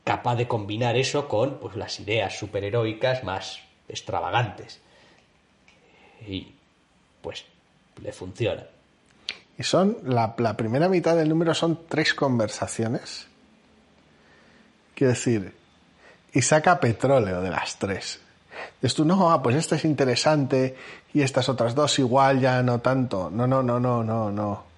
capaz 0.04 0.36
de 0.36 0.48
combinar 0.48 0.98
eso 0.98 1.28
con 1.28 1.60
pues, 1.60 1.76
las 1.76 2.00
ideas 2.00 2.38
superheroicas 2.38 3.24
más 3.24 3.60
extravagantes. 3.88 4.80
Y 6.28 6.52
pues 7.22 7.46
le 8.02 8.12
funciona. 8.12 8.66
Y 9.58 9.64
son, 9.64 9.98
la, 10.04 10.36
la 10.38 10.58
primera 10.58 10.90
mitad 10.90 11.16
del 11.16 11.30
número 11.30 11.54
son 11.54 11.82
tres 11.88 12.14
conversaciones. 12.14 13.28
Quiero 14.96 15.14
decir, 15.14 15.54
y 16.34 16.42
saca 16.42 16.80
petróleo 16.80 17.42
de 17.42 17.50
las 17.50 17.78
tres. 17.78 18.20
Dices 18.82 18.96
tú, 18.96 19.06
no, 19.06 19.32
ah, 19.32 19.42
pues 19.42 19.56
esta 19.56 19.76
es 19.76 19.86
interesante 19.86 20.76
y 21.14 21.22
estas 21.22 21.50
otras 21.50 21.76
dos 21.76 22.00
igual 22.00 22.40
ya 22.40 22.62
no 22.64 22.80
tanto. 22.80 23.30
No, 23.30 23.48
no, 23.48 23.64
no, 23.64 23.80
no, 23.80 24.04
no, 24.04 24.32
no. 24.32 24.70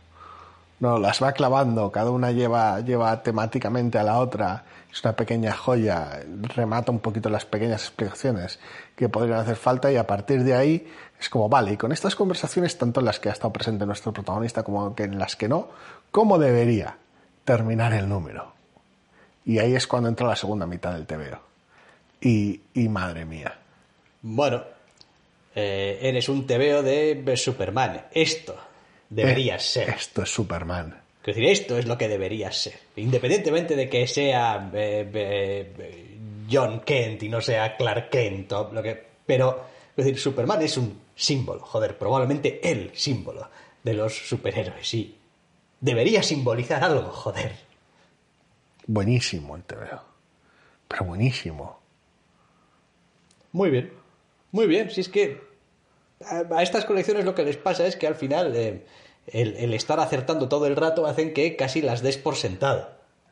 No, 0.80 0.98
las 0.98 1.22
va 1.22 1.32
clavando, 1.32 1.91
cada 1.91 2.10
una 2.10 2.32
lleva, 2.32 2.80
lleva 2.80 3.22
temáticamente 3.22 3.99
a 3.99 4.03
la 4.03 4.18
otra. 4.18 4.64
Es 4.91 5.03
una 5.03 5.14
pequeña 5.14 5.53
joya, 5.53 6.22
remata 6.56 6.91
un 6.91 6.99
poquito 6.99 7.30
las 7.30 7.45
pequeñas 7.45 7.84
explicaciones 7.84 8.60
que 8.95 9.08
podrían 9.08 9.40
hacer 9.40 9.56
falta 9.56 9.91
y 9.91 9.98
a 9.98 10.08
partir 10.08 10.44
de 10.44 10.56
ahí 10.56 10.88
es 11.20 11.30
como, 11.30 11.48
vale, 11.48 11.74
y 11.74 11.78
con 11.78 11.91
estas 11.91 12.16
conversaciones, 12.16 12.80
tanto 12.80 12.99
en 12.99 13.06
las 13.06 13.20
que 13.20 13.30
ha 13.30 13.32
estado 13.32 13.53
presente 13.53 13.86
nuestro 13.86 14.12
protagonista 14.12 14.64
como 14.64 14.95
en 14.98 15.20
las 15.20 15.36
que 15.36 15.48
no, 15.48 15.70
¿cómo 16.10 16.40
debería 16.40 16.98
terminar 17.45 17.94
el 17.94 18.10
número? 18.10 18.53
Y 19.45 19.60
ahí 19.60 19.76
es 19.76 19.86
cuando 19.86 20.10
entra 20.10 20.28
la 20.28 20.36
segunda 20.36 20.66
mitad 20.66 20.94
del 20.94 21.06
TVO. 21.06 21.40
Y, 22.22 22.62
y 22.74 22.90
madre 22.90 23.26
mía. 23.26 23.61
Bueno, 24.22 24.64
eh, 25.56 25.99
eres 26.02 26.30
un 26.30 26.45
tebeo 26.48 26.84
de 26.84 27.35
Superman. 27.35 28.06
Esto 28.11 28.56
deberías 29.10 29.64
Eh, 29.64 29.85
ser. 29.85 29.89
Esto 29.89 30.23
es 30.23 30.30
Superman. 30.34 30.99
Quiero 31.22 31.39
decir, 31.39 31.52
esto 31.52 31.77
es 31.77 31.85
lo 31.85 31.98
que 31.98 32.07
deberías 32.07 32.57
ser. 32.57 32.80
Independientemente 32.95 33.76
de 33.76 33.88
que 33.88 34.07
sea 34.07 34.72
eh, 34.73 35.10
eh, 35.14 36.18
John 36.52 36.80
Kent 36.81 37.23
y 37.23 37.30
no 37.30 37.41
sea 37.41 37.77
Clark 37.77 38.10
Kent, 38.10 38.52
o 38.53 38.72
lo 38.73 38.81
que, 38.81 39.06
pero 39.26 39.65
es 39.95 40.06
decir, 40.06 40.19
Superman 40.19 40.61
es 40.64 40.77
un 40.77 40.99
símbolo, 41.15 41.60
joder, 41.61 41.98
probablemente 41.98 42.60
el 42.68 42.91
símbolo 42.95 43.48
de 43.84 43.93
los 43.93 44.15
superhéroes 44.27 44.91
y 44.95 45.15
debería 45.80 46.23
simbolizar 46.23 46.84
algo, 46.84 47.10
joder. 47.11 47.52
Buenísimo 48.88 49.56
el 49.56 49.64
TVO. 49.64 50.02
Pero 50.88 51.06
buenísimo. 51.06 51.80
Muy 53.52 53.69
bien, 53.69 53.91
muy 54.52 54.68
bien. 54.68 54.90
Si 54.91 55.02
es 55.02 55.10
que 55.10 55.41
a, 56.26 56.44
a 56.56 56.64
estas 56.64 56.86
colecciones 56.86 57.26
lo 57.26 57.34
que 57.36 57.44
les 57.44 57.57
pasa 57.57 57.86
es 57.86 57.95
que 57.95 58.07
al 58.07 58.15
final 58.15 58.56
eh, 58.56 58.86
el, 59.28 59.56
el 59.57 59.73
estar 59.73 59.99
acertando 59.99 60.48
todo 60.49 60.65
el 60.68 60.76
rato 60.76 61.06
hacen 61.06 61.34
que 61.34 61.56
casi 61.56 61.82
las 61.82 62.02
des 62.02 62.18
por 62.18 62.36
sentado. 62.36 62.90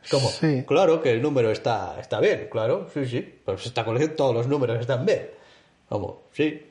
Como, 0.10 0.30
Sí. 0.30 0.64
claro 0.66 1.02
que 1.02 1.12
el 1.12 1.22
número 1.22 1.52
está, 1.52 2.00
está 2.00 2.20
bien, 2.22 2.48
claro, 2.50 2.88
sí, 2.94 3.06
sí. 3.06 3.40
Pues 3.44 3.66
esta 3.66 3.84
colección 3.84 4.16
todos 4.16 4.34
los 4.34 4.48
números 4.48 4.80
están 4.80 5.06
bien. 5.06 5.30
Como, 5.90 6.22
sí. 6.32 6.66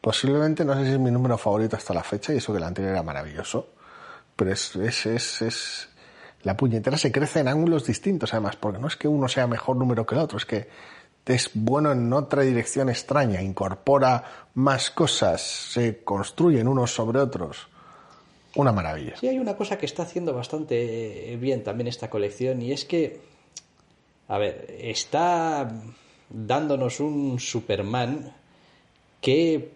Posiblemente 0.00 0.64
no 0.64 0.74
sé 0.74 0.84
si 0.84 0.92
es 0.92 0.98
mi 0.98 1.10
número 1.10 1.38
favorito 1.38 1.76
hasta 1.76 1.94
la 1.94 2.02
fecha 2.02 2.34
y 2.34 2.38
eso 2.38 2.52
que 2.52 2.58
el 2.58 2.64
anterior 2.64 2.92
era 2.92 3.02
maravilloso. 3.02 3.68
Pero 4.36 4.52
es, 4.52 4.74
es, 4.76 5.06
es, 5.06 5.42
es- 5.42 5.88
La 6.42 6.56
puñetera 6.56 6.98
se 6.98 7.10
crece 7.10 7.40
en 7.40 7.48
ángulos 7.48 7.86
distintos 7.86 8.34
además, 8.34 8.56
porque 8.56 8.78
no 8.78 8.88
es 8.88 8.96
que 8.96 9.08
uno 9.08 9.28
sea 9.28 9.46
mejor 9.46 9.76
número 9.76 10.04
que 10.04 10.14
el 10.14 10.20
otro, 10.20 10.36
es 10.36 10.44
que 10.44 10.68
es 11.26 11.50
bueno 11.54 11.92
en 11.92 12.12
otra 12.12 12.42
dirección 12.42 12.88
extraña, 12.88 13.42
incorpora 13.42 14.48
más 14.54 14.90
cosas, 14.90 15.40
se 15.42 16.02
construyen 16.04 16.68
unos 16.68 16.92
sobre 16.94 17.20
otros. 17.20 17.68
Una 18.56 18.72
maravilla. 18.72 19.16
Sí, 19.16 19.26
hay 19.26 19.38
una 19.38 19.56
cosa 19.56 19.78
que 19.78 19.86
está 19.86 20.04
haciendo 20.04 20.32
bastante 20.32 21.36
bien 21.40 21.64
también 21.64 21.88
esta 21.88 22.08
colección 22.08 22.62
y 22.62 22.72
es 22.72 22.84
que, 22.84 23.20
a 24.28 24.38
ver, 24.38 24.76
está 24.78 25.68
dándonos 26.28 27.00
un 27.00 27.40
Superman 27.40 28.32
que, 29.20 29.72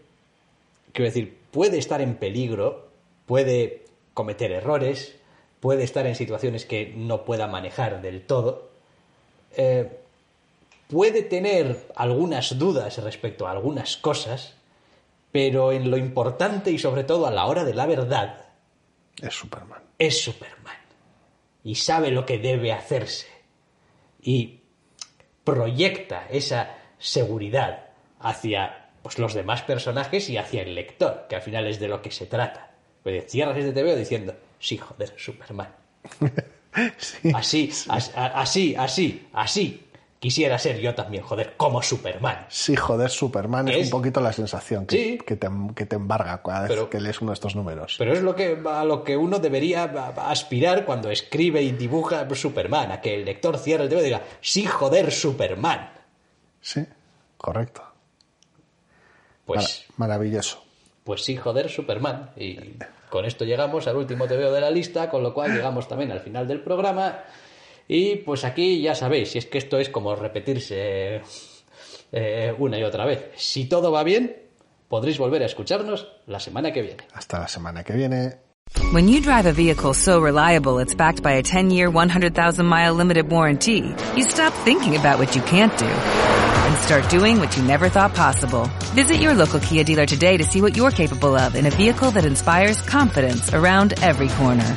quiero 0.93 1.07
decir, 1.07 1.39
puede 1.51 1.79
estar 1.79 2.01
en 2.01 2.16
peligro, 2.16 2.89
puede 3.27 3.85
cometer 4.15 4.53
errores, 4.53 5.16
puede 5.61 5.83
estar 5.83 6.07
en 6.07 6.15
situaciones 6.15 6.65
que 6.65 6.93
no 6.97 7.25
pueda 7.25 7.49
manejar 7.49 8.01
del 8.01 8.23
todo, 8.23 8.69
eh, 9.57 9.99
puede 10.89 11.23
tener 11.23 11.89
algunas 11.94 12.59
dudas 12.59 12.98
respecto 12.98 13.47
a 13.47 13.52
algunas 13.52 13.97
cosas, 13.97 14.55
pero 15.31 15.73
en 15.73 15.90
lo 15.90 15.97
importante 15.97 16.70
y 16.70 16.78
sobre 16.78 17.05
todo 17.05 17.27
a 17.27 17.31
la 17.31 17.47
hora 17.47 17.65
de 17.65 17.74
la 17.74 17.86
verdad, 17.86 18.47
Es 19.20 19.35
Superman. 19.35 19.82
es 19.98 20.23
Superman 20.23 20.77
y 21.62 21.74
sabe 21.74 22.10
lo 22.10 22.24
que 22.24 22.39
debe 22.39 22.73
hacerse 22.73 23.27
y 24.23 24.60
proyecta 25.44 26.27
esa 26.31 26.77
seguridad 26.98 27.90
hacia 28.20 28.90
pues, 29.02 29.19
los 29.19 29.35
demás 29.35 29.62
personajes 29.62 30.28
y 30.31 30.39
hacia 30.39 30.62
el 30.62 30.74
lector, 30.74 31.27
que 31.28 31.36
al 31.36 31.43
final 31.43 31.66
es 31.66 31.78
de 31.78 31.89
lo 31.89 32.01
que 32.02 32.10
se 32.10 32.27
trata. 32.27 32.70
Pues 33.02 33.27
cierras 33.31 33.56
este 33.56 33.73
TVO 33.73 33.94
diciendo, 33.97 34.35
Sí, 34.59 34.77
joder, 34.77 35.15
Superman. 35.16 35.74
Sí. 36.98 37.32
Así, 37.35 37.73
así, 37.89 38.74
así, 38.77 39.28
así. 39.32 39.88
Quisiera 40.20 40.59
ser 40.59 40.81
yo 40.81 40.97
también, 40.97 41.23
joder, 41.23 41.55
como 41.57 41.81
Superman. 41.81 42.47
Sí, 42.49 42.74
joder, 42.74 43.09
Superman 43.09 43.69
es, 43.69 43.77
Es- 43.77 43.85
un 43.85 43.90
poquito 43.90 44.20
la 44.20 44.32
sensación 44.32 44.85
que, 44.85 44.97
Sí. 44.97 45.19
que, 45.24 45.36
te, 45.36 45.49
que 45.77 45.86
te 45.86 45.95
embarga 45.95 46.43
cada 46.43 46.62
vez 46.62 46.70
Pero- 46.70 46.90
que 46.90 47.01
lees 47.01 47.20
uno 47.20 47.31
de 47.31 47.35
estos 47.35 47.55
números. 47.55 47.95
Pero 47.99 48.12
es 48.12 48.23
lo 48.23 48.35
que, 48.35 48.61
a 48.69 48.85
lo 48.85 49.05
que 49.05 49.16
uno 49.16 49.39
debería 49.39 49.85
aspirar 49.85 50.85
cuando 50.85 51.09
escribe 51.11 51.62
y 51.62 51.70
dibuja 51.70 52.27
Superman, 52.35 52.90
a 52.90 53.01
que 53.01 53.15
el 53.15 53.24
lector 53.24 53.59
cierre 53.59 53.85
el 53.85 53.90
dedo 53.90 54.01
y 54.01 54.05
diga, 54.07 54.23
sí, 54.40 54.66
joder, 54.66 55.12
Superman. 55.12 55.90
Sí, 56.61 56.85
correcto. 57.36 57.82
Pues, 59.45 59.86
Mara- 59.97 60.12
maravilloso. 60.15 60.65
pues 61.05 61.24
sí, 61.24 61.36
joder, 61.36 61.70
Superman. 61.70 62.31
Y 62.36 62.59
con 63.09 63.24
esto 63.24 63.45
llegamos 63.45 63.86
al 63.86 63.97
último 63.97 64.27
TVO 64.27 64.53
de 64.53 64.61
la 64.61 64.70
lista, 64.70 65.09
con 65.09 65.23
lo 65.23 65.32
cual 65.32 65.53
llegamos 65.55 65.89
también 65.89 66.11
al 66.12 66.20
final 66.20 66.47
del 66.47 66.61
programa. 66.61 67.20
Y 67.89 68.16
pues 68.16 68.44
aquí 68.44 68.82
ya 68.82 68.94
sabéis, 68.94 69.31
si 69.31 69.39
es 69.39 69.47
que 69.47 69.59
esto 69.59 69.78
es 69.78 69.89
como 69.89 70.15
repetirse 70.15 71.23
eh, 72.12 72.55
una 72.59 72.78
y 72.78 72.82
otra 72.82 73.06
vez. 73.06 73.31
Si 73.36 73.65
todo 73.65 73.90
va 73.90 74.05
bien, 74.05 74.36
podréis 74.89 75.19
volver 75.19 75.43
a 75.43 75.47
escucharnos 75.47 76.06
la 76.27 76.39
semana 76.39 76.70
que 76.70 76.82
viene. 76.82 77.05
Hasta 77.15 77.40
la 77.40 77.48
semana 77.48 77.82
que 77.82 77.94
viene. 77.94 78.48
When 78.93 79.09
you 79.09 79.23
drive 79.23 79.47
a 79.47 79.52
vehicle 79.52 79.94
so 79.94 80.20
reliable 80.20 80.78
it's 80.78 80.94
backed 80.94 81.23
by 81.23 81.32
a 81.32 81.43
10-year, 81.43 81.90
100,000-mile 81.90 82.93
limited 82.93 83.31
warranty, 83.31 83.94
you 84.15 84.24
stop 84.24 84.52
thinking 84.65 84.94
about 84.94 85.19
what 85.19 85.35
you 85.35 85.40
can't 85.43 85.77
do 85.78 85.86
and 85.86 86.77
start 86.77 87.09
doing 87.09 87.40
what 87.40 87.56
you 87.56 87.62
never 87.62 87.89
thought 87.89 88.15
possible. 88.15 88.69
Visit 88.94 89.16
your 89.23 89.32
local 89.32 89.60
Kia 89.60 89.85
dealer 89.85 90.05
today 90.05 90.36
to 90.36 90.44
see 90.44 90.60
what 90.60 90.77
you're 90.77 90.90
capable 90.90 91.35
of 91.35 91.55
in 91.55 91.65
a 91.65 91.70
vehicle 91.70 92.10
that 92.10 92.27
inspires 92.27 92.82
confidence 92.82 93.55
around 93.55 93.94
every 94.02 94.28
corner. 94.28 94.77